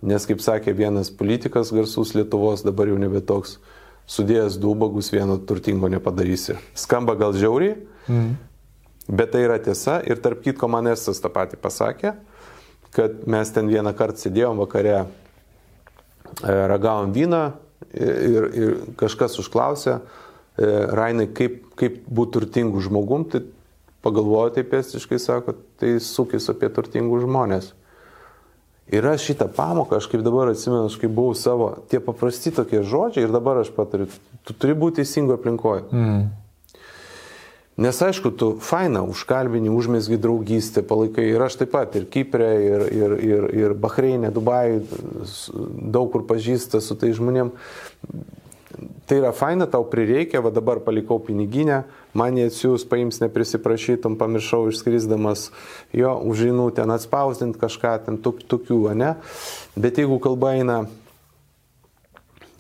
[0.04, 3.56] Nes, kaip sakė vienas politikas garsus Lietuvos, dabar jau nebe toks,
[4.10, 6.58] sudėjęs du ubagus vieno turtingo nepadarysi.
[6.76, 8.34] Skamba gal žiauriai, mm.
[9.08, 12.14] Bet tai yra tiesa ir tarp kitko man Estas tą patį pasakė,
[12.94, 17.44] kad mes ten vieną kartą sėdėjom vakare, e, ragavom vyną
[17.92, 23.42] ir, ir kažkas užklausė, e, Rainai, kaip, kaip būti turtingų žmogum, tai
[24.04, 27.72] pagalvojo taip estiškai, sako, tai sukis apie turtingų žmonės.
[28.92, 32.82] Ir aš šitą pamoką, aš kaip dabar atsimenu, aš kaip buvau savo, tie paprasti tokie
[32.84, 34.10] žodžiai ir dabar aš patariu,
[34.44, 35.86] tu turi būti teisingo aplinkoje.
[35.88, 36.26] Mm.
[37.74, 42.84] Nes aišku, tu faina, užkalbini, užmėsgi draugystę, palaikai ir aš taip pat, ir Kiprė, ir,
[42.94, 44.78] ir, ir, ir Bahreinė, Dubajai,
[45.90, 47.50] daug kur pažįsta su tai žmonėm
[49.06, 51.82] tai yra faina, tau prireikia, va dabar palikau piniginę,
[52.16, 55.48] man jie atsiūs, paims neprisiprašytum, pamiršau išskrisdamas
[55.94, 59.14] jo, užinų ten atspausdinti kažką, ten tok, tokių, ne?
[59.76, 60.78] Bet jeigu kalba eina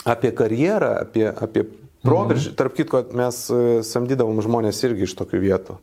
[0.04, 1.64] apie karjerą, apie, apie
[2.04, 2.58] proveržį, mhm.
[2.60, 5.80] tarp kitko, mes e, samdydavom žmonės irgi iš tokių vietų.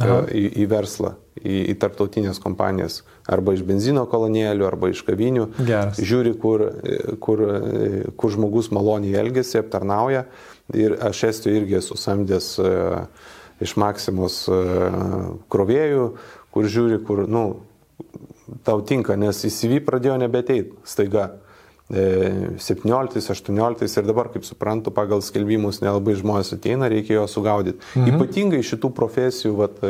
[0.00, 0.22] Aha.
[0.32, 5.50] į, į verslą, į, į tarptautinės kompanijas, arba iš benzino kolonėlių, arba iš kavinių.
[5.58, 6.00] Geras.
[6.00, 6.64] Žiūri, kur,
[7.20, 7.42] kur,
[8.16, 10.24] kur žmogus maloniai elgesi, aptarnauja.
[10.72, 12.54] Ir aš esu irgi esu samdęs
[13.62, 14.38] iš Maksimos
[15.52, 16.08] krovėjų,
[16.56, 17.44] kur žiūri, kur, nu,
[18.64, 21.28] tau tinka, nes įsivy pradėjo nebeteit staiga.
[21.28, 21.51] 17,
[23.28, 27.80] 18 ir dabar, kaip suprantu, pagal skelbimus nelabai žmonės ateina, reikia jo sugaudyti.
[27.94, 28.14] Mhm.
[28.14, 29.86] Ypatingai šitų profesijų, vat, e,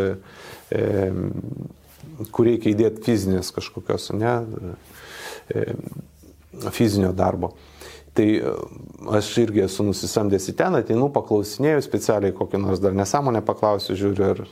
[0.74, 0.80] e,
[2.34, 4.34] kur reikia įdėti fizinės kažkokios, ne,
[5.52, 5.54] e,
[6.74, 7.54] fizinio darbo.
[8.12, 8.42] Tai e,
[9.16, 14.26] aš irgi esu nusisamdęs į ten, ateinu, paklausinėjau specialiai kokį nors dar nesąmonę paklausiu, žiūriu
[14.34, 14.42] ir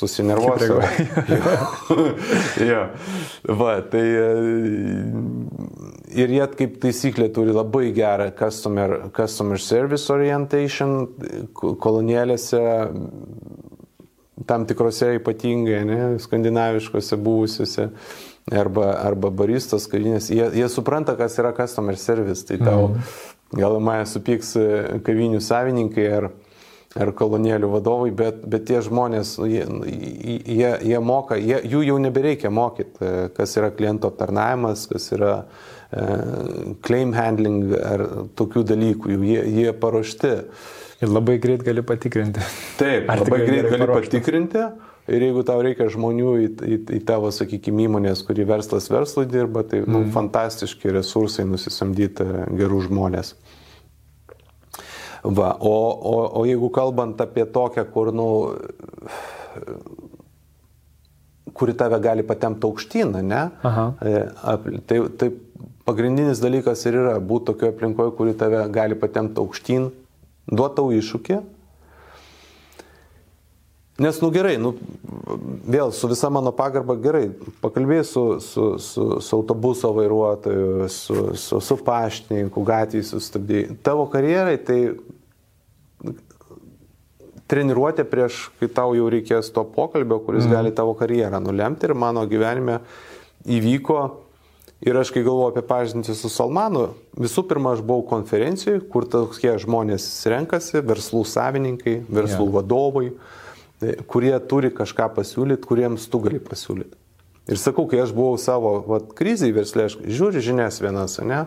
[0.00, 0.78] susinervuosiu.
[2.70, 2.80] jo.
[3.60, 4.28] Va, tai e,
[6.22, 10.96] ir jie kaip taisyklė turi labai gerą customer, customer service orientation
[11.54, 12.62] kolonėlėse,
[14.48, 17.90] tam tikrose ypatingai, ne, skandinaviškose buvusiuose
[18.56, 23.10] arba, arba baristas kavinės, jie, jie supranta, kas yra customer service, tai tau mm.
[23.60, 24.70] gal mane supyks e,
[25.06, 26.30] kavinių savininkai ar,
[26.98, 29.62] ar kolonėlių vadovai, bet, bet tie žmonės, jie,
[30.42, 35.34] jie, jie moka, jie, jų jau nebereikia mokyti, e, kas yra kliento aptarnavimas, kas yra
[35.38, 36.06] e,
[36.82, 38.04] claim handling ar
[38.38, 40.34] tokių dalykų, jie, jie paruošti.
[41.00, 42.42] Ir labai greit gali patikrinti.
[42.76, 44.10] Taip, ar labai greit gali paruošti.
[44.10, 44.66] patikrinti.
[45.10, 49.64] Ir jeigu tau reikia žmonių į, į, į tavo, sakykime, įmonės, kuri verslas verslui dirba,
[49.66, 50.10] tai nu, mm.
[50.14, 52.26] fantastiški resursai nusisamdyti
[52.58, 53.32] gerų žmonės.
[55.22, 55.74] Va, o,
[56.12, 58.26] o, o jeigu kalbant apie tokią, kur, nu,
[61.52, 63.42] kuri tave gali patemti aukštyn, ne?
[63.62, 63.86] Aha.
[64.00, 64.24] E,
[64.88, 65.30] tai, tai
[65.84, 69.90] pagrindinis dalykas ir yra būti tokioje aplinkoje, kuri tave gali patemti aukštyn,
[70.48, 71.40] duoti tau iššūkį
[74.00, 74.70] Nes, nu gerai, nu,
[75.68, 77.26] vėl su visa mano pagarba gerai,
[77.60, 83.74] pakalbėsiu su, su, su, su autobuso vairuotoju, su, su, su paštininku, gatvėje sustabdėjai.
[83.84, 84.78] Tavo karjerai tai
[87.52, 90.54] treniruotė prieš, kai tau jau reikės to pokalbio, kuris mm.
[90.54, 92.78] gali tavo karjerą nulemti ir mano gyvenime
[93.44, 93.98] įvyko.
[94.80, 96.86] Ir aš kai galvoju apie pažinti su Salmanu,
[97.20, 102.54] visų pirma, aš buvau konferencijoje, kur tokie žmonės renkasi, verslų savininkai, verslų yeah.
[102.56, 103.39] vadovai, Tai
[104.10, 106.96] kurie turi kažką pasiūlyti, kuriems tu gali pasiūlyti.
[107.50, 111.46] Ir sakau, kai aš buvau savo vat, krizai verslė, aš žiūriu žinias vienas, ne?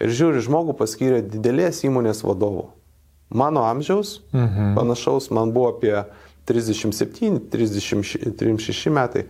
[0.00, 2.70] Ir žiūriu, žmogų paskyrė didelės įmonės vadovu.
[3.30, 4.72] Mano amžiaus, mhm.
[4.78, 5.94] panašaus, man buvo apie
[6.48, 9.26] 37, 36 metai.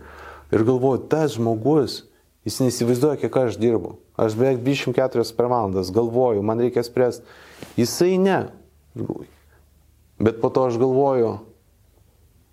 [0.51, 2.01] Ir galvoju, tas žmogus,
[2.47, 3.97] jis neįsivaizduoja, kiek aš dirbu.
[4.19, 7.25] Aš beveik 24 per valandas galvoju, man reikia spręsti.
[7.77, 8.39] Jisai ne.
[10.21, 11.37] Bet po to aš galvoju,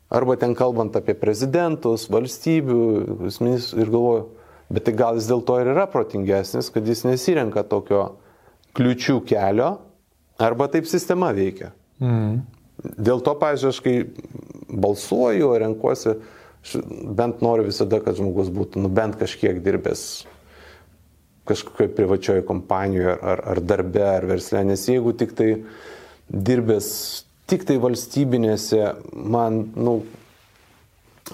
[0.08, 2.82] Arba ten kalbant apie prezidentus, valstybių,
[3.28, 4.22] ir galvoju,
[4.72, 8.06] bet tai gal jis dėl to ir yra protingesnis, kad jis nesirenka tokio
[8.78, 9.74] kliučių kelio,
[10.40, 11.74] arba taip sistema veikia.
[12.00, 12.40] Mm.
[12.96, 13.94] Dėl to, pažiūrėjau, aš kai
[14.68, 16.16] balsuoju, renkuosi,
[17.18, 20.04] bent noriu visada, kad žmogus būtų nu, bent kažkiek dirbęs
[21.48, 25.48] kažkokioje privačioje kompanijoje ar, ar darbe ar versle, nes jeigu tik tai
[26.28, 26.88] dirbęs
[27.48, 28.80] tik tai valstybinėse
[29.12, 29.98] man, nu,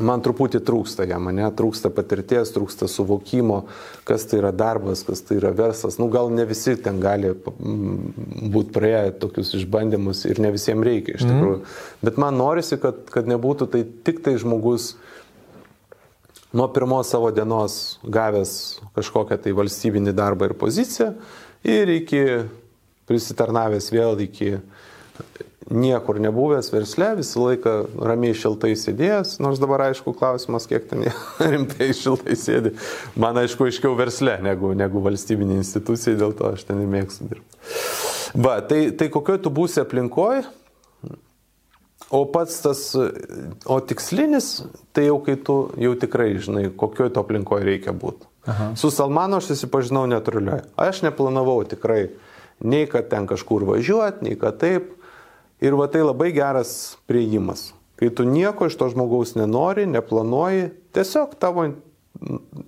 [0.02, 3.64] man truputį trūksta jam, mane trūksta patirties, trūksta suvokimo,
[4.08, 5.98] kas tai yra darbas, kas tai yra verslas.
[6.00, 11.26] Nu, gal ne visi ten gali būti praėję tokius išbandymus ir ne visiems reikia iš
[11.26, 11.34] mhm.
[11.34, 11.58] tikrųjų.
[11.60, 12.06] Mm.
[12.08, 14.94] Bet man norisi, kad, kad nebūtų tai tik tai žmogus
[16.54, 18.52] nuo pirmos savo dienos gavęs
[18.94, 21.10] kažkokią tai valstybinį darbą ir poziciją
[21.66, 22.22] ir iki
[23.10, 24.52] prisitarnavęs vėl iki
[25.70, 27.74] niekur nebuvęs versle, visą laiką
[28.04, 31.06] ramiai šiltai sėdėjęs, nors dabar aišku klausimas, kiek ten
[31.52, 32.74] rimtai šiltai sėdi.
[33.20, 37.62] Man aišku aiškiau versle negu, negu valstybinė institucija, dėl to aš ten ir mėgstu dirbti.
[38.34, 40.42] Va, tai, tai kokioje tu būsi aplinkoje,
[42.14, 44.50] o pats tas, o tikslinis,
[44.94, 48.28] tai jau kai tu jau tikrai žinai, kokioje to aplinkoje reikia būti.
[48.76, 50.66] Su Salmanu aš susipažinau netruliai.
[50.76, 52.10] Aš neplanavau tikrai
[52.60, 54.92] nei kad ten kažkur važiuoti, nei kad taip.
[55.64, 57.72] Ir va tai labai geras prieimas.
[57.96, 61.64] Kai tu nieko iš to žmogaus nenori, neplanuoji, tiesiog tavo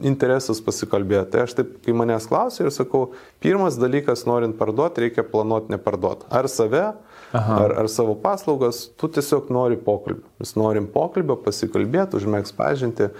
[0.05, 1.31] interesas pasikalbėti.
[1.32, 3.10] Tai aš taip, kai manęs klausia ir sakau,
[3.43, 6.27] pirmas dalykas, norint parduoti, reikia planuoti neparduoti.
[6.35, 6.85] Ar save,
[7.36, 7.59] Aha.
[7.64, 10.27] ar, ar savo paslaugas, tu tiesiog nori pokalbio.
[10.43, 13.10] Mes norim pokalbio, pasikalbėti, užmėgs pažinti,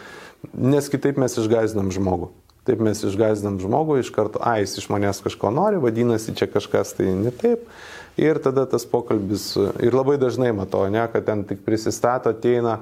[0.55, 2.33] nes kitaip mes išgazdinam žmogų.
[2.67, 6.97] Taip mes išgazdinam žmogų, iš karto, ai, jis iš manęs kažko nori, vadinasi, čia kažkas
[6.99, 7.69] tai ne taip.
[8.17, 9.51] Ir tada tas pokalbis,
[9.85, 12.79] ir labai dažnai matau, ne, kad ten tik prisistato, ateina,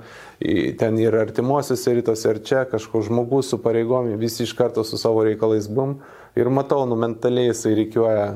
[0.79, 5.25] ten ir artimuosiuose rytuose, ir čia kažkoks žmogus su pareigomi, visi iš karto su savo
[5.27, 5.99] reikalais bum.
[6.39, 8.29] Ir matau, nu mentaliai jisai reikiuoja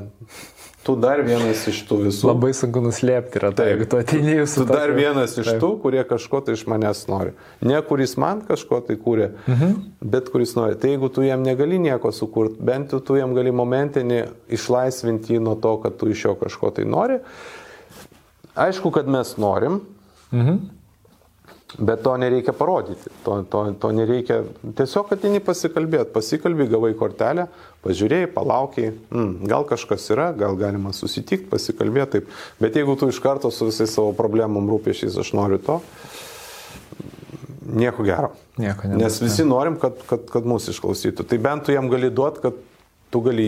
[0.89, 2.25] Tu dar vienas iš tų visų.
[2.31, 4.63] Labai sunku nuslėpti yra tai, jeigu tu ateini su...
[4.63, 5.59] Tu dar vienas iš Taip.
[5.61, 7.35] tų, kurie kažko tai iš manęs nori.
[7.61, 9.75] Ne kuris man kažko tai kūrė, mhm.
[10.01, 10.79] bet kuris nori.
[10.81, 14.23] Tai jeigu tu jam negali nieko sukurti, bent tu jam gali momentinį
[14.57, 17.19] išlaisvinti jį nuo to, kad tu iš jo kažko tai nori.
[18.57, 19.83] Aišku, kad mes norim.
[20.33, 20.78] Mhm.
[21.77, 24.39] Bet to nereikia parodyti, to, to, to nereikia,
[24.77, 27.45] tiesiog atini pasikalbėti, pasikalbė, gavai kortelę,
[27.85, 33.21] pažiūrėjai, palaukiai, mm, gal kažkas yra, gal galima susitikti, pasikalbėti taip, bet jeigu tu iš
[33.21, 35.77] karto su visais savo problemom rūpėšiais aš noriu to,
[37.69, 38.33] nieko gero.
[38.57, 41.27] Nieko nebus, Nes visi norim, kad, kad, kad mūsų išklausytų.
[41.29, 42.57] Tai bent tu jam gali duoti, kad
[43.13, 43.45] tu gali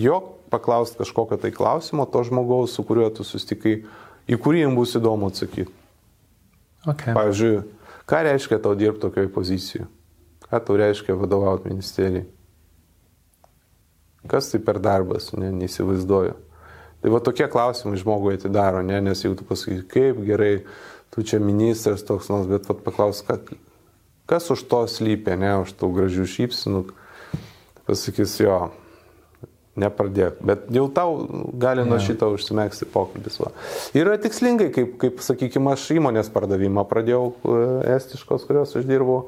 [0.00, 3.82] jo paklausti kažkokio tai klausimo, to žmogaus, su kuriuo tu susitikai,
[4.28, 5.77] į kurį jam bus įdomu atsakyti.
[6.86, 7.14] Okay.
[7.14, 7.62] Pavyzdžiui,
[8.08, 9.88] ką reiškia tau dirbti tokioje pozicijoje?
[10.48, 12.28] Ką tau reiškia vadovauti ministerijai?
[14.28, 16.36] Kas tai per darbas, ne, neįsivaizduoju.
[16.98, 20.64] Tai va tokie klausimai žmogui atidaro, ne, nes jau tu pasakai, kaip gerai,
[21.14, 23.38] tu čia ministras toks nors, bet pat paklaus, ką,
[24.28, 26.82] kas už to slypia, ne, už tų gražių šypsinų.
[27.88, 28.58] Pasakys, jo,
[29.80, 30.40] nepradėk.
[30.44, 31.20] Bet jau tau
[31.60, 33.38] gali nuo šito užsimėgsti pokalbis.
[33.42, 33.52] Va.
[33.96, 37.62] Yra tikslingai, kaip, kaip sakykime, aš įmonės pardavimą pradėjau e,
[37.96, 39.24] estiškos, kurios aš dirbau.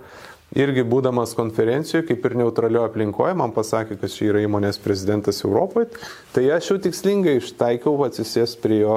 [0.59, 5.93] Irgi būdamas konferencijoje, kaip ir neutralioje aplinkoje, man pasakė, kad čia yra įmonės prezidentas Europoje,
[6.35, 8.97] tai aš jau tikslingai ištaikiau atsisės prie jo,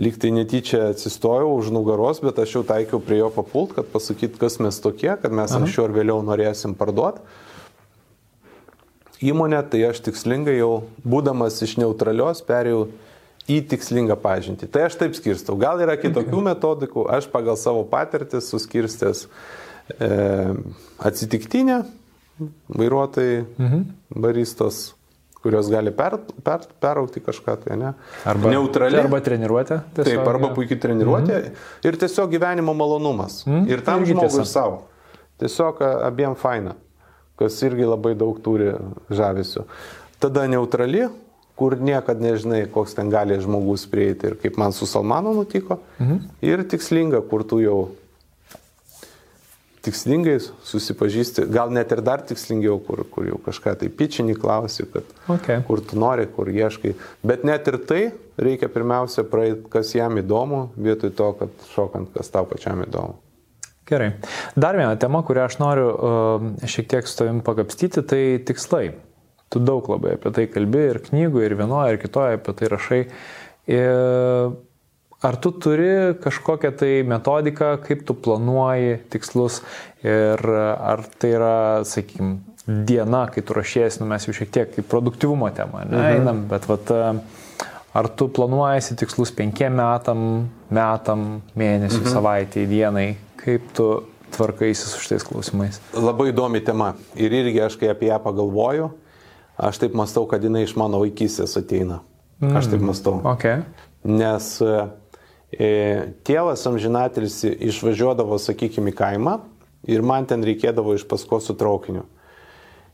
[0.00, 4.40] lyg tai netyčia atsistojau už nugaros, bet aš jau taikiau prie jo papult, kad pasakyt,
[4.40, 5.60] kas mes tokie, kad mes Aha.
[5.60, 7.20] anksčiau ar vėliau norėsim parduoti
[9.22, 12.86] įmonę, tai aš tikslingai jau, būdamas iš neutralios, perėjau
[13.50, 14.68] į tikslingą pažintį.
[14.72, 15.56] Tai aš taip skirstau.
[15.60, 19.26] Gal yra kitokių metodikų, aš pagal savo patirtį suskirstęs
[19.98, 20.10] e,
[21.02, 21.82] atsitiktinę
[22.72, 23.82] vairuotojai, mhm.
[24.22, 24.92] baristos,
[25.42, 26.16] kurios gali per,
[26.46, 27.92] per, peraukti kažką, tai ne?
[28.30, 28.98] Arba neutrali.
[28.98, 29.80] Arba treniruotė.
[29.96, 30.54] Tiesiog, taip, arba ja.
[30.56, 31.66] puikiai treniruotė mhm.
[31.90, 33.42] ir tiesiog gyvenimo malonumas.
[33.48, 33.68] Mhm.
[33.70, 34.82] Ir tam žmogui ir savo.
[35.42, 36.76] Tiesiog abiem faina
[37.42, 38.72] kas irgi labai daug turi
[39.10, 39.66] žavesių.
[40.22, 41.08] Tada neutrali,
[41.58, 45.82] kur niekada nežinai, koks ten gali žmogus prieiti ir kaip man su Salmanu nutiko.
[46.00, 46.22] Mhm.
[46.46, 47.80] Ir tikslinga, kur tu jau
[49.82, 50.36] tikslingai
[50.66, 55.62] susipažįsti, gal net ir dar tikslingiau, kur, kur jau kažką tai pičinį klausi, kad okay.
[55.66, 56.94] kur tu nori, kur ieškai.
[57.26, 58.02] Bet net ir tai
[58.38, 63.18] reikia pirmiausia praeiti, kas jam įdomu, vietoj to, kad šokant, kas tau pačiam įdomu.
[63.88, 64.12] Gerai.
[64.54, 68.92] Dar viena tema, kurią aš noriu uh, šiek tiek su tavim pagapstyti, tai tikslai.
[69.52, 73.00] Tu daug labai apie tai kalbi ir knygų, ir vienoje, ir kitoje apie tai rašai.
[73.72, 74.54] Ir
[75.22, 79.60] ar tu turi kažkokią tai metodiką, kaip tu planuoji tikslus
[80.02, 84.86] ir ar tai yra, sakykime, diena, kai tu rašiesi, nu mes jau šiek tiek į
[84.86, 86.08] produktivumo temą, ne, mhm.
[86.16, 86.92] einam, bet vat,
[87.98, 90.24] ar tu planuojasi tikslus penkiem metam,
[90.70, 91.26] metam,
[91.58, 92.12] mėnesiui, mhm.
[92.16, 93.06] savaitėjai, dienai,
[93.42, 93.86] Kaip tu
[94.36, 95.80] tvarkaisi su šitais klausimais?
[95.94, 96.92] Labai įdomi tema.
[97.18, 98.92] Ir irgi aš, kai apie ją pagalvoju,
[99.58, 102.00] aš taip mastau, kad jinai iš mano vaikystės ateina.
[102.38, 102.54] Mm.
[102.58, 103.18] Aš taip mastau.
[103.34, 103.64] Okay.
[104.06, 105.74] Nes e,
[106.26, 109.36] tėvas amžinatelis išvažiuodavo, sakykime, į kaimą
[109.90, 112.06] ir man ten reikėdavo iš paskos su traukiniu.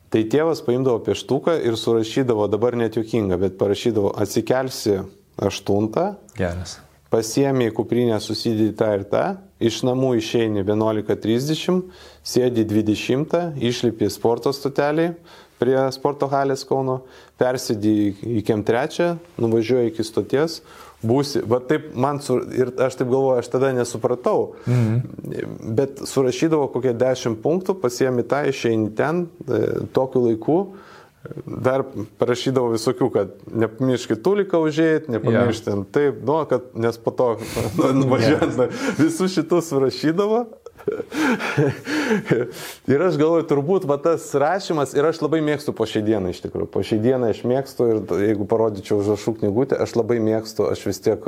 [0.09, 5.03] Tai tėvas paimdavo pieštuką ir surašydavo, dabar net juokinga, bet parašydavo, atsikelsi
[5.45, 6.15] aštuntą.
[6.41, 6.79] Geras
[7.13, 9.25] pasiemi į kuprinę susidėti tą ir tą,
[9.61, 11.83] iš namų išeini 11.30,
[12.27, 13.39] sėdi 20,
[13.71, 15.13] išlipi sporto stotelį
[15.59, 17.01] prie sporto halės Kauno,
[17.39, 20.61] persėdi į kiem trečią, nuvažiuoji iki stoties,
[21.03, 25.73] būsi, va taip man, su, ir aš taip galvoju, aš tada nesupratau, mhm.
[25.79, 29.65] bet surašydavo kokie 10 punktų, pasiemi tą, išeini ten, e,
[29.95, 30.61] tokiu laiku,
[31.47, 31.83] Dar
[32.21, 37.33] parašydavau visokių, kad nepamiršk kitų liką užėjti, nepamiršk ten taip, nu, kad, nes po to
[37.99, 38.87] nuvažiuojant yeah.
[39.01, 40.45] visus šitus rašydavo.
[42.93, 46.41] ir aš galvoju, turbūt va, tas rašymas, ir aš labai mėgstu po šią dieną iš
[46.47, 46.71] tikrųjų.
[46.73, 51.03] Po šią dieną aš mėgstu ir jeigu parodyčiau užrašų knygutę, aš labai mėgstu, aš vis
[51.05, 51.27] tiek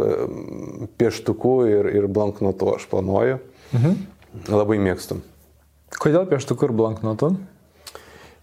[1.03, 3.43] pieštuku ir, ir blanknotu aš planuoju.
[3.75, 4.03] Mhm.
[4.55, 5.19] Labai mėgstu.
[6.01, 7.35] Kodėl pieštuku ir blanknotu?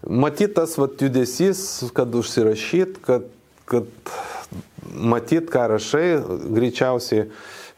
[0.06, 1.60] Matyt, tas vat, judesys,
[1.94, 3.26] kad užsirašyt, kad,
[3.68, 3.88] kad
[4.94, 6.06] matyt, ką rašai,
[6.54, 7.26] greičiausiai,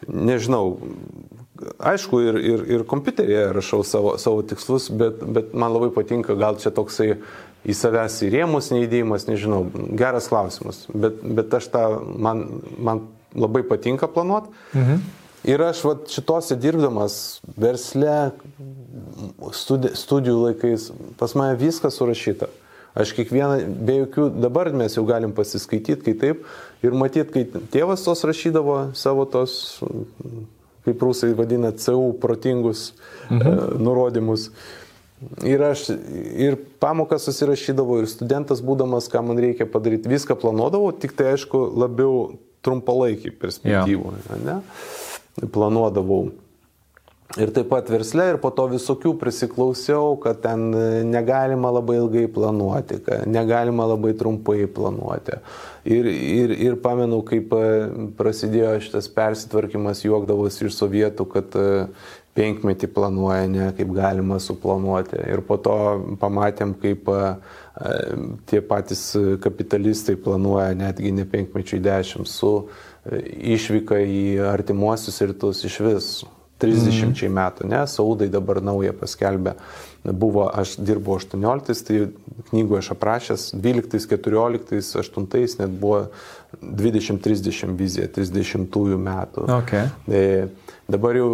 [0.04, 0.76] nežinau,
[1.80, 6.60] aišku, ir, ir, ir kompiuterėje rašau savo, savo tikslus, bet, bet man labai patinka, gal
[6.60, 7.14] čia toksai
[7.64, 9.64] į savęs įrėmus neįdėjimas, nežinau,
[9.96, 11.86] geras klausimas, bet, bet aš tą,
[12.20, 12.44] man,
[12.80, 13.06] man
[13.36, 14.52] labai patinka planuoti.
[14.76, 15.02] Mhm.
[15.48, 18.32] Ir aš vat, šitose dirbdamas versle,
[19.56, 20.90] studi studijų laikais,
[21.20, 22.50] pas mane viskas surašyta.
[22.98, 26.42] Aš kiekvieną, be jokių, dabar mes jau galim pasiskaityti, kai taip,
[26.84, 29.78] ir matyti, kai tėvas tos rašydavo savo tos,
[30.84, 32.90] kaip rusai vadina, CU protingus
[33.30, 33.40] mhm.
[33.40, 34.50] e, nurodymus.
[35.44, 41.14] Ir aš ir pamokas susirašydavau, ir studentas būdamas, ką man reikia padaryti, viską planuodavau, tik
[41.16, 44.14] tai aišku labiau trumpalaikį perspektyvų.
[44.44, 44.68] Ja
[45.52, 46.30] planuodavau.
[47.38, 50.64] Ir taip pat versle ir po to visokių prisiklausiau, kad ten
[51.06, 55.38] negalima labai ilgai planuoti, kad negalima labai trumpai planuoti.
[55.86, 57.68] Ir, ir, ir pamenu, kaip e,
[58.18, 61.86] prasidėjo šitas persitvarkymas, juokdavosi iš sovietų, kad e,
[62.34, 65.22] penkmetį planuoja, ne kaip galima suplanuoti.
[65.30, 65.78] Ir po to
[66.18, 67.24] pamatėm, kaip e,
[68.50, 69.06] tie patys
[69.40, 72.56] kapitalistai planuoja netgi ne penkmečiui dešimt su
[73.54, 76.10] išvyka į artimuosius rytus iš vis
[76.60, 77.32] 30 mm.
[77.34, 79.54] metų, ne, Saudai dabar naują paskelbė.
[80.00, 81.98] Buvo, aš dirbau 18, tai
[82.50, 86.02] knygų aš aprašęs, 12, 14, 8 net buvo
[86.60, 89.46] 20-30 vizija, 30 metų.
[89.60, 89.88] Okay.
[90.08, 90.48] E,
[90.88, 91.30] dabar jau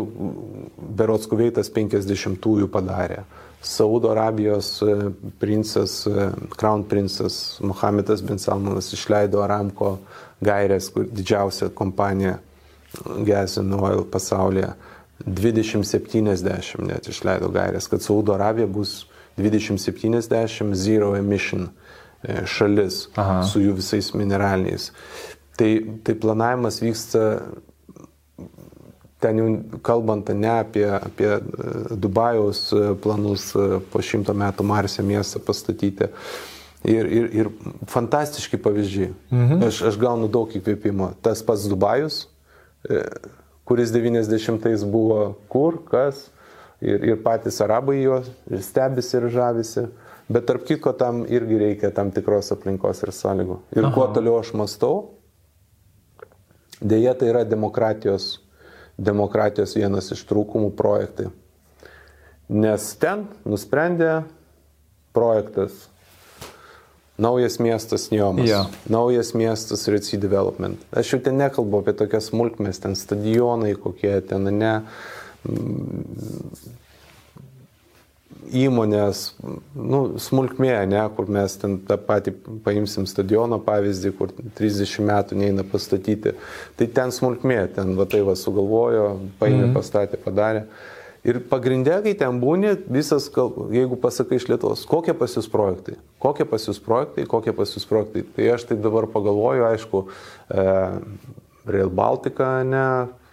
[0.99, 3.23] Berots Kuveitas 50-ųjų padarė.
[3.67, 5.11] Saudo Arabijos e,
[5.43, 9.97] princas, e, Crown princas Mohamedas bin Salmanas išleido Aramko
[10.45, 12.39] gairės, kur didžiausia kompanija
[13.27, 14.75] Gas and Oil pasaulyje.
[15.25, 19.07] 2070 net išleido gairės, kad Saudo Arabija bus
[19.41, 21.69] 2070 zero emission
[22.23, 23.43] e, šalis Aha.
[23.49, 24.91] su jų visais mineraliniais.
[25.57, 25.71] Tai,
[26.05, 27.23] tai planavimas vyksta
[29.25, 29.47] ten jau
[29.85, 31.41] kalbant ne apie, apie e,
[31.97, 33.49] Dubajaus e, planus
[33.93, 36.13] po šimto metų Marsė miestą pastatyti.
[36.87, 37.49] Ir, ir, ir
[37.91, 39.11] fantastiški pavyzdžiai.
[39.33, 39.63] Mhm.
[39.67, 41.11] Aš, aš gaunu daug įkvėpimo.
[41.25, 42.21] Tas pats Dubajus,
[43.67, 46.29] kuris 90-ais buvo kur, kas,
[46.79, 48.21] ir, ir patys arabai jo
[48.63, 49.89] stebisi ir žavisi.
[50.31, 53.61] Bet tarp kitko tam irgi reikia tam tikros aplinkos ir sąlygų.
[53.75, 53.93] Ir Aha.
[53.95, 54.97] kuo toliau aš mastau,
[56.79, 58.37] dėja tai yra demokratijos
[58.97, 61.29] demokratijos vienas iš trūkumų projektai.
[62.49, 64.25] Nes ten nusprendė
[65.17, 65.87] projektas
[67.19, 68.49] Naujas miestas Niomas.
[68.49, 68.67] Ja.
[68.93, 70.83] Naujas miestas Reci Development.
[70.93, 74.75] Aš jau ten nekalbu apie tokias smulkmes, ten stadionai kokie ten, ne
[78.57, 79.23] įmonės,
[79.75, 82.35] nu, smulkmė, ne, kur mes ten tą patį
[82.65, 86.35] paimsim stadiono pavyzdį, kur 30 metų neina pastatyti.
[86.79, 89.09] Tai ten smulkmė, ten va tai va sugalvojo,
[89.41, 89.75] paėmė, mm.
[89.77, 90.67] pastatė, padarė.
[91.27, 93.27] Ir pagrindė, kai ten būni, visas,
[93.75, 97.87] jeigu pasakai iš Lietuvos, kokie pas jūs projektai, kokie pas jūs projektai, kokie pas jūs
[97.91, 98.23] projektai.
[98.37, 100.67] Tai aš tai dabar pagalvoju, aišku, e,
[101.67, 102.85] Rail Baltica, ne,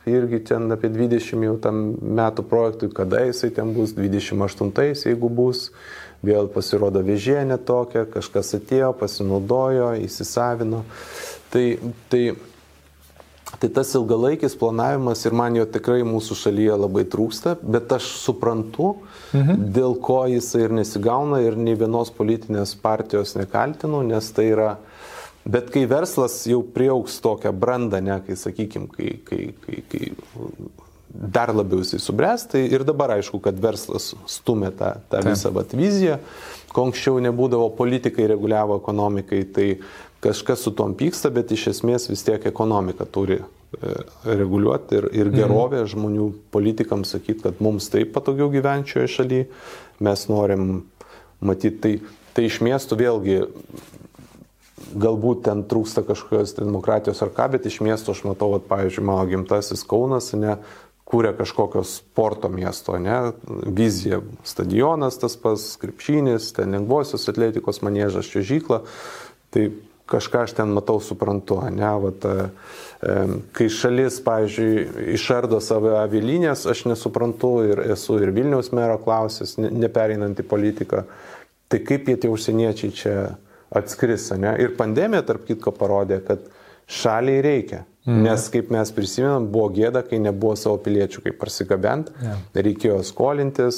[0.09, 5.67] irgi ten apie 20 jau tam metų projektui, kada jisai ten bus, 28 jeigu bus,
[6.25, 10.81] vėl pasirodo vėžė netokia, kažkas atėjo, pasinaudojo, įsisavino.
[11.53, 11.65] Tai,
[12.09, 12.23] tai,
[13.61, 18.95] tai tas ilgalaikis planavimas ir man jo tikrai mūsų šalyje labai trūksta, bet aš suprantu,
[19.33, 19.67] mhm.
[19.75, 24.71] dėl ko jisai ir nesigauna ir nei vienos politinės partijos nekaltinu, nes tai yra
[25.43, 30.11] Bet kai verslas jau prieauks tokią brandą, ne, kai, sakykime, kai, kai, kai, kai
[31.13, 35.27] dar labiau jisai subręs, tai ir dabar aišku, kad verslas stumė tą, tą Taip.
[35.27, 36.17] visą vat, viziją,
[36.73, 39.67] ko anksčiau nebūdavo politikai reguliavo ekonomikai, tai
[40.23, 43.93] kažkas su tom pyksta, bet iš esmės vis tiek ekonomika turi e,
[44.23, 45.37] reguliuoti ir, ir mhm.
[45.41, 45.91] gerovė mm.
[45.93, 49.47] žmonių politikams sakyti, kad mums taip patogiau gyventi šioje šalyje,
[50.03, 50.69] mes norim
[51.43, 51.95] matyti tai.
[52.33, 53.35] Tai iš miestų vėlgi
[54.97, 59.25] galbūt ten trūksta kažkokios demokratijos ar ką, bet iš miesto aš matau, vat, pavyzdžiui, mano
[59.29, 60.57] gimtasis Kaunas, ne,
[61.09, 63.33] kūrė kažkokios sporto miesto, ne,
[63.65, 68.81] vizija, stadionas tas pas, krepšinis, ten lengvosios atletikos manėžas, čiužykla,
[69.53, 69.67] tai
[70.09, 73.13] kažką aš ten matau, suprantu, ne, vat, e,
[73.55, 80.39] kai šalis, pavyzdžiui, išardo savo avilinės, aš nesuprantu ir esu ir Vilniaus mero klausęs, nepereinant
[80.39, 81.05] į politiką,
[81.71, 83.15] tai kaip jie tie užsieniečiai čia
[83.73, 84.53] atskris, ne?
[84.61, 86.45] Ir pandemija, tarp kitko, parodė, kad
[86.89, 87.83] šaliai reikia.
[88.03, 88.19] Mm.
[88.25, 92.41] Nes, kaip mes prisimenam, buvo gėda, kai nebuvo savo piliečių, kaip parsigabent, yeah.
[92.65, 93.77] reikėjo skolintis,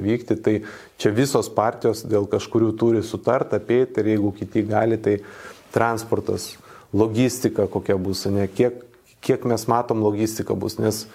[0.00, 0.38] vykti.
[0.40, 0.54] Tai
[0.96, 5.18] čia visos partijos dėl kažkurių turi sutart, apeiti ir jeigu kiti gali, tai
[5.74, 6.54] transportas,
[6.92, 8.82] logistika kokia bus, ne, kiek,
[9.24, 11.06] kiek mes matom logistika bus, nes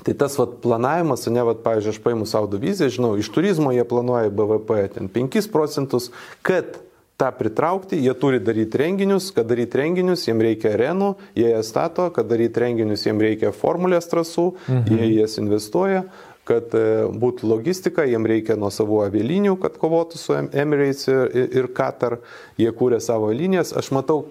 [0.00, 3.84] Tai tas vat, planavimas, ne, vat, pavyzdžiui, aš paimu savo viziją, žinau, iš turizmo jie
[3.84, 6.08] planuoja BVP ten 5 procentus,
[6.46, 6.78] kad
[7.20, 12.08] tą pritraukti, jie turi daryti renginius, kad daryti renginius, jiems reikia arenų, jie jas stato,
[12.16, 14.96] kad daryti renginius, jiems reikia formulės trasų, mhm.
[14.96, 16.06] jie jas investuoja,
[16.48, 16.84] kad e,
[17.22, 22.20] būtų logistika, jiems reikia nuo savo avialinių, kad kovotų su Emirates ir, Qatar,
[22.60, 24.22] jie kūrė savo linijas, aš matau,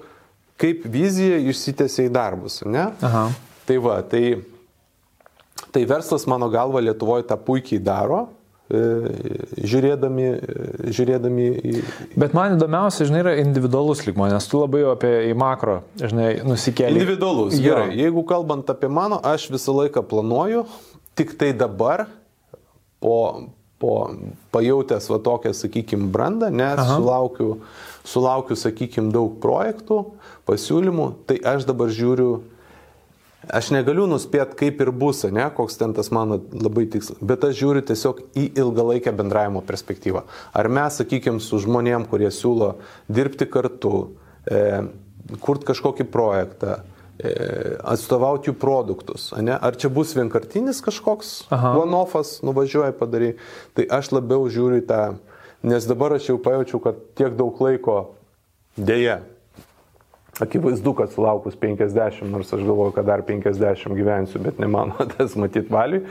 [0.59, 2.89] kaip vizija išsitėsia į darbus, ne?
[3.05, 3.27] Aha.
[3.69, 4.39] Tai va, tai
[5.71, 8.23] Tai verslas mano galva Lietuvoje tą puikiai daro,
[8.69, 8.79] e,
[9.69, 11.73] žiūrėdami, e, žiūrėdami į...
[12.17, 16.95] Bet man įdomiausia, žinai, yra individualus lygmo, nes tu labai apie į makro, žinai, nusikėlė.
[16.97, 17.67] Individualus, jo.
[17.67, 17.91] gerai.
[17.99, 20.65] Jeigu kalbant apie mano, aš visą laiką planuoju,
[21.19, 22.07] tik tai dabar,
[23.03, 23.95] po, po
[24.55, 26.95] pajutęs va tokią, sakykime, brandą, nes Aha.
[26.95, 27.49] sulaukiu,
[28.07, 30.03] sulaukiu, sakykime, daug projektų,
[30.49, 32.39] pasiūlymų, tai aš dabar žiūriu
[33.49, 37.55] Aš negaliu nuspėti, kaip ir bus, ne, koks ten tas mano labai tikslas, bet aš
[37.61, 40.25] žiūriu tiesiog į ilgalaikę bendravimo perspektyvą.
[40.59, 42.73] Ar mes, sakykime, su žmonėm, kurie siūlo
[43.07, 43.93] dirbti kartu,
[44.43, 44.83] e,
[45.39, 46.81] kurti kažkokį projektą,
[47.19, 49.55] atstovauti jų produktus, ne?
[49.55, 53.33] ar čia bus vienkartinis kažkoks one-offas, nuvažiuoja padarai,
[53.75, 55.01] tai aš labiau žiūriu tą,
[55.67, 57.99] nes dabar aš jau pajaučiau, kad tiek daug laiko
[58.79, 59.19] dėja
[60.39, 65.35] Akivaizdu, kad sulaukus 50, nors aš galvoju, kad dar 50 gyvensiu, bet ne mano tas
[65.35, 66.05] matyt valiui,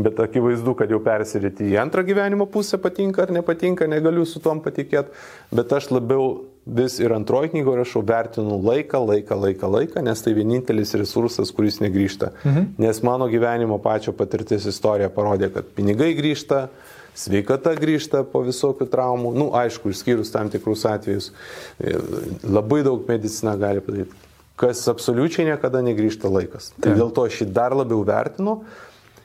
[0.00, 4.62] bet akivaizdu, kad jau persiryti į antrą gyvenimo pusę patinka ar nepatinka, negaliu su tom
[4.64, 5.12] patikėti,
[5.52, 6.30] bet aš labiau
[6.66, 11.80] vis ir antroji knygoje rašau, vertinu laiką, laiką, laiką, laiką, nes tai vienintelis resursas, kuris
[11.82, 12.32] negrįžta.
[12.44, 12.66] Mhm.
[12.80, 16.68] Nes mano gyvenimo pačio patirtis istorija parodė, kad pinigai grįžta,
[17.14, 21.30] sveikata grįžta po visokių traumų, nu, aišku, išskyrus tam tikrus atvejus,
[21.78, 21.94] e,
[22.42, 24.16] labai daug medicina gali padaryti,
[24.58, 26.72] kas absoliučiai niekada negrįžta laikas.
[26.80, 28.62] Tai dėl to aš jį dar labiau vertinu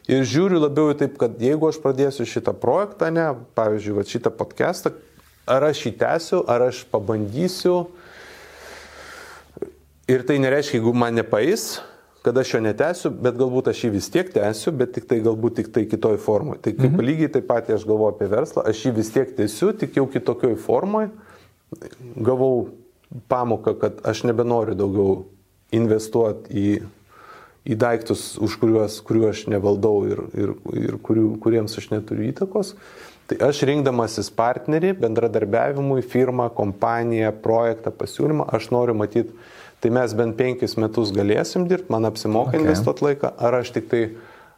[0.09, 4.33] ir žiūriu labiau į taip, kad jeigu aš pradėsiu šitą projektą, ne, pavyzdžiui, va, šitą
[4.33, 4.93] podcastą,
[5.49, 7.87] ar aš jį tęsiu, ar aš pabandysiu.
[10.09, 11.79] Ir tai nereiškia, jeigu man nepais,
[12.25, 15.59] kad aš jo netęsiu, bet galbūt aš jį vis tiek tęsiu, bet tik tai galbūt
[15.61, 16.61] tik tai kitoj formoje.
[16.65, 17.05] Tai kaip mhm.
[17.05, 20.57] lygiai taip pat aš galvoju apie verslą, aš jį vis tiek tęsiu, tik jau kitokioj
[20.59, 21.11] formoje.
[22.17, 22.69] Gavau
[23.29, 25.13] pamoką, kad aš nebenoriu daugiau
[25.75, 26.71] investuoti į,
[27.69, 32.73] į daiktus, už kuriuos, kuriuos aš nevaldau ir, ir, ir kurių, kuriems aš neturiu įtakos.
[33.29, 39.35] Tai aš rinkdamasis partnerį, bendradarbiavimui, firmą, kompaniją, projektą, pasiūlymą, aš noriu matyti
[39.79, 42.61] tai mes bent penkis metus galėsim dirbti, man apsimoka okay.
[42.63, 44.01] investuoti laiką, ar aš tik tai,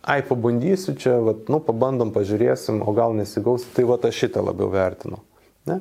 [0.02, 4.72] ai, pabandysiu čia, vat, nu, pabandom, pažiūrėsim, o gal nesigaus, tai va aš šitą labiau
[4.74, 5.22] vertinu.
[5.70, 5.78] Ne?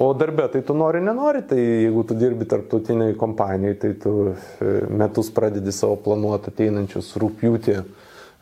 [0.00, 4.70] O darbė, tai tu nori, nenori, tai jeigu tu dirbi tarptautiniai kompanijai, tai tu e,
[4.88, 7.76] metus pradedi savo planuoti ateinančius rūpjūtį,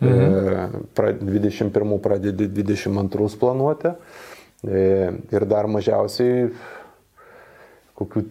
[0.01, 0.91] mhm.
[0.97, 3.95] e, 21 pradedi 22 planuoti
[4.65, 4.85] e,
[5.33, 6.51] ir dar mažiausiai
[8.01, 8.25] kokių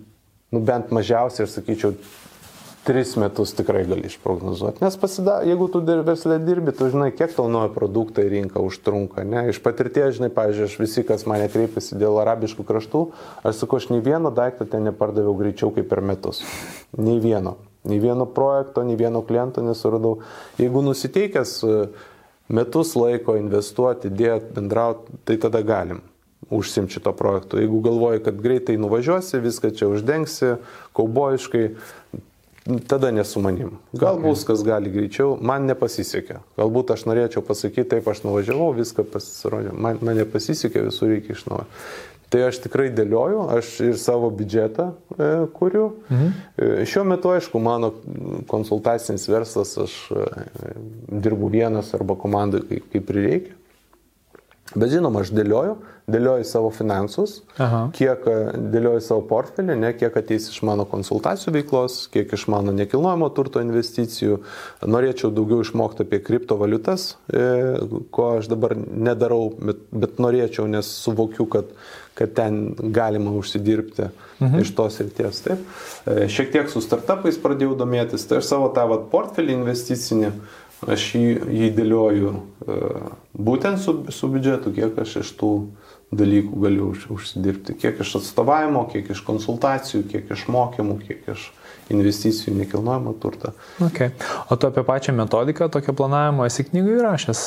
[0.50, 1.94] nu bent mažiausiai, aš sakyčiau,
[2.88, 4.82] tris metus tikrai gali išprognozuoti.
[4.82, 9.26] Nes pasida, jeigu tu verslė dirbi, tu žinai, kiek tau naujo produktą į rinką užtrunka.
[9.28, 9.46] Ne?
[9.52, 13.04] Iš patirties, žinai, pavyzdžiui, aš visi, kas mane kreipiasi dėl arabiškų kraštų,
[13.44, 16.41] aš sakau, aš nei vieno daikto ten nepardaviau greičiau kaip per metus.
[16.98, 17.60] Nei vieno.
[17.88, 20.19] Nei vieno projekto, nei vieno kliento nesuradau.
[20.60, 21.76] Jeigu nusiteikęs e,
[22.51, 26.01] metus laiko investuoti, dėti, bendrauti, tai tada galim
[26.49, 27.60] užsimti šito projektu.
[27.60, 30.56] Jeigu galvoji, kad greitai nuvažiuosi, viską čia uždengsi,
[30.97, 31.64] kaubojiškai,
[32.88, 33.77] tada nesu manim.
[33.93, 36.39] Gal bus, kas gali greičiau, man nepasisekė.
[36.60, 41.45] Galbūt aš norėčiau pasakyti, taip aš nuvažiavau, viską pasirodė, man, man nepasisekė, visur reikia iš
[41.49, 41.68] naujo.
[42.30, 45.85] Tai aš tikrai dėlioju, aš ir savo biudžetą e, kuriu.
[46.11, 46.34] Mhm.
[46.61, 47.93] E, šiuo metu, aišku, mano
[48.51, 50.27] konsultacinis verslas, aš e,
[51.26, 53.56] dirbu vienas arba komandai, kaip, kaip prireikia.
[54.77, 55.80] Bet žinoma, aš dėlioju,
[56.14, 57.88] dėlioju savo finansus, Aha.
[57.95, 58.35] kiek e,
[58.73, 63.64] dėlioju savo portfelį, ne, kiek ateis iš mano konsultacijų veiklos, kiek iš mano nekilnojamo turto
[63.65, 64.38] investicijų.
[64.85, 67.47] Norėčiau daugiau išmokti apie kriptovaliutas, e,
[68.14, 71.73] ko aš dabar nedarau, bet, bet norėčiau, nes suvokiu, kad,
[72.20, 72.62] kad ten
[72.96, 74.10] galima užsidirbti
[74.40, 74.64] mhm.
[74.64, 75.44] iš tos ryties.
[75.46, 75.68] Taip.
[76.06, 80.34] E, šiek tiek su startupais pradėjau domėtis, tai aš savo tą vat, portfelį investicinį
[80.88, 85.52] aš jį, jį dėlioju uh, būtent su, su biudžetu, kiek aš iš tų
[86.16, 91.50] dalykų galiu už, užsidirbti, kiek iš atstovavimo, kiek iš konsultacijų, kiek iš mokymų, kiek iš
[91.94, 93.54] investicijų į nekilnojamą turtą.
[93.90, 94.14] Okay.
[94.50, 97.44] O tu apie pačią metodiką, tokio planavimo esi knygai rašęs?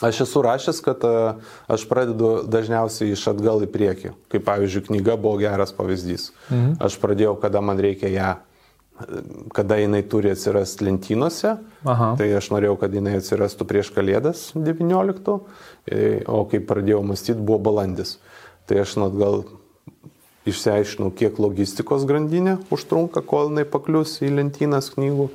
[0.00, 4.14] Aš esu rašęs, kad uh, aš pradedu dažniausiai iš atgal į priekį.
[4.32, 6.30] Kaip pavyzdžiui, knyga buvo geras pavyzdys.
[6.48, 6.80] Mhm.
[6.80, 8.32] Aš pradėjau, kada man reikia ją
[9.52, 11.56] kada jinai turi atsirasti lentynose.
[11.88, 12.12] Aha.
[12.18, 15.38] Tai aš norėjau, kad jinai atsirastų prieš Kalėdas 19,
[15.86, 18.18] e, o kai pradėjau mąstyti, buvo balandis.
[18.68, 19.44] Tai aš net gal
[20.48, 25.30] išsiaiškinau, kiek logistikos grandinė užtrunka, kol jinai paklius į lentynas knygų.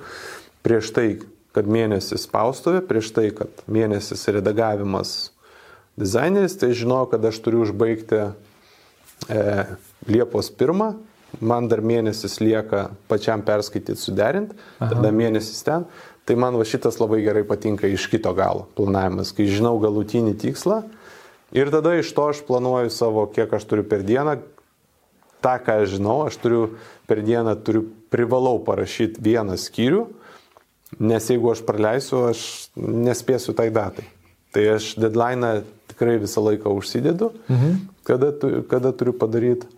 [0.68, 1.08] Prieš tai,
[1.56, 5.32] kad mėnesis spaustuvė, prieš tai, kad mėnesis redagavimas
[5.98, 9.44] dizaineris, tai žinojau, kad aš turiu užbaigti e,
[10.08, 10.98] Liepos 1
[11.44, 14.92] man dar mėnesis lieka pačiam perskaityti, suderint, Aha.
[14.94, 15.88] tada mėnesis ten.
[16.28, 20.82] Tai man va šitas labai gerai patinka iš kito galo planavimas, kai žinau galutinį tikslą
[21.56, 24.40] ir tada iš to aš planuoju savo, kiek aš turiu per dieną.
[25.40, 26.64] Ta, ką aš žinau, aš turiu
[27.08, 30.02] per dieną, turiu privalau parašyti vieną skyrių,
[31.00, 34.08] nes jeigu aš praleisiu, aš nespėsiu tai datai.
[34.56, 35.62] Tai aš deadline
[35.92, 37.74] tikrai visą laiką užsidedu, mhm.
[38.08, 39.70] kada, tu, kada turiu padaryti.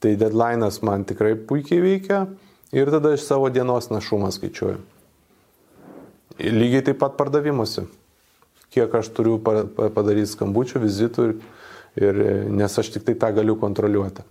[0.00, 2.22] Tai deadline'as man tikrai puikiai veikia
[2.72, 4.78] ir tada iš savo dienos našumą skaičiuoju.
[6.40, 7.84] Lygiai taip pat pardavimuose.
[8.72, 11.34] Kiek aš turiu padaryti skambučių, vizitų, ir,
[12.00, 12.20] ir,
[12.54, 14.24] nes aš tik tai tą galiu kontroliuoti.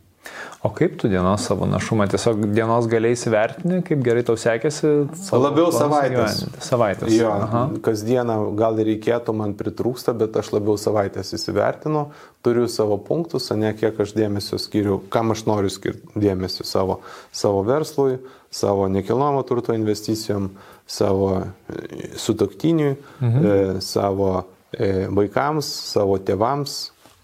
[0.60, 2.04] O kaip tu dienos savo našumą?
[2.12, 4.90] Tiesiog dienos galiai įsivertini, kaip gerai tau sekėsi?
[5.32, 6.42] Labiau savaitės.
[6.42, 6.64] Gyvenime?
[6.66, 7.14] Savaitės.
[7.16, 7.62] Jo, Aha.
[7.86, 12.10] kasdieną gal ir reikėtų, man pritrūksta, bet aš labiau savaitės įsivertinu,
[12.44, 17.00] turiu savo punktus, ne kiek aš dėmesio skiriu, kam aš noriu skirti dėmesio savo,
[17.32, 18.18] savo verslui,
[18.52, 20.52] savo nekilnojamo turto investicijom,
[20.90, 23.48] savo e, sutoktiniui, mhm.
[23.48, 24.34] e, savo
[24.76, 26.78] e, vaikams, savo tėvams,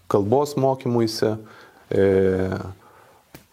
[0.08, 1.34] kalbos mokymuisi,
[1.92, 2.08] e,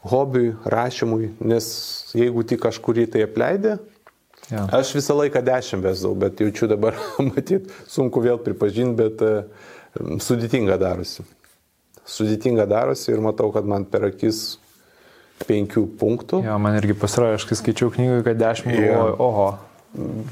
[0.04, 1.68] hobiui, rašymui, nes
[2.16, 3.78] jeigu tik kažkurį tai apleidė,
[4.52, 4.66] ja.
[4.76, 6.98] aš visą laiką dešimt vesdavau, bet jaučiu dabar,
[7.32, 11.26] matyt, sunku vėl pripažinti, bet sudėtinga darosi.
[12.10, 14.58] Sudėtinga darosi ir matau, kad man per akis
[15.48, 16.42] penkių punktų.
[16.46, 19.06] Jo, man irgi pasirodė, aš kai skaičiau knygą, kad dešimt, ja.
[19.24, 19.54] oho.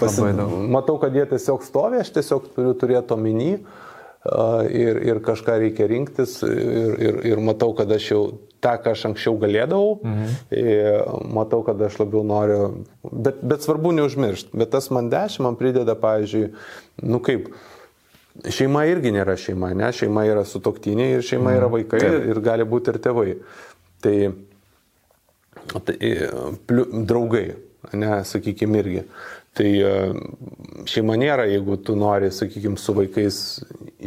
[0.02, 0.26] Pasi...
[0.74, 6.40] Matau, kad jie tiesiog stovi, aš tiesiog turiu turėti omeny ir, ir kažką reikia rinktis
[6.46, 8.24] ir, ir, ir matau, kad aš jau
[8.62, 11.28] tą, ką aš anksčiau galėdavau, mhm.
[11.34, 12.62] matau, kad aš labiau noriu,
[13.10, 16.52] bet, bet svarbu neužmiršti, bet tas man dešimt man prideda, pavyzdžiui,
[17.10, 17.50] nu kaip,
[18.48, 21.76] šeima irgi nėra šeima, ne, šeima yra sutoktiniai ir šeima yra mhm.
[21.80, 22.30] vaikai Taip.
[22.32, 23.28] ir gali būti ir tėvai.
[24.02, 24.16] Tai,
[25.86, 25.98] tai
[26.70, 27.46] pliu, draugai,
[27.94, 29.06] ne, sakykime, irgi.
[29.58, 29.70] Tai
[30.88, 33.38] šeima nėra, jeigu tu nori, sakykime, su vaikais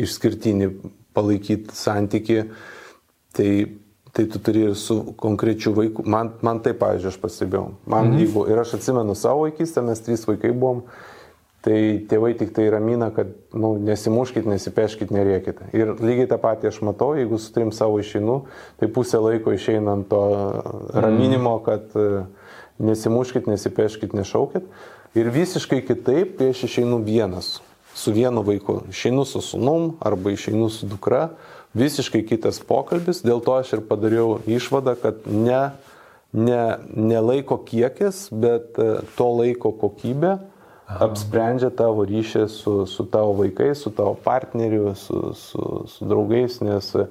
[0.05, 0.71] išskirtinį
[1.15, 2.41] palaikyti santyki,
[3.37, 3.51] tai
[4.15, 6.05] tai tu turi ir su konkrečiu vaiku.
[6.07, 7.65] Man, man taip, pavyzdžiui, aš pastebėjau.
[7.83, 8.21] Man, mhm.
[8.23, 10.85] jeigu, ir aš atsimenu savo vaikystę, mes trys vaikai buvom,
[11.65, 15.65] tai tėvai tik tai ramina, kad nu, nesimuškit, nesipeškit, nerėkit.
[15.75, 18.45] Ir lygiai tą patį aš matau, jeigu su trim savo išeinu,
[18.79, 20.23] tai pusę laiko išeinant to
[20.95, 21.65] raminimo, mhm.
[21.67, 22.25] kad e,
[22.87, 24.69] nesimuškit, nesipeškit, nešaukit.
[25.19, 27.57] Ir visiškai kitaip, kai aš išeinu vienas,
[27.99, 28.85] su vienu vaiku.
[28.95, 31.33] Išeinu su sunum arba išeinu su dukra
[31.75, 35.63] visiškai kitas pokalbis, dėl to aš ir padariau išvadą, kad ne,
[36.33, 36.63] ne,
[36.95, 41.09] ne laiko kiekis, bet e, to laiko kokybė Aha.
[41.09, 46.93] apsprendžia tavo ryšį su, su tavo vaikais, su tavo partneriu, su, su, su draugais, nes
[46.95, 47.09] e,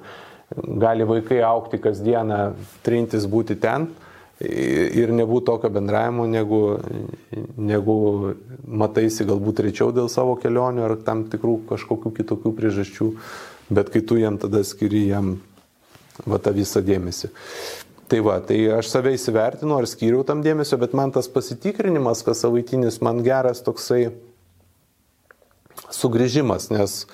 [0.80, 2.40] gali vaikai aukti kasdieną,
[2.86, 3.90] trintis būti ten
[4.44, 6.60] ir nebūtų tokio bendravimo, negu,
[7.56, 7.96] negu
[8.66, 13.10] mataisi galbūt rečiau dėl savo kelionių ar tam tikrų kažkokių kitokių priežasčių
[13.70, 15.38] bet kai tu jam tada skiri jam
[16.26, 17.30] va tą visą dėmesį.
[18.08, 22.44] Tai va, tai aš save įsivertinu ar skyriau tam dėmesio, bet man tas pasitikrinimas, kas
[22.44, 24.10] savaitinis, man geras toksai
[25.94, 27.04] sugrįžimas, nes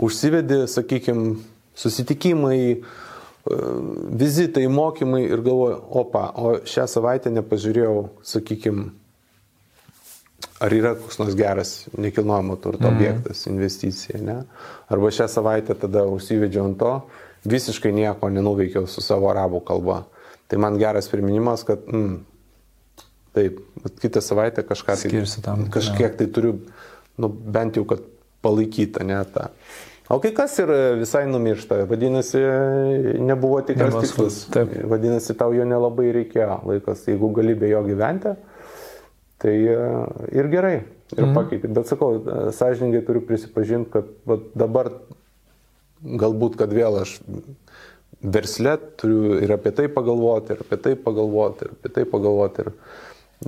[0.00, 1.34] užsivedi, sakykime,
[1.76, 3.58] susitikimai, e,
[4.22, 8.88] vizitai, mokymai ir galvoju, opa, o šią savaitę nepažiūrėjau, sakykime,
[10.60, 12.96] ar yra koks nors geras nekilnojamo turto mm.
[12.96, 14.42] objektas, investicija, ne?
[14.92, 16.94] Arba šią savaitę tada užsivedžiau ant to,
[17.48, 20.02] visiškai nieko nenuveikiau su savo arabų kalba.
[20.50, 22.18] Tai man geras priminimas, kad mm,
[23.38, 23.62] taip,
[24.02, 26.58] kitą savaitę kažką tai, tam, kažkiek tai turiu,
[27.16, 28.04] nu, bent jau, kad
[28.44, 29.48] palaikyta, ne tą.
[30.10, 32.40] O kai kas ir visai numiršta, vadinasi,
[33.22, 34.40] nebuvo tikras tikslas.
[34.90, 38.34] Vadinasi, tau jo nelabai reikėjo laikas, jeigu gali be jo gyventi
[39.40, 39.76] Tai e,
[40.36, 40.74] ir gerai,
[41.16, 41.36] ir mhm.
[41.36, 41.70] pakeitė.
[41.72, 44.92] Bet sakau, e, sąžininkai turiu prisipažinti, kad va, dabar
[46.00, 47.16] galbūt, kad vėl aš
[48.20, 52.72] versle turiu ir apie tai pagalvoti, ir apie tai pagalvoti, ir apie tai pagalvoti, ir,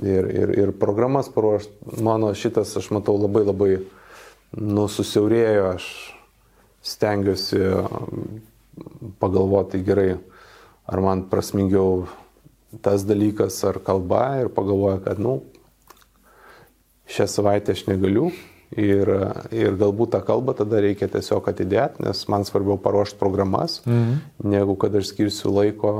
[0.01, 2.01] ir, ir, ir programas paruošti.
[2.01, 3.71] Mano šitas, aš matau, labai labai
[4.57, 5.87] nususiaurėjo, aš
[6.83, 7.61] stengiuosi
[9.21, 10.17] pagalvoti gerai,
[10.89, 12.07] ar man prasmingiau
[12.81, 15.52] tas dalykas ar kalba ir pagalvoju, kad, na, nu,
[17.09, 18.31] šią savaitę aš negaliu
[18.77, 19.09] ir,
[19.53, 24.21] ir galbūt tą kalbą tada reikia tiesiog atidėti, nes man svarbiau paruošti programas, mhm.
[24.53, 25.93] negu kad aš skirsiu laiko,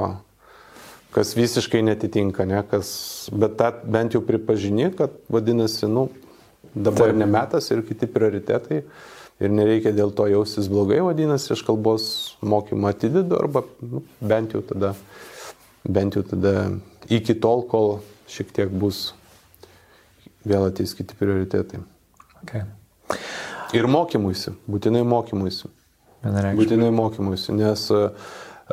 [1.13, 6.07] kas visiškai netitinka, ne, kas, bet tą bent jau pripažini, kad vadinasi, nu,
[6.73, 7.19] dabar Taip.
[7.21, 8.83] nemetas ir kiti prioritetai.
[9.41, 12.03] Ir nereikia dėl to jaustis blogai, vadinasi, aš kalbos
[12.45, 14.93] mokymą atidedu arba nu, bent jau tada,
[15.83, 16.53] bent jau tada
[17.11, 17.97] iki tol, kol
[18.29, 19.09] šiek tiek bus
[20.47, 21.81] vėl ateis kiti prioritetai.
[22.43, 22.65] Okay.
[23.73, 25.69] Ir mokymuisi, būtinai mokymuisi.
[26.23, 28.03] Būtinai mokymuisi, nes e,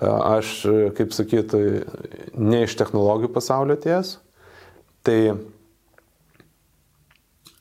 [0.05, 0.53] aš,
[0.99, 1.55] kaip sakyt,
[2.39, 4.19] ne iš technologijų pasaulio ties,
[5.07, 5.35] tai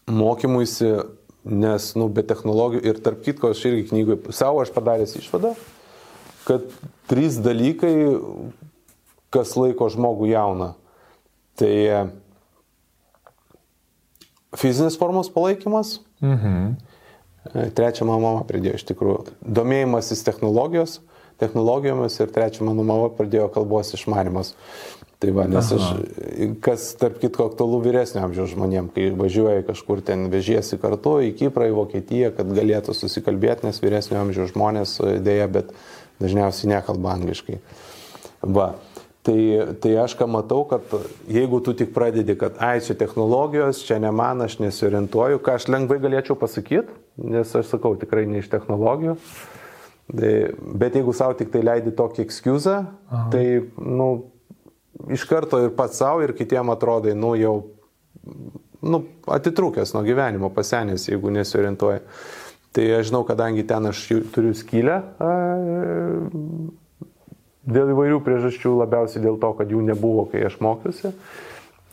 [0.10, 0.92] mokymuisi,
[1.50, 5.56] nes, nu, be technologijų ir tarp kitko, aš irgi knygoje savo aš padaręs išvadą,
[6.46, 6.66] kad
[7.10, 7.94] trys dalykai,
[9.34, 10.74] kas laiko žmogų jauną.
[11.60, 11.74] Tai
[14.58, 16.00] fizinės formos palaikymas.
[16.24, 16.74] Mhm.
[17.54, 19.36] E, Trečia mama pridėjo iš tikrųjų.
[19.46, 21.00] Domėjimasis technologijos.
[21.40, 24.54] technologijomis ir trečia, mano mama pradėjo kalbos išmanimas.
[25.20, 25.78] Tai va, nes Aha.
[25.80, 31.34] aš, kas tarp kitko aktualu vyresnio amžiaus žmonėm, kai važiuoja kažkur ten vežiesi kartu į
[31.40, 35.74] Kiprą, į Vokietiją, kad galėtų susikalbėti, nes vyresnio amžiaus žmonės dėja, bet
[36.24, 37.60] dažniausiai nekalba angliškai.
[38.44, 38.74] Va.
[39.28, 39.40] Tai,
[39.84, 40.86] tai aš ką matau, kad
[41.28, 45.68] jeigu tu tik pradedi, kad ai, čia technologijos, čia ne man, aš nesiorientuoju, ką aš
[45.68, 49.18] lengvai galėčiau pasakyti, nes aš sakau tikrai ne iš technologijų.
[50.10, 50.32] Tai,
[50.82, 52.78] bet jeigu savo tik tai leidi tokį ekskuzą,
[53.34, 53.44] tai,
[53.76, 54.10] nu,
[55.12, 57.56] iš karto ir pats savo, ir kitiem atrodai, nu jau
[58.82, 62.02] nu, atitrūkęs nuo gyvenimo, pasenęs, jeigu nesiorientuoji.
[62.72, 65.02] Tai aš žinau, kadangi ten aš turiu skylę
[67.70, 71.14] dėl įvairių priežasčių, labiausiai dėl to, kad jų nebuvo, kai aš mokiausi,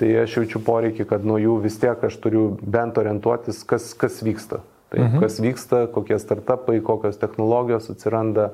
[0.00, 4.22] tai aš jaučiu poreikį, kad nuo jų vis tiek aš turiu bent orientuotis, kas, kas
[4.24, 4.62] vyksta.
[4.92, 5.22] Tai mhm.
[5.22, 8.52] kas vyksta, kokie startupai, kokios technologijos atsiranda,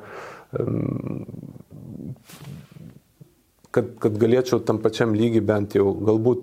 [3.72, 6.42] kad, kad galėčiau tam pačiam lygiai bent jau galbūt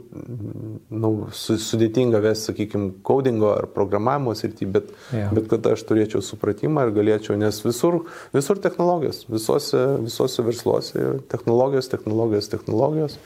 [0.89, 5.29] nu, sudėtinga ves, sakykime, codingo ar programavimo srity, bet, yeah.
[5.35, 8.01] bet kad aš turėčiau supratimą ir galėčiau, nes visur,
[8.33, 13.19] visur technologijos, visose, visose versluose technologijos, technologijos, technologijos.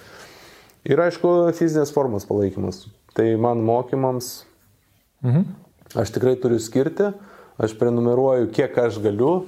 [0.83, 2.83] Ir aišku, fizinės formos palaikymas.
[3.15, 4.33] Tai man mokymams
[5.23, 5.47] mhm.
[5.95, 7.13] aš tikrai turiu skirti,
[7.61, 9.45] aš prenumeruoju, kiek aš galiu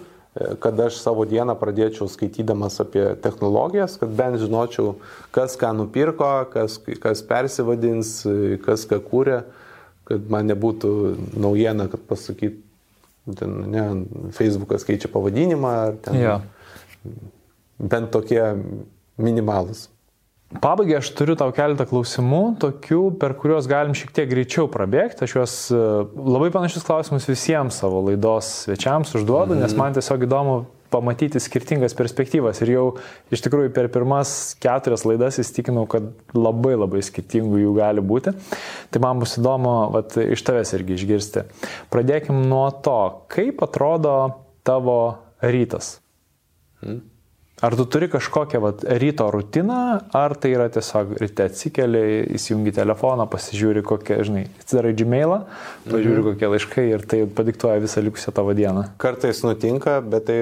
[0.59, 4.97] kad aš savo dieną pradėčiau skaitydamas apie technologijas, kad bent žinočiau,
[5.35, 8.17] kas ką nupirko, kas, kas persivadins,
[8.65, 9.39] kas ką kūrė,
[10.05, 10.91] kad man nebūtų
[11.39, 12.59] naujiena, kad pasakyt,
[13.39, 13.85] ten, ne,
[14.35, 15.75] Facebookas keičia pavadinimą,
[16.05, 16.19] ten.
[16.19, 16.35] Ja.
[17.79, 18.41] Bent tokie
[19.17, 19.87] minimalus.
[20.61, 25.25] Pabaigai aš turiu tau keletą klausimų, tokių, per kuriuos galim šiek tiek greičiau prabėgti.
[25.25, 25.81] Aš juos e,
[26.15, 29.63] labai panašius klausimus visiems savo laidos svečiams užduodu, mm -hmm.
[29.63, 30.57] nes man tiesiog įdomu
[30.89, 32.61] pamatyti skirtingas perspektyvas.
[32.61, 32.85] Ir jau
[33.33, 38.35] iš tikrųjų per pirmas keturias laidas įstikinau, kad labai labai skirtingų jų gali būti.
[38.91, 41.45] Tai man bus įdomu vat, iš tavęs irgi išgirsti.
[41.93, 44.15] Pradėkim nuo to, kaip atrodo
[44.63, 45.99] tavo rytas.
[46.85, 47.14] Mm.
[47.63, 49.77] Ar tu turi kažkokią vat, ryto rutiną,
[50.11, 52.01] ar tai yra tiesiog ryte atsikeli,
[52.35, 55.37] įsijungi telefoną, pasižiūri kokią, žinai, atsidarai Gmailą,
[55.87, 56.25] pažiūri mhm.
[56.33, 58.89] kokie laiškai ir tai padiktuoja visą likusią tavo dieną.
[58.99, 60.39] Kartais nutinka, bet tai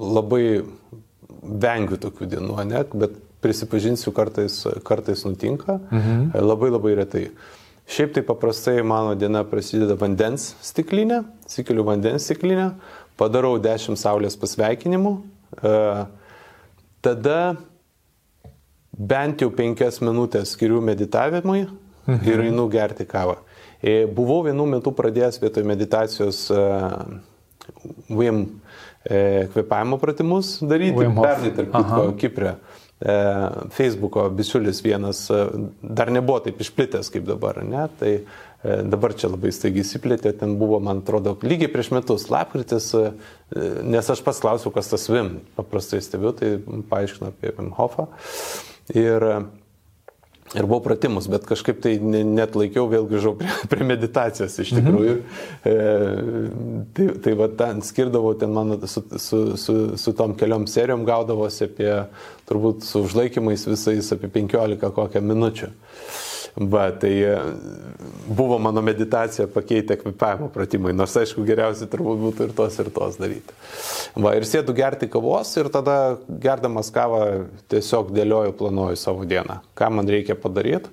[0.00, 0.64] labai
[1.66, 6.32] vengiu tokių dienų, net, bet prisipažinsiu, kartais, kartais nutinka, mhm.
[6.40, 7.26] labai labai retai.
[7.92, 12.72] Šiaip tai paprastai mano diena prasideda vandens stiklinė, sikeliu vandens stiklinę,
[13.20, 15.12] padarau 10 saulės pasveikinimų,
[17.04, 17.40] tada
[18.96, 22.22] bent jau penkias minutės skiriu meditavimui mhm.
[22.28, 23.38] ir einu gerti kavą.
[23.82, 27.04] E, buvau vienu metu pradėjęs vietoj meditacijos uh,
[28.16, 28.40] uh,
[29.52, 32.56] kvepavimo pratimus daryti, pernai tarp kitko Kiprė.
[33.76, 35.18] Facebooko bičiulis vienas
[35.84, 37.82] dar nebuvo taip išplitęs kaip dabar, ne?
[38.00, 38.12] Tai
[38.55, 43.10] E, dabar čia labai staigiai įsiplėtė, ten buvo, man atrodo, lygiai prieš metus, lapkritis, e,
[43.84, 46.56] nes aš pats klausiau, kas tas Vim, paprastai stebiu, tai
[46.90, 48.08] paaiškino apie Vim Hofą.
[48.94, 49.26] Ir,
[50.54, 54.80] ir buvau pratimus, bet kažkaip tai net laikiau, vėl grįžau prie, prie meditacijos iš mhm.
[54.80, 55.16] tikrųjų.
[55.18, 55.66] Mhm.
[55.70, 61.04] E, tai tai va, ten skirdavau, ten man su, su, su, su tom keliom serijom
[61.06, 61.92] gaudavosi apie,
[62.48, 65.70] turbūt su užlaikymais visais apie 15 kokią minučių.
[66.56, 67.36] Va, tai e,
[68.26, 73.18] buvo mano meditacija pakeitę kvepavimo pratimai, nors aišku geriausiai turbūt būtų ir tos ir tos
[73.20, 73.56] daryti.
[74.16, 77.20] Va, ir sėdu gerti kavos ir tada gerdamas kavą
[77.68, 80.88] tiesiog dėlioju, planuoju savo dieną, ką man reikia padaryti.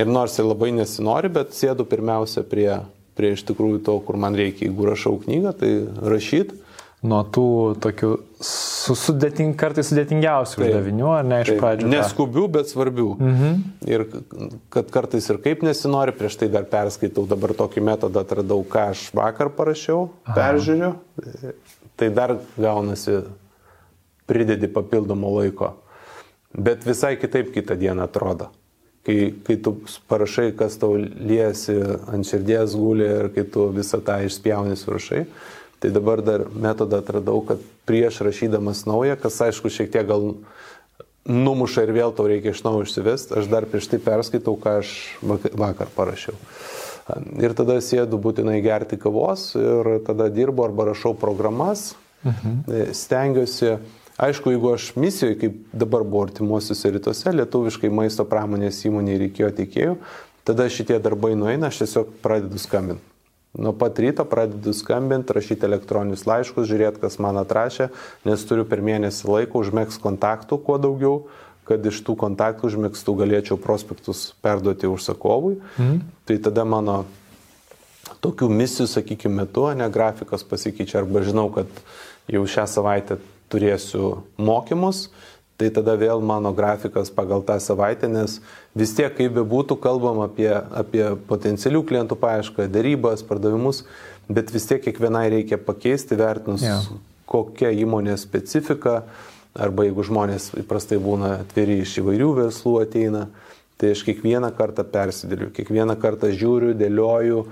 [0.00, 2.70] Ir nors ir labai nesinori, bet sėdu pirmiausia prie,
[3.14, 6.63] prie iš tikrųjų to, kur man reikia, jeigu rašau knygą, tai rašyti
[7.04, 7.46] nuo tų
[7.84, 8.10] tokių
[8.44, 11.90] sudėting, kartais sudėtingiausių taip, uždavinių, ar ne iš taip, pradžių?
[11.92, 13.06] Neskubių, bet svarbių.
[13.20, 13.62] Mhm.
[13.90, 14.06] Ir
[14.74, 19.06] kad kartais ir kaip nesinori, prieš tai dar perskaitau, dabar tokį metodą atradau, ką aš
[19.16, 20.36] vakar parašiau, Aha.
[20.38, 20.92] peržiūriu,
[22.00, 23.22] tai dar gaunasi
[24.26, 25.74] pridedi papildomo laiko.
[26.54, 28.52] Bet visai kitaip kitą dieną atrodo.
[29.04, 29.74] Kai, kai tu
[30.08, 31.74] parašai, kas tau liesi
[32.08, 35.26] ant širdies gulė ir kai tu visą tą išspjauni surašai,
[35.84, 40.30] Tai dabar dar metodą atradau, kad prieš rašydamas naują, kas aišku šiek tiek gal
[41.28, 44.94] numuša ir vėl tau reikia iš naujo išsivesti, aš dar prieš tai perskaitau, ką aš
[45.52, 46.32] vakar parašiau.
[47.36, 51.90] Ir tada sėdu būtinai gerti kavos ir tada dirbu arba rašau programas,
[52.24, 52.64] mhm.
[52.96, 53.76] stengiuosi.
[54.16, 59.96] Aišku, jeigu aš misijoje, kaip dabar buvo artimuosiuose rytuose, lietuviškai maisto pramonės įmonėje reikėjo teikėjų,
[60.48, 63.12] tada šitie darbai nueina, aš tiesiog pradedu skambinti
[63.54, 67.88] Nuo pat ryto pradedu skambinti, rašyti elektroninius laiškus, žiūrėti, kas man atrašė,
[68.26, 71.20] nes turiu per mėnesį laiko užmėgs kontaktų kuo daugiau,
[71.68, 75.60] kad iš tų kontaktų užmėgstų galėčiau prospektus perduoti užsakovui.
[75.78, 76.00] Mhm.
[76.26, 77.04] Tai tada mano
[78.24, 81.70] tokių misijų, sakykime, metu, ne grafikas pasikeičia, arba žinau, kad
[82.30, 83.20] jau šią savaitę
[83.52, 85.08] turėsiu mokymus,
[85.60, 88.40] tai tada vėl mano grafikas pagal tą savaitę, nes
[88.74, 93.84] vis tiek, kaip bebūtų, kalbam apie, apie potencialių klientų paiešką, darybas, pardavimus,
[94.28, 96.88] bet vis tiek kiekvienai reikia pakeisti, vertinus, yeah.
[97.30, 99.02] kokia įmonės specifika,
[99.54, 103.28] arba jeigu žmonės įprastai būna atviri iš įvairių verslų ateina,
[103.78, 107.44] tai aš kiekvieną kartą persidėliu, kiekvieną kartą žiūriu, dėlioju,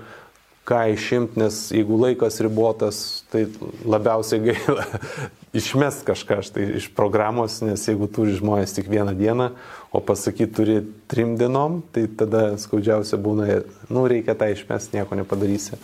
[0.63, 2.97] ką išimti, nes jeigu laikas ribotas,
[3.31, 3.45] tai
[3.83, 4.85] labiausiai gaila
[5.59, 9.49] išmest kažką štai iš programos, nes jeigu turi žmonės tik vieną dieną,
[9.93, 10.77] o pasakyti turi
[11.11, 13.59] trim dienom, tai tada skaudžiausia būna,
[13.91, 15.77] nu reikia tą išmest, nieko nepadarysi,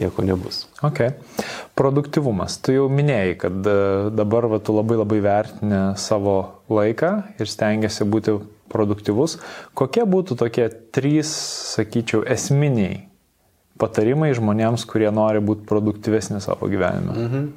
[0.00, 0.66] nieko nebus.
[0.84, 1.14] Ok.
[1.78, 2.58] Produktivumas.
[2.58, 3.80] Tu jau minėjai, kad e,
[4.18, 6.38] dabar va, tu labai labai vertini savo
[6.68, 8.36] laiką ir stengiasi būti
[8.68, 9.38] produktyvus.
[9.78, 11.30] Kokie būtų tokie trys,
[11.78, 13.07] sakyčiau, esminiai
[13.78, 17.14] patarimai žmonėms, kurie nori būti produktyvesni savo gyvenime?
[17.14, 17.48] Mhm.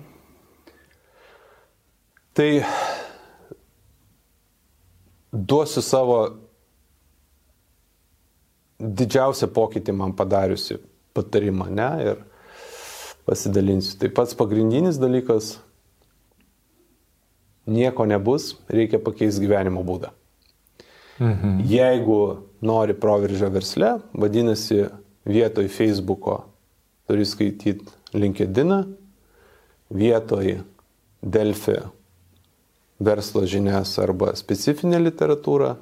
[2.38, 2.50] Tai
[5.32, 6.18] duosiu savo
[8.82, 10.80] didžiausią pokytį man padariusi
[11.16, 12.24] patarimą, ne, ir
[13.28, 13.98] pasidalinsiu.
[14.00, 15.58] Tai pats pagrindinis dalykas-
[17.78, 20.10] nieko nebus, reikia pakeisti gyvenimo būdą.
[21.20, 21.62] Mhm.
[21.70, 24.90] Jeigu nori proveržio versle, vadinasi,
[25.26, 26.42] vietoj Facebooko
[27.10, 28.76] turi skaityti LinkedIn,
[29.90, 30.62] vietoj
[31.22, 31.78] Delfi
[33.02, 35.76] verslo žinias arba specifinę literatūrą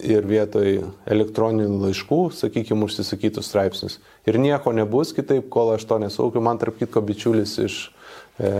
[0.00, 0.78] ir vietoj
[1.10, 3.98] elektroninių laiškų, sakykime, užsisakytų straipsnius.
[4.28, 6.40] Ir nieko nebus kitaip, kol aš to nesaugiu.
[6.44, 7.78] Man tarp kitko bičiulis iš,
[8.40, 8.52] e,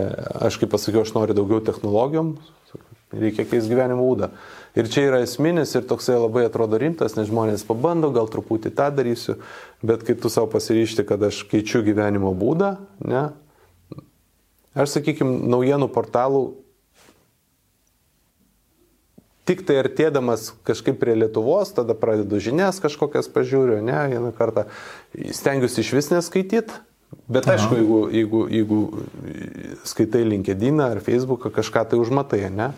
[0.49, 2.35] aš kaip pasakiau, aš noriu daugiau technologijom,
[3.13, 4.33] reikia keisti gyvenimo būdą.
[4.79, 8.89] Ir čia yra esminis ir toksai labai atrodo rimtas, nes žmonės pabando, gal truputį tą
[8.97, 9.37] darysiu,
[9.85, 12.71] bet kai tu savo pasiryšti, kad aš keičiu gyvenimo būdą,
[13.05, 13.27] ne,
[14.73, 16.45] aš sakykime, naujienų portalų
[19.49, 24.65] tik tai artėdamas kažkaip prie Lietuvos, tada pradedu žinias kažkokias pažiūriu, ne, vieną kartą
[25.13, 26.81] stengiuosi iš vis neskaityti,
[27.33, 28.81] Bet aišku, jeigu, jeigu, jeigu
[29.89, 32.73] skaitai LinkedIn ar Facebooką, kažką tai užmatai, ne?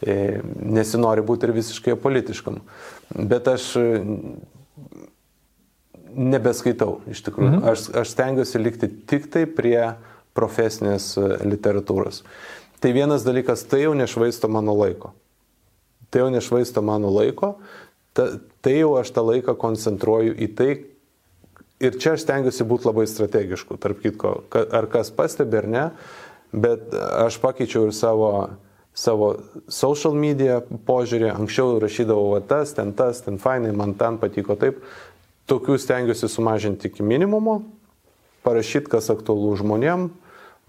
[0.00, 0.16] E,
[0.62, 2.60] nesinori būti ir visiškai politiškam.
[3.16, 3.86] Bet aš e,
[6.16, 7.56] nebeskaitau, iš tikrųjų.
[7.58, 7.64] Mhm.
[7.72, 9.80] Aš, aš stengiuosi likti tik tai prie
[10.36, 12.22] profesinės e, literatūros.
[12.80, 15.14] Tai vienas dalykas, tai jau nešvaisto mano laiko.
[16.12, 17.56] Tai jau nešvaisto mano laiko,
[18.16, 18.28] ta,
[18.62, 20.70] tai jau aš tą laiką koncentruoju į tai,
[21.80, 25.84] ir čia aš stengiuosi būti labai strategišku, tarp kitko, ar kas pastebi ar ne,
[26.56, 28.30] bet aš pakeičiau ir savo,
[28.96, 29.32] savo
[29.68, 34.80] social media požiūrį, anksčiau rašydavau va, tas, ten tas, ten fainai, man ten patiko taip,
[35.50, 37.60] tokių stengiuosi sumažinti iki minimumo,
[38.46, 40.08] parašyti, kas aktualu žmonėm,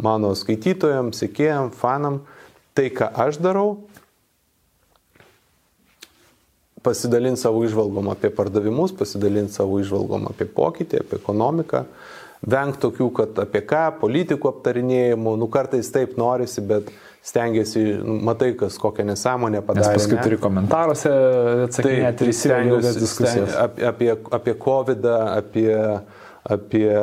[0.01, 2.21] mano skaitytojam, sekėjam, fanam,
[2.77, 3.86] tai, ką aš darau,
[6.87, 11.83] pasidalinti savo išvalgom apie pardavimus, pasidalinti savo išvalgom apie pokytį, apie ekonomiką,
[12.47, 16.91] vengti tokių, kad apie ką, politikų aptarinėjimų, nu kartais taip norisi, bet
[17.27, 19.97] stengiasi, nu, matai, kas kokią nesąmonę padarė.
[19.97, 21.11] Nes paskui turi komentaruose
[21.65, 23.57] atsakinėti ir įsivaizduoti diskusijas.
[23.65, 25.73] Apie, apie, apie COVID, apie
[26.47, 26.95] apie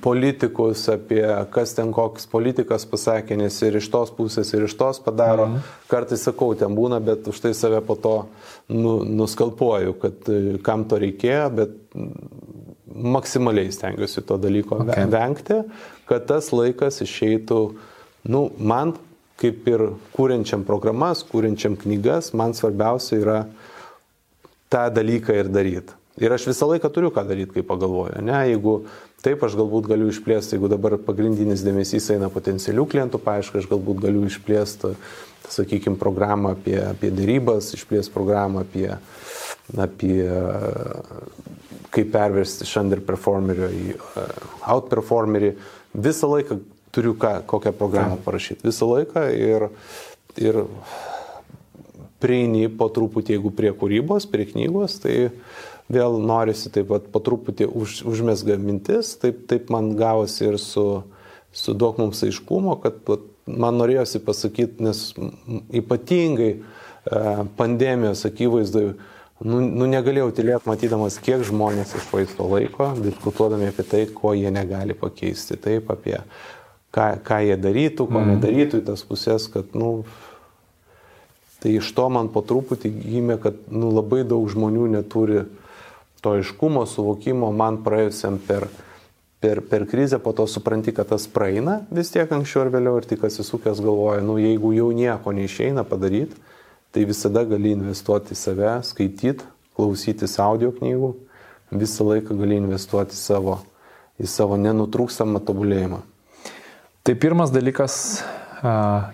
[0.00, 5.02] politikus, apie kas ten koks politikas pasakė, nes ir iš tos pusės, ir iš tos
[5.02, 5.48] padaro.
[5.48, 5.68] Mhm.
[5.90, 8.14] Kartais sakau, ten būna, bet už tai save po to
[8.70, 11.76] nu, nuskalpuoju, kad e, kam to reikėjo, bet
[12.90, 15.10] maksimaliai stengiuosi to dalyko okay.
[15.10, 15.62] vengti,
[16.06, 17.60] kad tas laikas išeitų,
[18.30, 18.94] nu, man
[19.40, 23.38] kaip ir kūrenčiam programas, kūrenčiam knygas, man svarbiausia yra
[24.70, 25.99] tą dalyką ir daryti.
[26.18, 28.18] Ir aš visą laiką turiu ką daryti, kai pagalvoju.
[28.26, 28.80] Ne, jeigu
[29.22, 34.02] taip, aš galbūt galiu išplėsti, jeigu dabar pagrindinis dėmesys eina potencialių klientų paaiškai, aš galbūt
[34.02, 34.94] galiu išplėsti,
[35.50, 38.88] sakykime, programą apie, apie dėrybas, išplėsti programą apie,
[39.78, 40.18] apie
[41.94, 44.26] kaip perversti iš underperformerio į e,
[44.74, 45.54] outperformerį.
[45.94, 46.58] Visą laiką
[46.94, 48.66] turiu ką, kokią programą parašyti.
[48.66, 49.68] Visą laiką ir,
[50.38, 50.62] ir
[52.22, 55.16] prieini po truputį, jeigu prie kūrybos, prie knygos, tai
[55.90, 60.86] vėl norisi taip pat po truputį už, užmesga mintis, taip, taip man gavosi ir su,
[61.52, 65.08] su duok mums aiškumo, kad pat, man norėjosi pasakyti, nes
[65.80, 66.60] ypatingai e,
[67.58, 68.84] pandemijos akivaizdai
[69.40, 74.96] nu, nu negalėjau tylėti, matydamas, kiek žmonės išvaisto laiko, diskutuodami apie tai, ko jie negali
[74.96, 75.58] pakeisti.
[75.60, 76.18] Taip, apie
[76.94, 78.34] ką, ką jie darytų, ko mm.
[78.34, 80.04] nedarytų į tas pusės, kad, nu,
[81.62, 85.46] tai iš to man po truputį gimė, kad, nu, labai daug žmonių neturi
[86.22, 88.68] to iškumo, suvokimo, man praėjusiam per,
[89.40, 93.08] per, per krizę, po to supranti, kad tas praeina vis tiek anksčiau ar vėliau ir
[93.08, 96.36] tik atsisukęs galvoja, nu, jeigu jau nieko neišeina padaryti,
[96.92, 99.46] tai visada gali investuoti į save, skaityti,
[99.78, 101.14] klausytis audio knygų,
[101.70, 103.60] visą laiką gali investuoti savo,
[104.20, 106.02] į savo nenutrūkstamą tobulėjimą.
[107.06, 107.94] Tai pirmas dalykas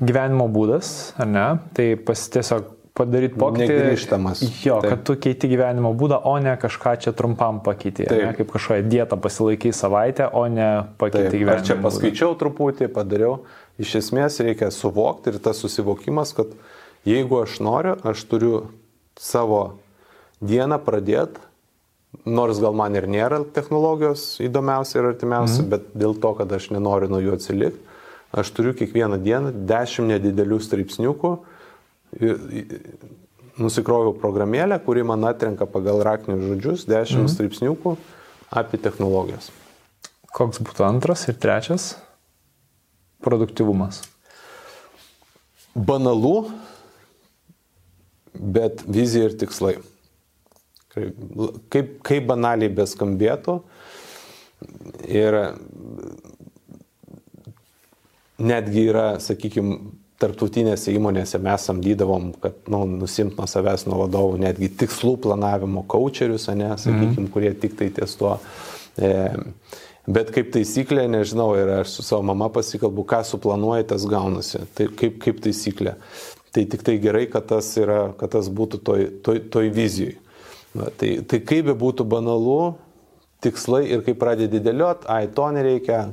[0.03, 1.45] gyvenimo būdas, ar ne?
[1.77, 3.67] Tai pas tiesiog padaryti pokytį.
[3.71, 4.43] Negrįžtamas.
[4.65, 4.91] Jo, Taip.
[4.91, 8.09] kad tu keiti gyvenimo būdą, o ne kažką čia trumpam pakeiti.
[8.11, 10.71] Ne, kaip kažkokią dietą pasilaikai savaitę, o ne
[11.01, 11.39] pakeiti Taip.
[11.43, 11.63] gyvenimo būdą.
[11.63, 12.41] Aš čia paskaičiau būdą.
[12.45, 13.37] truputį, padariau.
[13.83, 16.57] Iš esmės reikia suvokti ir tas susivokimas, kad
[17.07, 18.65] Jeigu aš noriu, aš turiu
[19.15, 19.79] savo
[20.43, 21.39] dieną pradėti,
[22.27, 25.69] nors gal man ir nėra technologijos įdomiausia ir artimiausia, mm.
[25.71, 27.95] bet dėl to, kad aš nenoriu nuo jų atsilikti,
[28.35, 31.33] aš turiu kiekvieną dieną 10 nedidelių straipsniukų.
[33.57, 37.31] Nusikroviau programėlę, kuri man atrenka pagal raknius žodžius 10 mm.
[37.33, 37.95] straipsniukų
[38.53, 39.49] apie technologijas.
[40.37, 41.95] Koks būtų antras ir trečias?
[43.25, 44.03] Produktivumas.
[45.77, 46.51] Banalu,
[48.37, 49.79] bet vizija ir tikslai.
[50.93, 53.59] Kaip, kaip banaliai beskambėtų.
[55.13, 55.37] Ir
[58.41, 59.77] netgi yra, sakykime,
[60.23, 66.49] tarptautinėse įmonėse mes samdydavom, kad nu, nusimt nuo savęs, nuo vadovų, netgi tikslų planavimo kočerius,
[66.57, 67.33] ne, sakykime, mm.
[67.35, 68.39] kurie tik tai ties tuo.
[68.97, 69.11] E,
[70.09, 74.65] bet kaip taisyklė, nežinau, ir aš su savo mama pasikalbu, ką suplanuoji, tas gaunasi.
[74.79, 75.99] Tai kaip, kaip taisyklė
[76.57, 80.15] tai tik tai gerai, kad tas, yra, kad tas būtų toj, toj, toj vizijai.
[80.77, 82.77] Na, tai, tai kaip be būtų banalu,
[83.45, 86.07] tikslai ir kai pradedi dėliot, ai to nereikia,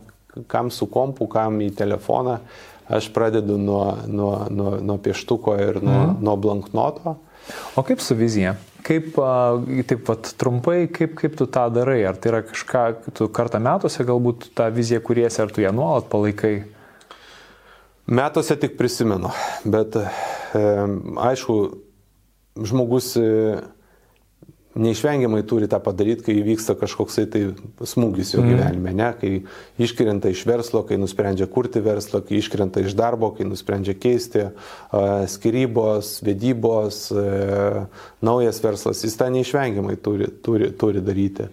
[0.51, 2.41] kam su kompu, kam į telefoną,
[2.87, 6.17] aš pradedu nuo, nuo, nuo, nuo pieštuko ir nuo, mm.
[6.23, 7.17] nuo blanknoto.
[7.75, 8.55] O kaip su vizija?
[8.83, 9.15] Kaip,
[9.87, 12.01] taip pat trumpai, kaip, kaip tu tą darai?
[12.07, 12.83] Ar tai yra kažką,
[13.15, 16.55] tu kartą metuose galbūt tą viziją kuriesi, ar tu ją nuolat palaikai?
[18.11, 19.31] Metuose tik prisimenu,
[19.63, 20.03] bet e,
[21.29, 21.55] aišku,
[22.67, 23.29] žmogus e,
[24.75, 27.41] neišvengiamai turi tą padaryti, kai įvyksta kažkoksai tai
[27.85, 28.49] smūgis jo mm.
[28.51, 29.09] gyvenime, ne?
[29.19, 29.31] kai
[29.85, 34.47] iškrenta iš verslo, kai nusprendžia kurti verslą, kai iškrenta iš darbo, kai nusprendžia keisti
[35.33, 37.03] skirybos, vedybos,
[38.25, 41.49] naujas verslas, jis tą neišvengiamai turi, turi, turi daryti.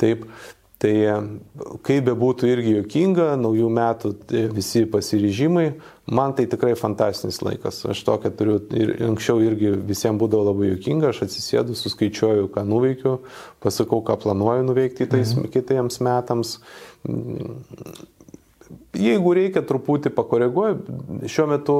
[0.00, 0.26] Taip,
[0.80, 0.92] Tai
[1.84, 4.12] kaip be būtų irgi jokinga, naujų metų
[4.56, 5.66] visi pasiryžimai,
[6.08, 7.82] man tai tikrai fantastinis laikas.
[7.92, 13.18] Aš tokia turiu ir anksčiau irgi visiems būdavo labai jokinga, aš atsisėdu, suskaičiuoju, ką nuveikiu,
[13.60, 15.52] pasakau, ką planuoju nuveikti tais mhm.
[15.52, 16.56] kitiems metams.
[18.96, 21.78] Jeigu reikia truputį pakoreguoju, šiuo metu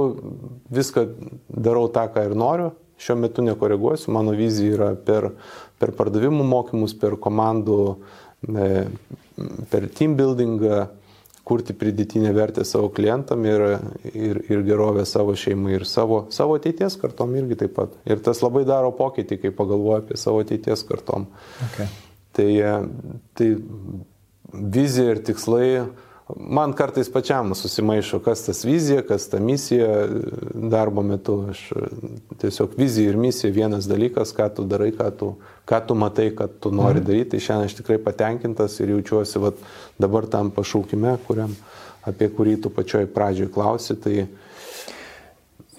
[0.69, 1.09] viską
[1.49, 5.33] darau tą, ką ir noriu, šiuo metu nekoreguosiu, mano vizija yra per,
[5.81, 10.87] per pardavimų mokymus, per komandų uh, per team buildingą
[11.51, 13.65] kurti pridėtinę vertę savo klientam ir,
[14.13, 17.97] ir, ir gerovę savo šeimai ir savo, savo ateities kartom irgi taip pat.
[18.07, 21.27] Ir tas labai daro pokytį, kai pagalvoju apie savo ateities kartom.
[21.71, 21.89] Okay.
[22.39, 22.51] Tai,
[23.35, 23.49] tai
[24.53, 25.67] vizija ir tikslai
[26.37, 30.07] Man kartais pačiam susimaišo, kas tas vizija, kas ta misija
[30.55, 31.37] darbo metu.
[31.51, 31.63] Aš
[32.43, 35.31] tiesiog vizija ir misija vienas dalykas, ką tu darai, ką tu,
[35.69, 37.07] ką tu matai, kad tu nori mhm.
[37.07, 37.31] daryti.
[37.35, 39.65] Tai šiandien aš tikrai patenkintas ir jaučiuosi vat,
[39.99, 41.57] dabar tam pašaukime, kuriam,
[42.07, 43.99] apie kurį tu pačioj pradžioj klausi.
[44.01, 44.17] Tai,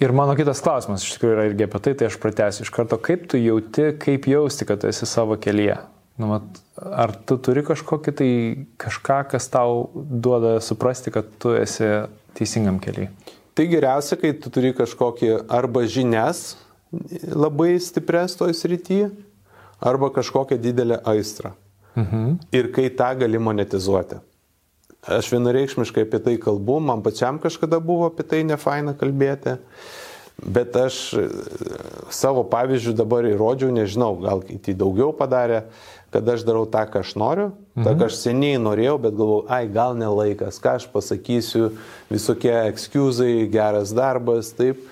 [0.02, 2.96] Ir mano kitas klausimas iš tikrųjų yra irgi apie tai, tai aš pratęsiu iš karto,
[2.98, 5.76] kaip tu jauti, kaip jausti, kad tu esi savo kelyje.
[6.18, 8.30] Nu, mat, ar tu turi kažkokį tai
[8.80, 11.88] kažką, kas tau duoda suprasti, kad tu esi
[12.38, 13.10] teisingam keliui?
[13.52, 16.56] Tai geriausia, kai tu turi kažkokį arba žinias
[17.32, 19.04] labai stiprias toj srity,
[19.82, 21.52] arba kažkokią didelę aistrą.
[21.96, 22.38] Mhm.
[22.52, 24.20] Ir kai tą gali monetizuoti.
[25.02, 29.56] Aš vienareikšmiškai apie tai kalbu, man pačiam kažkada buvo apie tai nefaina kalbėti.
[30.42, 30.96] Bet aš
[32.10, 35.62] savo pavyzdžių dabar įrodžiau, nežinau, gal kiti daugiau padarė,
[36.12, 37.86] kad aš darau tą, ką aš noriu, mhm.
[37.86, 41.70] tą, ką aš seniai norėjau, bet galvoju, ai, gal nelaikas, ką aš pasakysiu,
[42.10, 44.82] visokie ekskuzai, geras darbas, taip.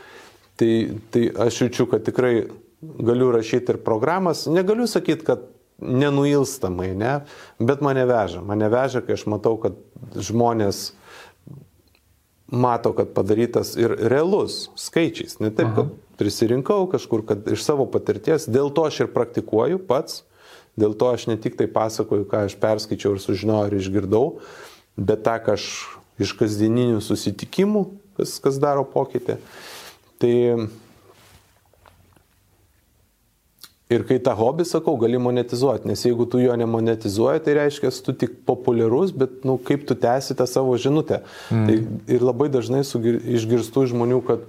[0.60, 0.72] Tai,
[1.08, 2.34] tai aš jaučiu, kad tikrai
[2.80, 5.44] galiu rašyti ir programas, negaliu sakyti, kad
[5.80, 7.14] nenuilstamai, ne,
[7.60, 8.42] bet mane veža.
[8.44, 9.78] Mane veža, kai aš matau, kad
[10.20, 10.90] žmonės
[12.50, 15.38] mato, kad padarytas ir realus skaičiais.
[15.40, 15.76] Ne taip, Aha.
[15.76, 20.24] kad prisirinkau kažkur, kad iš savo patirties, dėl to aš ir praktikuoju pats,
[20.78, 24.26] dėl to aš ne tik tai pasakoju, ką aš perskaičiau ir sužinojau ir išgirdau,
[24.98, 25.66] bet tą, ką aš
[26.20, 27.86] iš kasdieninių susitikimų,
[28.18, 29.38] kas, kas daro pokytį.
[30.20, 30.34] Tai
[33.90, 38.14] Ir kai tą hobį, sakau, gali monetizuoti, nes jeigu tu jo nemonetizuoji, tai reiškia, tu
[38.14, 41.24] tik populiarus, bet, nu, kaip tu tęsi tą savo žinutę.
[41.50, 41.64] Mm.
[41.66, 44.44] Tai ir labai dažnai sugir, išgirstu žmonių, kad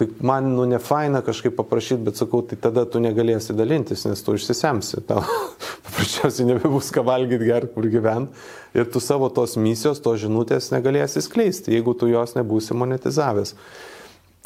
[0.00, 4.24] tai man, nu, ne faina kažkaip paprašyti, bet sakau, tai tada tu negalėsi dalintis, nes
[4.26, 5.04] tu išsisemsi.
[5.06, 5.22] Tau
[5.86, 8.46] paprasčiausiai nebebus ką valgyti, gerti, kur gyventi.
[8.74, 13.54] Ir tu savo tos misijos, tos žinutės negalėsi skleisti, jeigu tu jos nebūsi monetizavęs.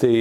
[0.00, 0.14] Tai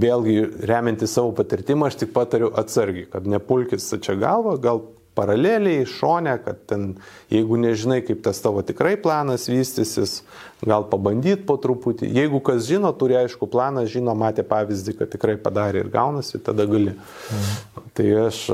[0.00, 0.36] vėlgi,
[0.68, 4.80] remianti savo patirtimą, aš tik patariu atsargiai, kad nepulkis čia galva, gal
[5.18, 6.84] paraleliai, šone, kad ten,
[7.32, 10.20] jeigu nežinai, kaip tas tavo tikrai planas vystysis,
[10.62, 12.10] gal pabandyti po truputį.
[12.14, 16.68] Jeigu kas žino, turi aišku planą, žino, matė pavyzdį, kad tikrai padarė ir gaunasi, tada
[16.70, 16.94] gali.
[16.94, 17.84] Mhm.
[17.98, 18.44] Tai aš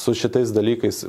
[0.00, 1.04] su šitais dalykais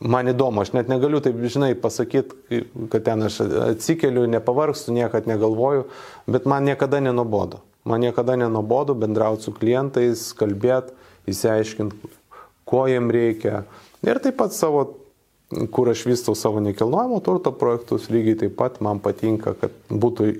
[0.00, 2.62] man įdomu, aš net negaliu taip, žinai, pasakyti,
[2.92, 3.40] kad ten aš
[3.70, 5.86] atsikeliu, nepavargstu, niekad negalvoju,
[6.26, 7.62] bet man niekada nenuobodu.
[7.86, 10.94] Man niekada nenuobodu bendrauti su klientais, kalbėti,
[11.30, 12.12] įsiaiškinti,
[12.66, 13.64] ko jiem reikia.
[14.06, 14.84] Ir taip pat savo,
[15.74, 20.32] kur aš vystau savo nekilnojamo turto projektus, lygiai taip pat man patinka, kad būtų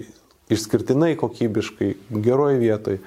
[0.52, 1.92] išskirtinai kokybiškai,
[2.22, 3.00] geroj vietoj.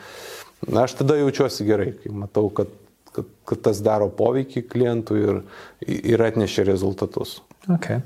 [0.76, 2.72] Aš tada jaučiuosi gerai, kai matau, kad
[3.16, 5.42] kad, kad tas daro poveikį klientui ir,
[5.88, 7.40] ir atnešia rezultatus.
[7.70, 8.02] Okay.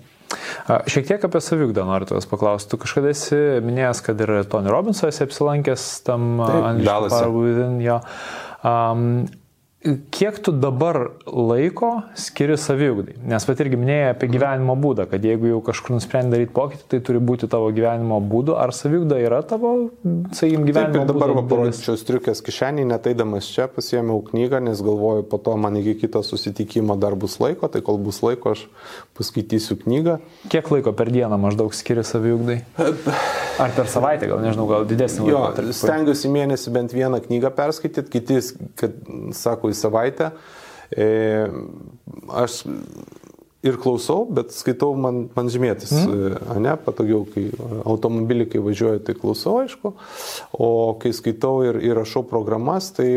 [0.89, 2.71] Šiek tiek apie savigdą noriu tavęs paklausti.
[2.71, 6.41] Tu kažkada esi minėjęs, kad ir Tony Robinsonas apsilankęs tam
[6.81, 7.13] Dallas.
[8.63, 9.25] Um,
[9.83, 13.17] Kiek tu dabar laiko skiri saviugdai?
[13.27, 16.99] Nes pat irgi minėjai apie gyvenimo būdą, kad jeigu jau kažkur nusprendai daryti pokytį, tai
[17.03, 18.55] turi būti tavo gyvenimo būdu.
[18.55, 19.73] Ar saviugda yra tavo,
[20.31, 21.09] sakykim, gyvenimo būdas?
[21.11, 26.23] Dabar parodyčiau striukės kišenį, neteidamas čia pasiėmiau knygą, nes galvoju, po to man iki kito
[26.23, 28.63] susitikimo dar bus laiko, tai kol bus laiko aš
[29.19, 30.21] paskaitysiu knygą.
[30.47, 32.61] Kiek laiko per dieną maždaug skiri saviugdai?
[33.59, 35.67] Ar per savaitę, gal nežinau, gal didesnį laiką?
[35.67, 38.39] Jo, stengiuosi mėnesį bent vieną knygą perskaityti, kiti,
[38.79, 38.95] kad,
[39.37, 40.31] sako, į savaitę.
[40.93, 41.07] E,
[42.29, 42.61] aš
[43.63, 46.57] ir klausau, bet skaitau man, man žymėtis, mm.
[46.61, 47.45] ne, patogiau, kai
[47.87, 49.93] automobilį, kai važiuoju, tai klausau, aišku,
[50.59, 50.69] o
[50.99, 53.07] kai skaitau ir, ir rašau programas, tai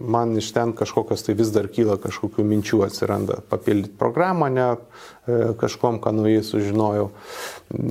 [0.00, 4.70] man iš ten kažkokios tai vis dar kyla kažkokių minčių atsiranda, papildyti programą, ne,
[5.60, 7.10] kažkom, ką naujai sužinojau.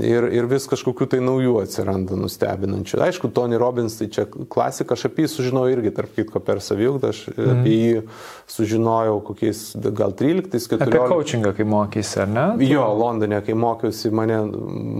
[0.03, 2.99] Ir, ir vis kažkokių tai naujų atsiranda nustebinančių.
[3.05, 7.13] Aišku, Tony Robbins, tai čia klasika, aš apie jį sužinojau irgi, tarp kitko, per saviugdą,
[7.15, 7.53] aš mm.
[7.53, 8.03] apie jį
[8.51, 9.63] sužinojau kokiais
[9.95, 10.83] gal 13-14.
[10.89, 12.45] Apie coachingą, kai mokysi, ar ne?
[12.59, 12.67] Tu...
[12.73, 14.43] Jo, Londone, kai mokiausi, mane,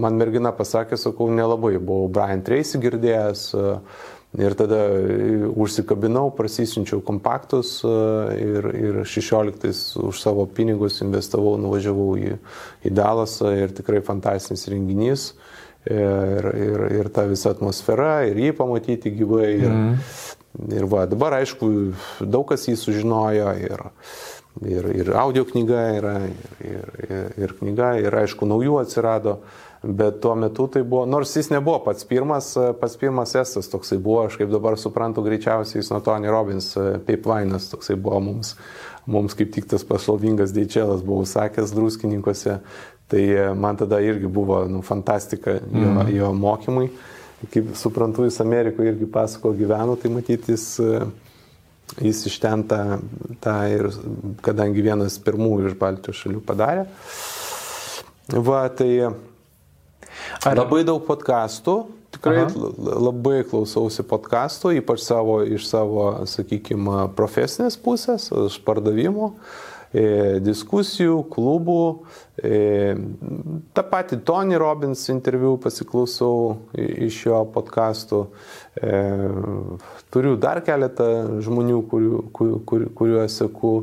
[0.06, 3.46] man mergina pasakė, sakau, nelabai, buvau Brian Tracy girdėjęs.
[3.52, 4.10] Uh,
[4.40, 4.86] Ir tada
[5.60, 7.90] užsikabinau, prasisinčiau kompaktus e,
[8.40, 12.38] ir, ir 16 už savo pinigus investavau, nuvažiavau į,
[12.80, 15.26] į Dalasą ir tikrai fantastinis renginys.
[15.84, 19.48] Ir, ir, ir ta visa atmosfera, ir jį pamatyti gyvai.
[19.58, 19.96] Ir, mm.
[20.78, 21.68] ir va, dabar aišku,
[22.22, 23.50] daug kas jį sužinojo.
[23.60, 23.82] Ir,
[24.64, 26.14] ir, ir audio knyga yra,
[26.62, 29.42] ir, ir, ir knyga, ir aišku, naujų atsirado.
[29.82, 34.20] Bet tuo metu tai buvo, nors jis nebuvo pats pirmas, pats pirmas estas toksai buvo,
[34.28, 36.68] aš kaip dabar suprantu, greičiausiai jis nuo Tony Robbins,
[37.06, 38.52] Pipevainas toksai buvo mums,
[39.10, 42.60] mums kaip tik tas pašlovingas Deičelas buvo sakęs druskininkose,
[43.10, 43.24] tai
[43.58, 46.14] man tada irgi buvo nu, fantastika jo, mm.
[46.14, 46.86] jo mokymai.
[47.50, 50.76] Kaip suprantu, jis Amerikoje irgi pasako gyveno, tai matytis
[52.00, 52.80] jis iš ten tą,
[53.42, 53.90] tą ir
[54.46, 56.86] kadangi vienas pirmųjų iš Baltijos šalių padarė.
[58.32, 58.92] Va, tai
[60.42, 60.58] Ar...
[60.58, 61.74] Labai daug podkastų,
[62.16, 62.70] tikrai Aha.
[63.06, 69.28] labai klausausi podkastų, ypač savo, iš savo, sakykime, profesinės pusės, iš pardavimų,
[69.94, 70.04] e,
[70.42, 71.84] diskusijų, klubų.
[72.42, 72.58] E,
[73.72, 78.24] Ta pati Tony Robbins interviu pasiklausau iš jo podkastų.
[78.82, 79.02] E,
[80.10, 83.76] turiu dar keletą žmonių, kuriu, kur, kur, kuriuos seku.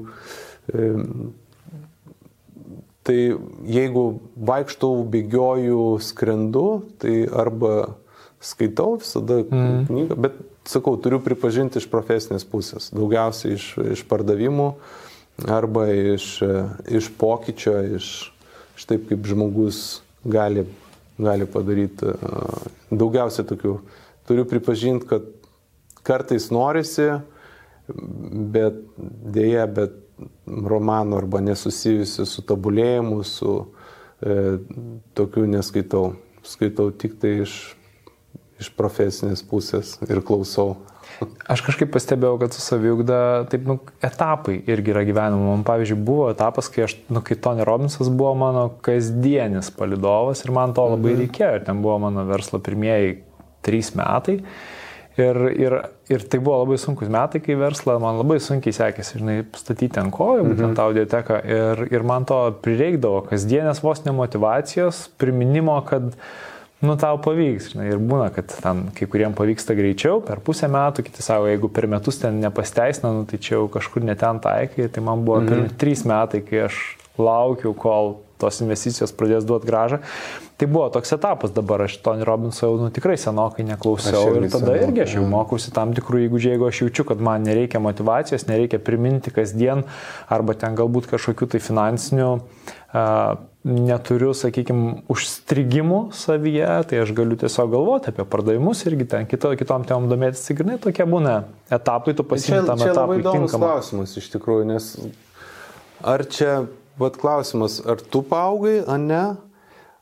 [3.10, 3.18] E, Tai
[3.66, 4.04] jeigu
[4.38, 6.66] vaikštau, bėgioju, skrendu,
[7.02, 7.96] tai arba
[8.38, 9.88] skaitau visada mm.
[9.88, 10.36] knygą, bet
[10.70, 12.92] sakau, turiu pripažinti iš profesinės pusės.
[12.94, 13.66] Daugiausiai iš,
[13.96, 14.68] iš pardavimų
[15.50, 16.28] arba iš,
[16.86, 18.12] iš pokyčio, iš,
[18.78, 20.68] iš taip, kaip žmogus gali,
[21.18, 22.14] gali padaryti.
[22.94, 23.74] Daugiausiai tokių.
[24.30, 25.26] Turiu pripažinti, kad
[26.06, 27.10] kartais norisi,
[28.54, 28.78] bet
[29.34, 29.98] dėja, bet
[30.46, 33.54] romanų arba nesusijusių su tobulėjimu, su
[34.22, 34.58] e,
[35.18, 36.14] tokiu neskaitau.
[36.46, 37.56] Skaitau tik tai iš,
[38.62, 40.78] iš profesinės pusės ir klausau.
[41.52, 43.20] Aš kažkaip pastebėjau, kad su saviugda,
[43.52, 45.52] taip, nu, etapai irgi yra gyvenimo.
[45.52, 50.54] Man, pavyzdžiui, buvo etapas, kai, aš, nu, kai Tony Robbinsas buvo mano kasdienis palidovas ir
[50.56, 51.24] man to labai mhm.
[51.26, 51.54] reikėjo.
[51.60, 53.18] Ir ten buvo mano verslo pirmieji
[53.66, 54.40] trys metai.
[55.20, 55.74] Ir, ir,
[56.12, 60.14] ir tai buvo labai sunkus metai, kai verslą man labai sunkiai sekėsi, žinai, statyti ant
[60.16, 60.78] kojų, būtent mhm.
[60.78, 61.40] tą audioteką.
[61.56, 66.14] Ir, ir man to prireikdavo kasdienės vos nemotivacijos, priminimo, kad
[66.86, 71.04] nu tau pavyks, žinai, ir būna, kad ten kai kuriem pavyksta greičiau, per pusę metų,
[71.10, 75.04] kiti savo, jeigu per metus ten nepasteisina, nu, tai čia jau kažkur neten taikai, tai
[75.04, 75.52] man buvo mhm.
[75.52, 76.80] per trys metai, kai aš
[77.20, 80.00] laukiu, kol tos investicijos pradės duoti gražą.
[80.60, 84.58] Tai buvo toks etapas, dabar aš Tony Robinso jau nu, tikrai senokai neklausiau ir tada
[84.58, 88.44] senokai, irgi aš jau mokausi tam tikrų įgūdžių, jeigu aš jaučiu, kad man nereikia motivacijos,
[88.50, 89.86] nereikia priminti kasdien
[90.28, 97.72] arba ten galbūt kažkokių tai finansinių uh, neturiu, sakykime, užstrigimų savyje, tai aš galiu tiesiog
[97.74, 100.48] galvoti apie pardavimus irgi ten kito, kitom temom domėtis.
[100.56, 102.94] Grinai tokie būna etapai, tu pasirinkai tam etapui.
[102.94, 104.88] Tai labai įdomus klausimas iš tikrųjų, nes
[106.08, 106.54] ar čia,
[107.00, 109.24] vad klausimas, ar tu paaugai, ar ne?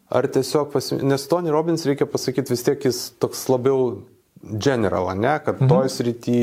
[0.07, 1.01] Ar tiesiog, pasim...
[1.03, 3.97] nes Tony Robbins reikia pasakyti vis tiek jis toks labiau
[4.41, 5.69] general, ne, kad mhm.
[5.69, 6.41] toj srity,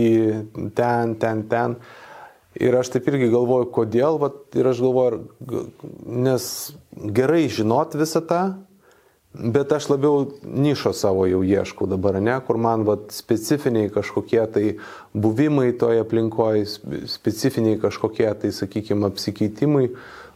[0.77, 1.79] ten, ten, ten.
[2.55, 5.65] Ir aš taip irgi galvoju, kodėl, vat, ir aš galvoju,
[6.07, 6.45] nes
[6.95, 8.43] gerai žinot visą tą,
[9.35, 14.67] bet aš labiau nišo savo jau ieškau dabar, ne, kur man vat, specifiniai kažkokie tai
[15.11, 16.69] buvimai toje aplinkoje,
[17.11, 19.89] specifiniai kažkokie tai, sakykime, apsikeitimai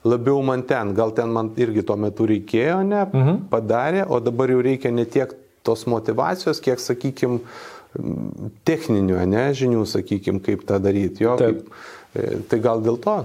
[0.07, 3.43] labiau man ten, gal ten man irgi tuo metu reikėjo, ne, mhm.
[3.53, 5.35] padarė, o dabar jau reikia ne tiek
[5.67, 7.41] tos motivacijos, kiek, sakykime,
[8.69, 11.25] techninių, ne, žinių, sakykime, kaip tą daryti.
[11.25, 11.67] Jo, kaip,
[12.15, 13.17] e, tai gal dėl to?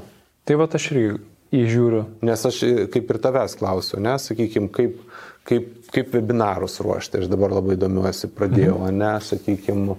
[0.48, 1.20] Tai va aš irgi
[1.54, 2.04] įžiūriu.
[2.26, 4.98] Nes aš e, kaip ir tavęs klausiu, ne, sakykime, kaip,
[5.48, 9.00] kaip, kaip webinarus ruošti, aš dabar labai domiuosi, pradėjau, mhm.
[9.04, 9.98] ne, sakykime,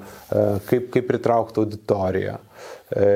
[0.70, 2.38] kaip, kaip pritraukti auditoriją,
[2.90, 3.09] e,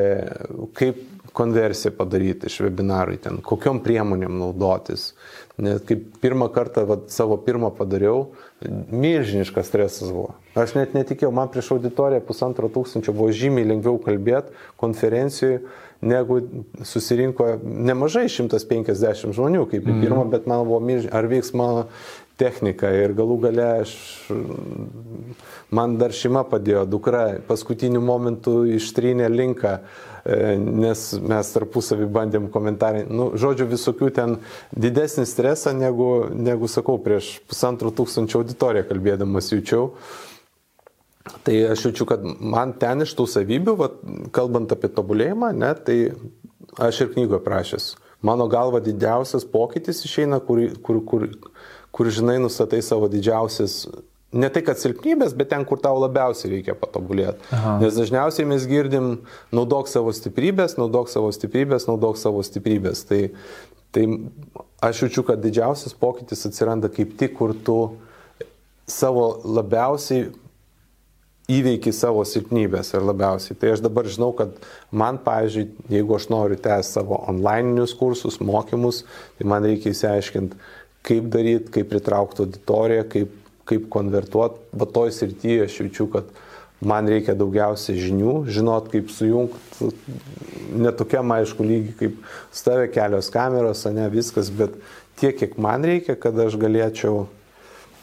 [0.78, 1.02] kaip
[1.36, 5.12] konversiją padaryti iš webinarų, ten kokiom priemonėm naudotis.
[5.58, 8.28] Net kaip pirmą kartą vat, savo pirmą padariau,
[8.62, 10.36] milžiniškas stresas buvo.
[10.58, 15.64] Aš net netikėjau, man prieš auditoriją pusantro tūkstančio buvo žymiai lengviau kalbėti konferencijoje,
[15.98, 16.38] negu
[16.86, 20.06] susirinko nemažai 150 žmonių, kaip į mm.
[20.06, 21.86] pirmą, bet man buvo milžiniškas, ar vyks mano
[22.38, 23.96] technika ir galų gale aš,
[25.74, 29.80] man dar šeima padėjo, dukra paskutiniu momentu ištrynė linką
[30.17, 34.34] E, nes mes tarpusavį bandėm komentarai, nu, žodžiu, visokių ten
[34.76, 39.92] didesnį stresą negu, negu sakau, prieš pusantrų tūkstančių auditoriją kalbėdamas jaučiau.
[41.44, 43.88] Tai aš jaučiu, kad man ten iš tų savybių, va,
[44.36, 45.98] kalbant apie tobulėjimą, ne, tai
[46.80, 47.88] aš ir knygoje prašęs.
[48.24, 51.26] Mano galva didžiausias pokytis išeina, kur, kur, kur,
[51.94, 53.84] kur žinai, nustatai savo didžiausias
[54.32, 57.48] ne tai, kad silpnybės, bet ten, kur tau labiausiai reikia patobulėti.
[57.82, 59.14] Nes dažniausiai mes girdim,
[59.54, 63.06] naudok savo stiprybės, naudok savo stiprybės, naudok savo stiprybės.
[63.08, 63.22] Tai,
[63.96, 64.04] tai
[64.84, 67.78] aš jaučiu, kad didžiausias pokytis atsiranda kaip tik, kur tu
[68.88, 70.28] savo labiausiai
[71.48, 73.56] įveiki savo silpnybės ir labiausiai.
[73.56, 74.58] Tai aš dabar žinau, kad
[74.92, 79.06] man, pavyzdžiui, jeigu aš noriu tęsti savo online'inius kursus, mokymus,
[79.40, 80.60] tai man reikia įsiaiškinti,
[81.08, 83.32] kaip daryti, kaip pritraukti auditoriją, kaip
[83.68, 86.28] kaip konvertuoti, va toj srityje aš jaučiu, kad
[86.80, 89.90] man reikia daugiausia žinių, žinot, kaip sujungti,
[90.78, 92.20] netokiam aišku lygiai, kaip
[92.54, 94.76] stavė kelios kameros, ne viskas, bet
[95.18, 97.26] tiek, kiek man reikia, kad aš galėčiau,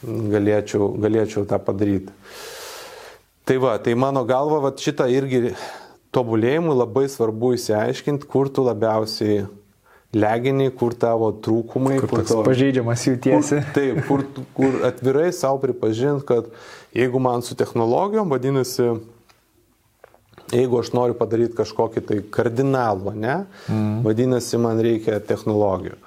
[0.04, 2.14] galėčiau, galėčiau tą padaryti.
[3.46, 5.54] Tai va, tai mano galva, va šitą irgi
[6.16, 9.46] tobulėjimui labai svarbu įsiaiškinti, kur tu labiausiai
[10.16, 11.98] leginį, kur tavo trūkumai.
[12.00, 13.60] Kur, kur tavo pažeidžiamas jautiesi.
[13.60, 14.24] Kur, taip, kur,
[14.56, 16.48] kur atvirai savo pripažint, kad
[16.96, 18.90] jeigu man su technologijom, vadinasi,
[20.54, 23.38] jeigu aš noriu padaryti kažkokį tai kardinalą, ne,
[23.68, 24.02] mm.
[24.06, 26.00] vadinasi, man reikia technologijų.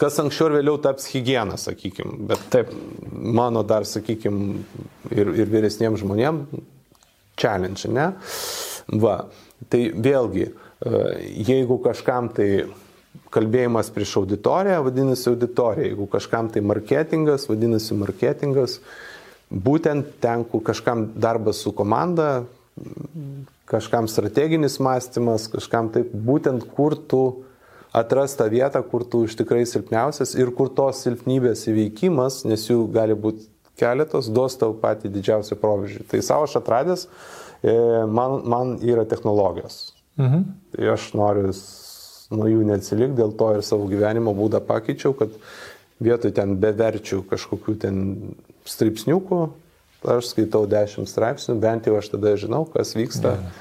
[0.00, 2.72] Kas anksčiau ir vėliau taps hygiena, sakykime, bet Taip.
[3.12, 4.62] mano dar, sakykime,
[5.12, 6.62] ir, ir vyresniems žmonėms
[7.38, 8.08] challenge, ne?
[9.02, 9.16] Va,
[9.70, 11.02] tai vėlgi, e,
[11.46, 12.48] jeigu kažkam tai
[13.32, 18.78] kalbėjimas prieš auditoriją vadinasi auditorija, jeigu kažkam tai marketingas vadinasi marketingas,
[19.52, 22.44] būtent ten, kur kažkam darbas su komanda,
[23.68, 27.22] kažkam strateginis mąstymas, kažkam taip, būtent kur tu
[27.92, 32.86] atras tą vietą, kur tu iš tikrai silpniausias ir kur tos silpnybės įveikimas, nes jų
[32.92, 33.48] gali būti
[33.80, 36.04] keletas, duos tau patį didžiausią proveržį.
[36.08, 37.06] Tai savo aš atradęs,
[37.64, 37.74] e,
[38.08, 39.92] man, man yra technologijos.
[40.20, 40.44] Mhm.
[40.72, 41.52] Tai aš noriu
[42.32, 45.34] nuo jų neatsilik, dėl to ir savo gyvenimo būdą pakeičiau, kad
[46.02, 48.00] vietoj ten beverčių kažkokių ten
[48.68, 49.42] straipsniukų,
[50.16, 53.54] aš skaitau 10 straipsnių, bent jau aš tada žinau, kas vyksta, ja.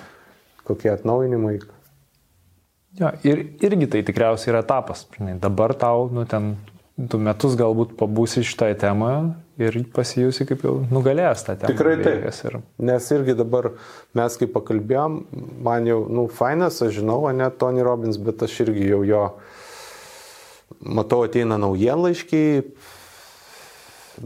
[0.68, 1.60] kokie atnaujinimai.
[2.99, 5.06] Jo, ir irgi tai tikriausiai yra etapas.
[5.39, 6.56] Dabar tau, nu, ten,
[6.98, 11.72] du metus galbūt pabūsi šitoje temoje ir pasijusi kaip jau nugalėjęs tą temą.
[11.72, 12.28] Tikrai taip.
[12.50, 12.58] Ir...
[12.92, 13.72] Nes irgi dabar
[14.18, 15.18] mes kaip pakalbėjom,
[15.64, 19.24] man jau, nu, fainas, aš žinau, ne Tony Robbins, bet aš irgi jau jo,
[20.82, 22.64] matau, ateina naujienlaiškiai,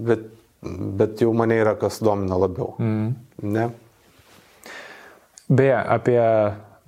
[0.09, 0.29] bet,
[1.01, 2.75] bet jau mane yra kas domina labiau.
[2.81, 3.11] Mm.
[3.55, 3.67] Ne?
[5.45, 6.21] Beje, apie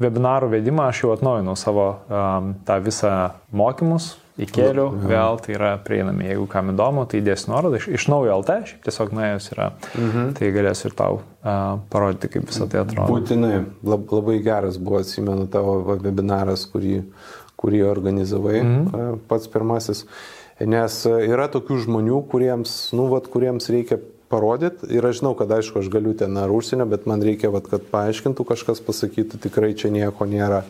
[0.02, 3.12] webinarų vedimą aš jau atnaujinau savo um, tą visą
[3.54, 8.36] mokymus, įkėliau, vėl tai yra prieinami, jeigu kam įdomu, tai įdėsiu nuorodą iš, iš naujo
[8.42, 10.32] LT, šiaip tiesiog nuėjus yra, mhm.
[10.38, 13.10] tai galėsiu ir tau uh, parodyti, kaip visą tai atrodo.
[13.12, 17.00] Būtinai, Lab, labai geras buvo, atsimenu, tavo webinaras, kurį,
[17.58, 19.24] kurį organizavai, mhm.
[19.30, 20.06] pats pirmasis,
[20.62, 24.00] nes yra tokių žmonių, kuriems, nu, vat, kuriems reikia
[24.30, 27.70] parodyti ir aš žinau, kad aišku, aš galiu ten ar užsienio, bet man reikia, vat,
[27.72, 30.66] kad paaiškintų kažkas, pasakytų, tikrai čia nieko nėra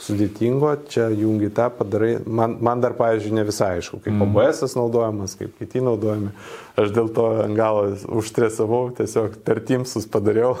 [0.00, 2.16] sudėtingo, čia jungi tą padarai.
[2.26, 4.24] Man, man dar, pavyzdžiui, ne visai aišku, kaip mm.
[4.26, 6.32] OBS naudojamas, kaip kiti naudojami.
[6.80, 7.86] Aš dėl to ant galo
[8.18, 10.56] užstresavau, tiesiog per Teamsus padariau.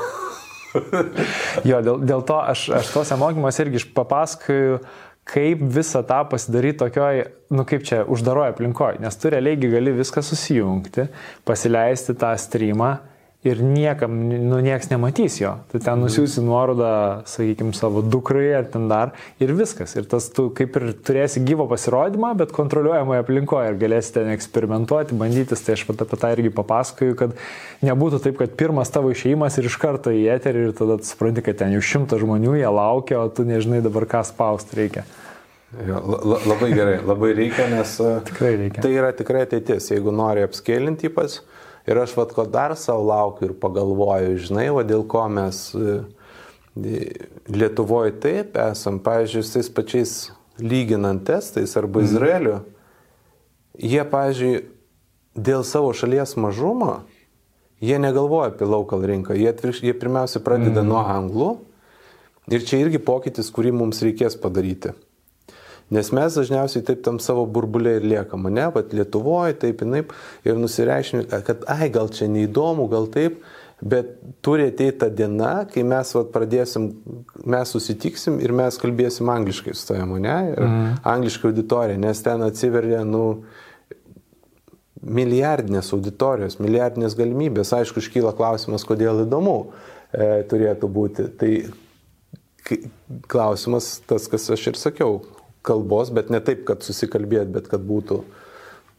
[1.70, 4.78] jo, dėl, dėl to aš, aš tuose mokymuose irgi papasakoju,
[5.28, 7.24] kaip visą tą pasidaryti tokioj,
[7.54, 11.08] nu kaip čia, uždaroje aplinkoje, nes tu realiai gali viską susijungti,
[11.48, 12.96] pasileisti tą streamą
[13.44, 14.14] ir niekam,
[14.48, 15.52] nu, nieks nematys jo.
[15.68, 16.06] Tu ten mhm.
[16.06, 16.90] nusiųsi nuorodą,
[17.28, 19.12] sakykime, savo dukrai ar ten dar
[19.42, 19.94] ir viskas.
[19.98, 25.18] Ir tas tu kaip ir turėsi gyvo pasirodymą, bet kontroliuojamoje aplinkoje ir galėsi ten eksperimentuoti,
[25.20, 25.64] bandytis.
[25.64, 27.36] Tai aš pat apie tą irgi papasakoju, kad
[27.84, 31.60] nebūtų taip, kad pirmas tavo išėjimas ir iš karto į eterį ir tada supranti, kad
[31.60, 35.04] ten jau šimtas žmonių, jie laukia, o tu nežinai dabar ką spausti reikia.
[35.84, 37.96] Jo, la, labai gerai, labai reikia, nes
[38.28, 38.82] tikrai reikia.
[38.84, 39.90] tai yra tikrai ateitis.
[39.90, 41.40] Jeigu nori apskėlinti ypač,
[41.84, 45.98] Ir aš vad ko dar savo laukiu ir pagalvoju, žinai, va dėl ko mes e,
[47.54, 50.14] Lietuvoje taip esam, pavyzdžiui, tais pačiais
[50.58, 52.08] lyginant testais arba mhm.
[52.08, 52.56] Izraeliu,
[53.78, 54.54] jie, pavyzdžiui,
[55.34, 57.04] dėl savo šalies mažumo,
[57.84, 60.88] jie negalvoja apie local rinką, jie, atvirkš, jie pirmiausia pradeda mm.
[60.88, 61.48] nuo anglų
[62.54, 64.94] ir čia irgi pokytis, kurį mums reikės padaryti.
[65.92, 70.14] Nes mes dažniausiai taip tam savo burbulė ir liekam, ne, bet Lietuvoje taip, taip,
[70.46, 73.42] ir nusireiškime, kad, ai, gal čia neįdomu, gal taip,
[73.84, 76.88] bet turi ateiti ta diena, kai mes vat, pradėsim,
[77.44, 80.88] mes susitiksim ir mes kalbėsim angliškai su tavimi, ne, ir mm.
[81.12, 83.26] angliškai auditorija, nes ten atsiveria, nu,
[85.04, 87.74] milijardinės auditorijos, milijardinės galimybės.
[87.76, 91.26] Aišku, iškyla klausimas, kodėl įdomu e, turėtų būti.
[91.36, 91.50] Tai
[93.28, 95.18] klausimas tas, kas aš ir sakiau,
[95.64, 98.20] kalbos, bet ne taip, kad susikalbėt, bet kad būtų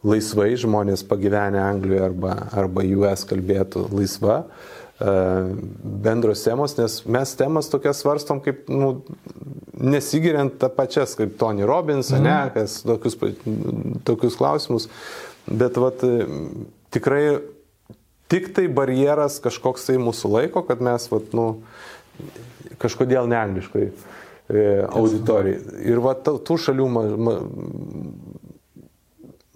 [0.05, 5.13] laisvai žmonės pagyvenę Anglijoje arba, arba US kalbėtų laisva e,
[6.05, 8.91] bendros temos, nes mes temas tokias svarstom kaip, nu,
[9.73, 12.25] nesigiriant tą pačias kaip Tony Robbins, mm.
[12.25, 13.17] ne, kas tokius,
[14.07, 14.89] tokius klausimus,
[15.49, 16.05] bet vat,
[16.93, 17.23] tikrai
[18.31, 21.49] tik tai barjeras kažkoks tai mūsų laiko, kad mes, vat, nu,
[22.81, 25.61] kažkodėl ne angliškai E, auditorijai.
[25.89, 27.34] Ir va tų šalių, ma, ma,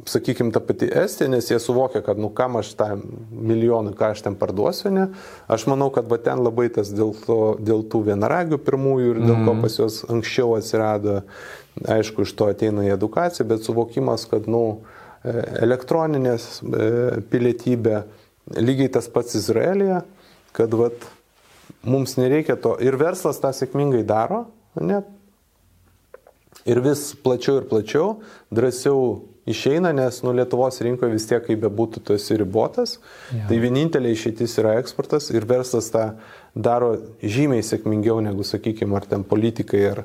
[0.10, 2.88] sakykime, ta pati Estija, nes jie suvokia, kad, nu, kam aš tą
[3.32, 5.08] milijoną, ką aš ten parduosiu, ne,
[5.52, 9.36] aš manau, kad va ten labai tas dėl, to, dėl tų vienaragių pirmųjų ir dėl
[9.36, 9.62] ko mhm.
[9.66, 11.20] pas juos anksčiau atsirado,
[11.98, 14.64] aišku, iš to ateina į edukaciją, bet suvokimas, kad, nu,
[15.24, 15.36] e,
[15.68, 16.92] elektroninės e,
[17.32, 18.04] pilietybė,
[18.58, 20.04] lygiai tas pats Izraelija,
[20.58, 20.90] kad, va,
[21.86, 24.48] mums nereikia to ir verslas tą sėkmingai daro,
[24.78, 25.02] Ne.
[26.70, 28.20] Ir vis plačiau ir plačiau,
[28.54, 32.98] drąsiau išeina, nes nu, Lietuvos rinkoje vis tiek, kaip bebūtų, tu esi ribotas.
[33.34, 33.48] Ja.
[33.50, 36.06] Tai vienintelė išeitis yra eksportas ir verslas tą
[36.54, 36.92] daro
[37.24, 40.04] žymiai sėkmingiau negu, sakykime, ar ten politikai, ar,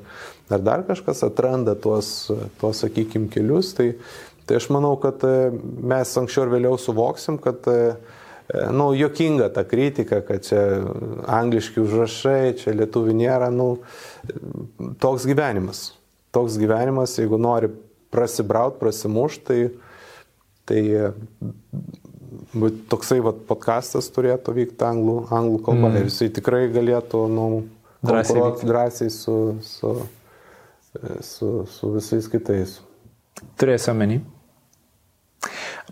[0.49, 2.31] ar dar kažkas atranda tuos,
[2.61, 3.73] tuos sakykime, kelius.
[3.77, 3.91] Tai,
[4.47, 5.51] tai aš manau, kad e,
[5.93, 7.97] mes anksčiau ir vėliau suvoksim, kad uh,
[8.71, 10.61] nu, jokinga ta kritika, kad čia
[11.27, 13.79] angliški užrašai, čia lietuvių nėra, nu,
[15.01, 15.87] toks gyvenimas.
[16.35, 17.71] Toks gyvenimas, jeigu nori
[18.13, 19.57] prasibraut, prasimušti, tai,
[20.69, 21.09] tai e,
[22.91, 25.97] toksai vat, podcastas turėtų vykti anglų, anglų kalba mm.
[25.97, 27.47] ir jisai tikrai galėtų nu,
[28.05, 29.95] konkuruoti drąsiai su, su,
[31.01, 32.77] e, su, su visais kitais.
[33.59, 34.21] Turėsiu omeny.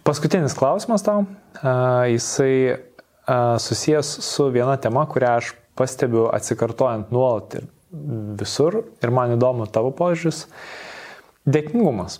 [0.03, 1.23] Paskutinis klausimas tau.
[2.11, 2.77] Jisai
[3.59, 7.69] susijęs su viena tema, kurią aš pastebiu atsikartojant nuolat ir
[8.39, 10.45] visur ir man įdomu tavo požiūris.
[11.47, 12.19] Dėkingumas.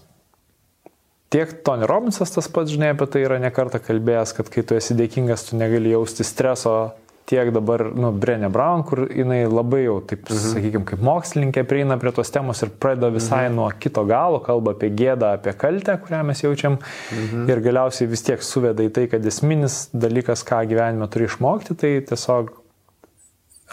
[1.33, 4.93] tiek Tony Robbinsas tas pats, žinai, apie tai yra nekarta kalbėjęs, kad kai tu esi
[4.93, 6.93] dėkingas, tu negali jausti streso
[7.29, 10.53] tiek dabar, nu, Brenė Brown, kur jinai labai jau, taip, mhm.
[10.53, 13.59] sakykime, kaip mokslininkė prieina prie tos temos ir pradeda visai mhm.
[13.59, 17.45] nuo kito galo, kalba apie gėdą, apie kaltę, kurią mes jaučiam mhm.
[17.51, 21.93] ir galiausiai vis tiek suveda į tai, kad esminis dalykas, ką gyvenime turi išmokti, tai
[22.09, 22.51] tiesiog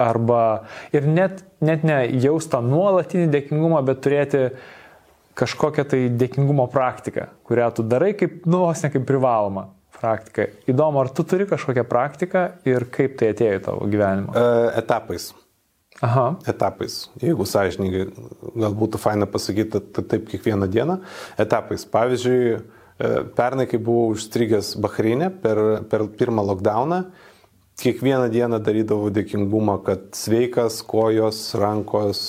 [0.00, 0.42] arba
[0.96, 4.46] ir net, net ne jaustą nuolatinį dėkingumą, bet turėti
[5.40, 9.68] kažkokią tai dėkingumo praktiką, kurią tu darai kaip, nu, vos ne kaip privaloma
[10.00, 10.48] praktika.
[10.70, 14.34] Įdomu, ar tu turi kažkokią praktiką ir kaip tai atėjo į tavo gyvenimą?
[14.34, 15.30] E, etapais.
[16.00, 16.26] Aha.
[16.48, 17.02] Etapais.
[17.20, 18.06] Jeigu sąžininkai,
[18.56, 21.00] gal būtų faina pasakyti taip kiekvieną dieną.
[21.40, 21.84] Etapais.
[21.92, 25.60] Pavyzdžiui, e, pernai, kai buvau užstrigęs Bahreinė per,
[25.92, 27.02] per pirmą lockdowną,
[27.80, 32.22] kiekvieną dieną darydavau dėkingumą, kad sveikas kojos, rankos,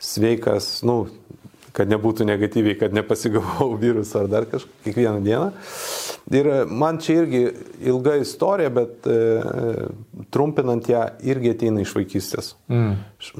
[0.00, 1.06] sveikas, nu,
[1.76, 5.50] kad nebūtų negatyviai, kad nepasigavau virusą ar dar kažką, kiekvieną dieną.
[6.34, 7.42] Ir man čia irgi
[7.86, 9.18] ilga istorija, bet e,
[10.34, 12.54] trumpinant ją irgi ateina iš vaikystės.
[12.72, 12.96] Mm.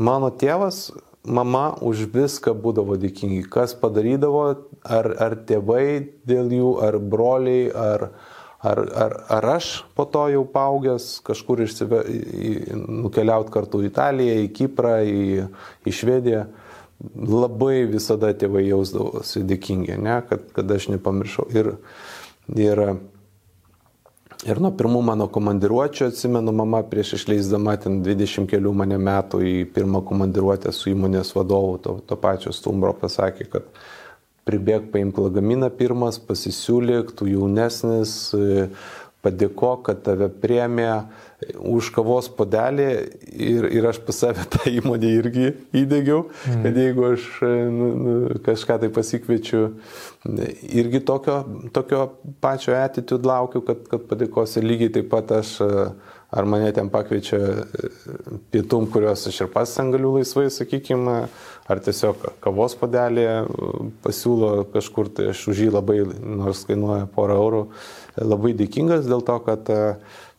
[0.06, 0.84] Mano tėvas,
[1.26, 3.42] mama už viską būdavo dėkingi.
[3.50, 4.44] Kas padarydavo,
[4.84, 8.06] ar, ar tėvai dėl jų, ar broliai, ar,
[8.62, 12.04] ar, ar, ar aš po to jau paaugęs kažkur išsive,
[12.76, 15.48] nukeliauti kartu į Italiją, į Kiprą, į,
[15.82, 16.46] į Švediją
[17.00, 21.46] labai visada tėvai jausdavosi dėkingi, ne, kad, kad aš nepamiršau.
[21.52, 21.72] Ir,
[22.56, 22.82] ir,
[24.48, 29.54] ir nuo pirmų mano komandiruočio atsimenu, mama prieš išleisdama ten 20 kelių mane metų į
[29.76, 33.70] pirmą komandiruotę su įmonės vadovu, to, to pačio stumbro pasakė, kad
[34.48, 38.16] pribėg paimk lagaminą pirmas, pasisiūlyk, tu jaunesnis,
[39.26, 40.90] padėko, kad tave priemė
[41.56, 42.86] už kavos podelį
[43.28, 46.62] ir, ir aš pas save tą įmonę irgi įdėgiau, mm.
[46.64, 48.14] kad jeigu aš nu, nu,
[48.46, 49.62] kažką tai pasikviečiu,
[50.80, 51.42] irgi tokio,
[51.76, 52.06] tokio
[52.40, 55.58] pačio attitude laukiu, kad, kad padėkosi lygiai taip pat aš,
[56.36, 57.38] ar mane ten pakviečia
[58.50, 61.18] pietum, kuriuos aš ir pats ten galiu laisvai, sakykime,
[61.68, 63.26] ar tiesiog kavos podelį
[64.06, 67.66] pasiūlo kažkur, tai aš už jį labai, nors kainuoja porą eurų,
[68.24, 69.76] labai dėkingas dėl to, kad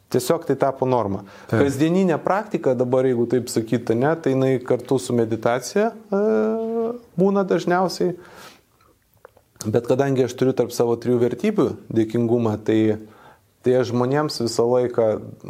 [0.09, 1.25] Tiesiog tai tapo norma.
[1.49, 1.65] Taip.
[1.65, 6.21] Kasdieninė praktika dabar, jeigu taip sakyti, ne, tai jinai kartu su meditacija e,
[7.19, 8.15] būna dažniausiai.
[9.67, 12.79] Bet kadangi aš turiu tarp savo trijų vertybių dėkingumą, tai,
[13.65, 15.07] tai aš žmonėms visą laiką,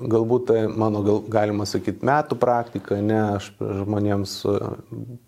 [0.10, 4.56] galbūt tai mano, gal, galima sakyti, metų praktika, ne, aš žmonėms e,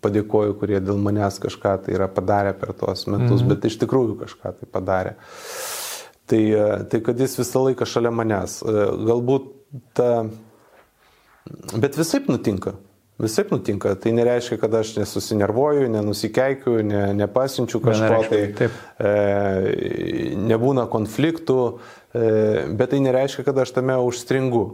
[0.02, 3.52] padėkoju, kurie dėl manęs kažką tai yra padarę per tuos metus, mhm.
[3.52, 5.14] bet iš tikrųjų kažką tai padarė.
[6.30, 8.60] Tai, e, tai kad jis visą laiką šalia manęs.
[8.62, 9.50] E, galbūt
[9.98, 10.12] ta...
[11.74, 12.76] Bet visai nutinka.
[13.20, 13.94] Visai nutinka.
[14.00, 18.76] Tai nereiškia, kad aš nesusinervuoju, nenusikeikiu, ne, nepasinčiu kažko, tai taip.
[18.96, 19.10] e,
[20.40, 21.58] nebūna konfliktų,
[22.14, 22.30] e,
[22.78, 24.64] bet tai nereiškia, kad aš tame užstringu.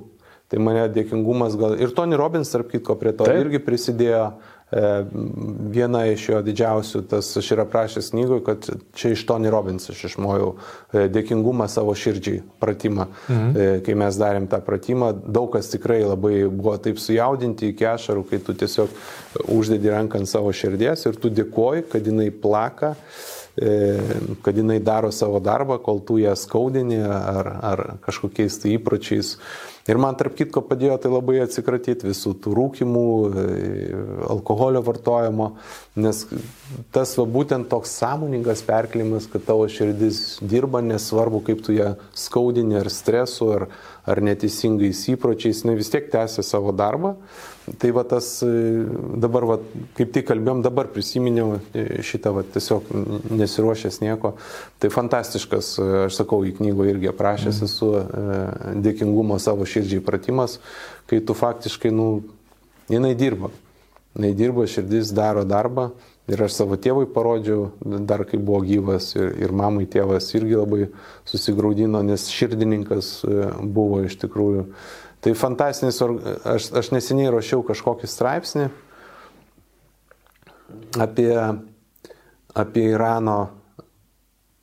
[0.46, 3.40] Tai mane dėkingumas gal ir Tony Robbins, tarp kitko, prie to taip.
[3.42, 4.28] irgi prisidėjo.
[4.72, 5.05] E,
[5.70, 8.66] viena iš jo didžiausių, tas aš ir aprašęs knygoje, kad
[8.98, 13.06] čia iš Tony Robbins aš išmojau e, dėkingumą savo širdžiai pratimą.
[13.28, 13.52] Mhm.
[13.55, 18.26] E, kai mes darėm tą pratimą, daug kas tikrai labai buvo taip sujaudinti iki ašarų,
[18.26, 18.98] kai tu tiesiog
[19.55, 22.97] uždedi ranką ant savo širdies ir tu dėkoji, kad jinai plaka
[24.44, 29.30] kad jinai daro savo darbą, kol tu ją skaudini ar, ar kažkokiais tai įpročiais
[29.86, 35.52] Ir man tarp kitko padėjo tai labai atsikratyti visų tų rūkimų, e, alkoholio vartojimo,
[36.02, 36.24] nes
[36.94, 42.80] tas va būtent toks sąmoningas perkelimas, kad tavo širdis dirba, nesvarbu kaip tu ją skaudini
[42.80, 43.68] ar stresu, ar,
[44.10, 47.14] ar neteisingais įpročiais, ne vis tiek tęsia savo darbą.
[47.66, 48.48] Tai va tas e,
[49.18, 49.56] dabar, va,
[49.98, 52.93] kaip tik kalbėjom, dabar prisiminiau e, šitą, va, tiesiog
[53.34, 54.36] nesiruošęs nieko.
[54.78, 57.66] Tai fantastiškas, e, aš sakau, į knygą irgi aprašęs mhm.
[57.66, 60.60] esu dėkingumo savo širdžiai pratimas,
[61.10, 62.10] kai tu faktiškai, nu,
[62.93, 63.51] jinai dirba.
[64.14, 65.90] Jinai dirba, širdis daro darbą.
[66.26, 67.68] Ir aš savo tėvui parodžiau,
[68.02, 70.88] dar kai buvo gyvas, ir, ir mamai tėvas irgi labai
[71.26, 73.10] susigaudino, nes širdininkas
[73.62, 74.64] buvo iš tikrųjų
[75.26, 75.96] Tai fantastinis,
[76.46, 78.66] aš, aš neseniai rašiau kažkokį straipsnį
[81.02, 81.32] apie,
[82.54, 83.40] apie Irano,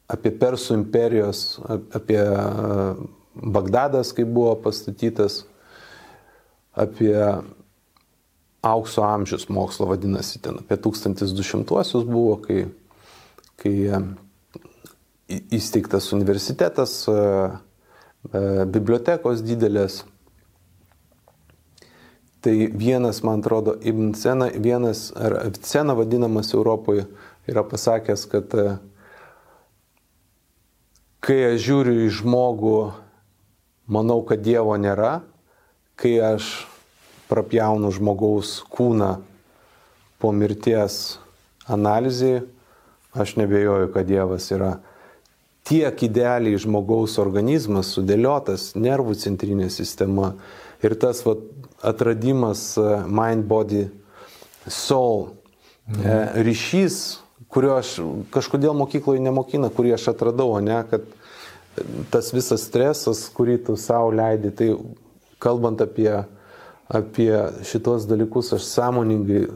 [0.08, 2.22] apie Persų imperijos, apie
[3.36, 5.42] Bagdadas, kai buvo pastatytas,
[6.72, 7.12] apie
[8.64, 12.70] aukso amžius mokslo vadinasi, ten apie 1200-uosius buvo, kai,
[13.60, 13.76] kai
[15.28, 16.96] įsteigtas universitetas,
[18.32, 20.06] bibliotekos didelės
[22.44, 27.06] Tai vienas, man atrodo, Ibn Sena, vienas, ar Avicena vadinamas Europoje,
[27.48, 28.56] yra pasakęs, kad,
[31.24, 32.76] kai aš žiūriu į žmogų,
[33.88, 35.22] manau, kad Dievo nėra,
[35.96, 36.52] kai aš
[37.32, 39.14] prapjaunu žmogaus kūną
[40.20, 41.22] po mirties
[41.72, 42.42] analizai,
[43.16, 44.74] aš nebejoju, kad Dievas yra
[45.64, 50.34] tiek idealiai žmogaus organizmas sudėliotas, nervų centrinė sistema.
[50.84, 51.38] Ir tas va,
[51.84, 53.88] atradimas e, mind, body,
[54.68, 55.34] soul,
[55.88, 56.40] mhm.
[56.48, 57.02] ryšys,
[57.54, 57.98] kurio aš
[58.34, 61.06] kažkodėl mokykloje nemokina, kurį aš atradau, ne, kad
[62.14, 64.70] tas visas stresas, kurį tu savo leidi, tai
[65.44, 66.12] kalbant apie,
[66.88, 67.32] apie
[67.68, 69.48] šitos dalykus, aš sąmoningai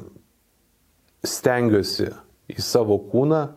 [1.26, 2.12] stengiuosi
[2.54, 3.48] į savo kūną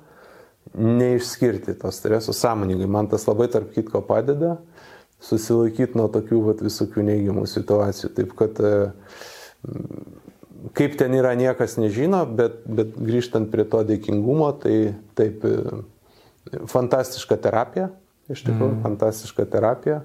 [0.76, 2.88] neišskirti to streso sąmoningai.
[2.90, 4.58] Man tas labai tarp kitko padeda
[5.24, 8.12] susilaikyti nuo tokių vat, visokių neigiamų situacijų.
[8.16, 8.72] Taip kad e,
[10.76, 14.76] kaip ten yra, niekas nežino, bet, bet grįžtant prie to dėkingumo, tai
[15.18, 15.82] taip, e,
[16.70, 17.90] fantastiška terapija,
[18.30, 18.82] iš tikrųjų, mm.
[18.86, 20.02] fantastiška terapija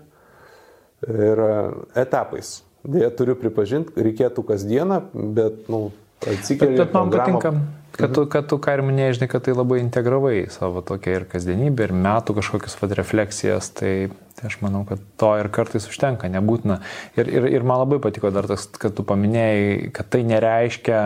[1.07, 1.57] ir e,
[2.05, 2.59] etapais.
[2.85, 5.87] Dėja, turiu pripažinti, reikėtų kasdieną, bet, nu,
[6.21, 6.75] atsikeli.
[6.75, 7.53] Bet, bet man patinka,
[7.97, 11.25] kad tu, kad tu ką ir minėjai, žinai, kad tai labai integravai savo tokia ir
[11.31, 13.93] kasdienybė, ir metų kažkokias vad refleksijas, tai,
[14.35, 16.81] tai aš manau, kad to ir kartais užtenka, nebūtina.
[17.15, 21.01] Ir, ir, ir man labai patiko dar tas, kad tu paminėjai, kad tai nereiškia,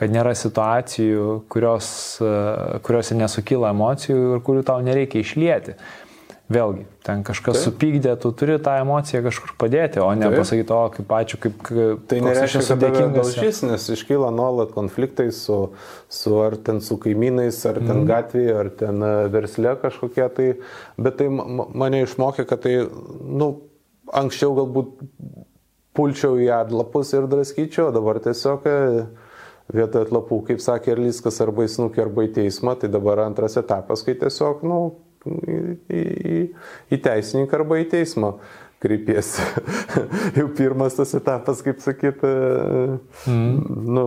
[0.00, 1.90] kad nėra situacijų, kurios,
[2.86, 5.76] kuriuose nesukyla emocijų ir kurių tau nereikia išlieti.
[6.50, 7.64] Vėlgi, ten kažkas Taip.
[7.68, 10.40] supykdė, tu turi tą emociją kažkur padėti, o ne Taip.
[10.40, 11.58] pasakyti, o kaip ačiū, kaip...
[11.68, 15.60] kaip tai nereiškia, kad dėkingas šis, nes iškyla nuolat konfliktai su,
[16.10, 18.08] su ar ten su kaimynais, ar ten mm.
[18.08, 20.48] gatvėje, ar ten e, versle kažkokie tai,
[20.98, 22.72] bet tai mane išmokė, kad tai,
[23.22, 23.48] nu,
[24.10, 24.96] anksčiau galbūt
[25.94, 28.80] pulčiau į atlapus ir draskyčiau, dabar tiesiog e,
[29.70, 34.02] vietoj atlapų, kaip sakė Erliskas, arba į snukį, arba į teismą, tai dabar antras etapas,
[34.02, 34.80] kai tiesiog, nu,
[35.26, 35.60] į,
[35.92, 36.42] į,
[36.92, 38.34] į teisininką arba į teismą
[38.80, 39.44] kreipiesi.
[40.38, 43.80] Jau pirmas tas etapas, kaip sakyt, mm.
[43.92, 44.06] nu,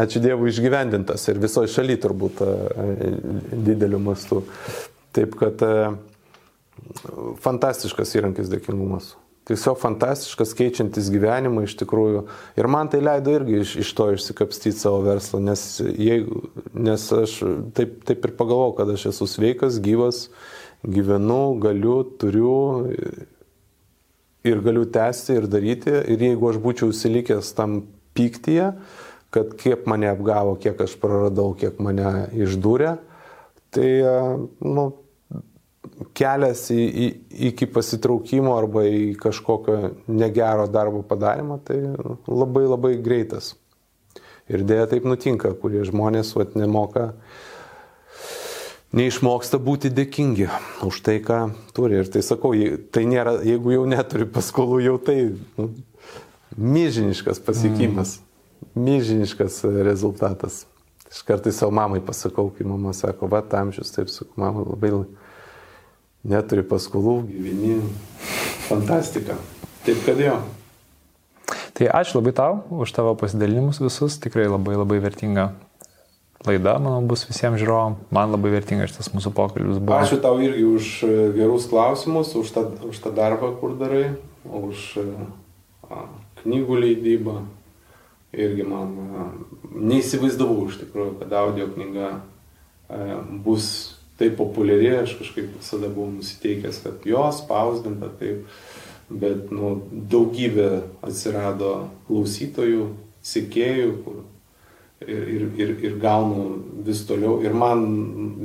[0.00, 2.52] ačiū Dievui išgyvendintas ir visoje šalyje turbūt e,
[3.68, 4.44] dideliu mastu.
[5.16, 5.90] Taip kad e,
[7.44, 9.14] fantastiškas įrankis dėkingumas
[9.50, 12.22] tiesiog fantastiškas, keičiantis gyvenimą iš tikrųjų.
[12.60, 16.44] Ir man tai leido irgi iš, iš to išsikapstyti savo verslą, nes, jeigu,
[16.74, 17.36] nes aš
[17.76, 20.28] taip, taip ir pagalvojau, kad aš esu sveikas, gyvas,
[20.86, 22.56] gyvenu, galiu, turiu
[24.46, 25.98] ir galiu tęsti ir daryti.
[26.14, 27.82] Ir jeigu aš būčiau įsilikęs tam
[28.16, 28.72] pyktyje,
[29.34, 32.96] kad kiek mane apgavo, kiek aš praradau, kiek mane išdūrė,
[33.70, 33.90] tai,
[34.64, 34.90] nu,
[36.16, 37.08] kelias į, į,
[37.50, 41.80] iki pasitraukimo arba į kažkokio negero darbo padarymą, tai
[42.28, 43.54] labai labai greitas.
[44.50, 47.12] Ir dėja taip nutinka, kurie žmonės vat, nemoka,
[48.96, 50.48] neišmoksta būti dėkingi
[50.86, 51.44] už tai, ką
[51.76, 52.00] turi.
[52.00, 52.56] Ir tai sakau,
[52.90, 55.18] tai nėra, jeigu jau neturi paskolų, jau tai
[55.60, 55.68] nu,
[56.58, 58.82] milžiniškas pasiekimas, mm.
[58.88, 60.64] milžiniškas rezultatas.
[61.10, 64.92] Aš kartais savo mamai pasakau, kai mama sako, va, amžius, taip sakau, mama labai
[66.26, 67.78] neturi paskolų, gyveni,
[68.68, 69.38] fantastika.
[69.86, 70.36] Taip kad jo.
[71.76, 75.50] Tai ačiū labai tau už tavo pasidalinimus visus, tikrai labai labai vertinga
[76.46, 77.98] laida, manau, bus visiems žiūrovam.
[78.12, 79.96] Man labai vertingas šitas mūsų pokalbis buvo.
[79.96, 84.84] Ačiū tau irgi už e, gerus klausimus, už tą, už tą darbą, kur darai, už
[85.00, 85.06] e,
[85.88, 86.04] a,
[86.42, 87.38] knygų leidybą.
[88.36, 89.28] Irgi man a,
[89.72, 96.82] neįsivaizdavau iš tikrųjų, kad audio knyga a, bus taip populiari, aš kažkaip visada buvau nusiteikęs,
[96.84, 98.44] kad jos spausdinta taip,
[99.10, 100.68] bet nu, daugybė
[101.06, 102.90] atsirado klausytojų,
[103.26, 104.20] sekėjų, kur
[105.06, 107.40] ir, ir, ir, ir gaunu vis toliau.
[107.44, 107.84] Ir man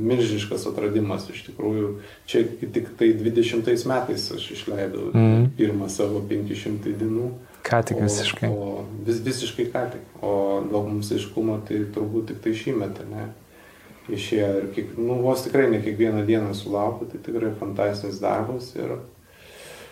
[0.08, 1.90] milžiniškas atradimas iš tikrųjų.
[2.28, 5.50] Čia tik tai 20 metais aš išleidau mm.
[5.58, 7.30] pirmą savo 500 dienų.
[7.66, 8.50] Ką tik visiškai.
[8.52, 10.06] O, o vis, visiškai ką tik.
[10.22, 13.28] O daug mums aiškumo tai turbūt tik tai šį metą, ne?
[14.12, 18.98] Išėjo ir kiek, nu, vos tikrai ne kiekvieną dieną sulaukiu, tai tikrai fantastinis darbas ir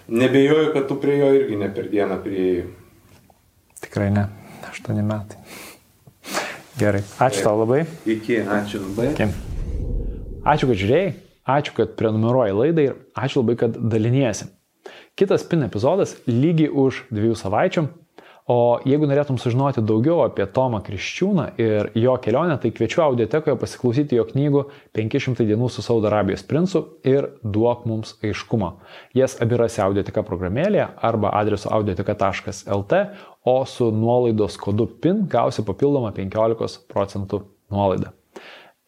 [0.08, 2.66] nebejoju, kad tu prie jo irgi ne per dieną prieėjai.
[3.84, 4.28] Tikrai ne,
[4.70, 5.40] aštuoni metai.
[6.78, 7.46] Gerai, ačiū Taip.
[7.46, 7.84] tau labai.
[8.06, 9.10] Iki, ačiū labai.
[9.12, 9.28] Iki.
[10.44, 11.10] Ačiū, kad žiūrėjai,
[11.56, 14.50] ačiū, kad prenumeruoji laidą ir ačiū labai, kad daliniesi.
[15.14, 17.84] Kitas PIN epizodas lygiai už dviejų savaičių
[18.44, 24.18] O jeigu norėtum sužinoti daugiau apie Tomą Kriščiūną ir jo kelionę, tai kviečiu audiotekoje pasiklausyti
[24.18, 28.74] jo knygų 500 dienų su Saudo Arabijos princu ir Duok mums aiškumą.
[29.16, 33.00] Jas abi rasi audioteka programėlėje arba adresu audioteka.lt,
[33.48, 38.12] o su nuolaidos kodu PIN gausi papildomą 15 procentų nuolaidą.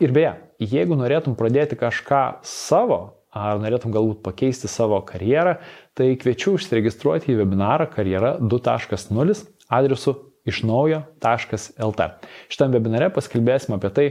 [0.05, 3.01] Ir beje, jeigu norėtum pradėti kažką savo,
[3.33, 5.57] ar norėtum galbūt pakeisti savo karjerą,
[5.97, 9.37] tai kviečiu užsiregistruoti į webinarą karjera 2.0
[9.73, 10.17] adresu
[10.47, 12.09] iš naujo.lt.
[12.53, 14.07] Šitam webinare paskelbėsime apie tai,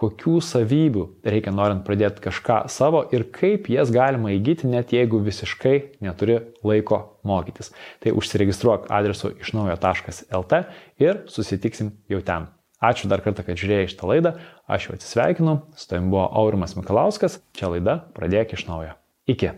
[0.00, 5.74] kokių savybių reikia norint pradėti kažką savo ir kaip jas galima įgyti, net jeigu visiškai
[6.04, 7.74] neturi laiko mokytis.
[8.00, 10.62] Tai užsiregistruok adresu iš naujo.lt
[11.02, 12.48] ir susitiksim jau ten.
[12.80, 14.32] Ačiū dar kartą, kad žiūrėjai šitą laidą,
[14.64, 18.96] aš jau atsisveikinu, su tavim buvo Aurimas Mikalauskas, čia laida Pradėk iš naujo.
[19.28, 19.52] Iki.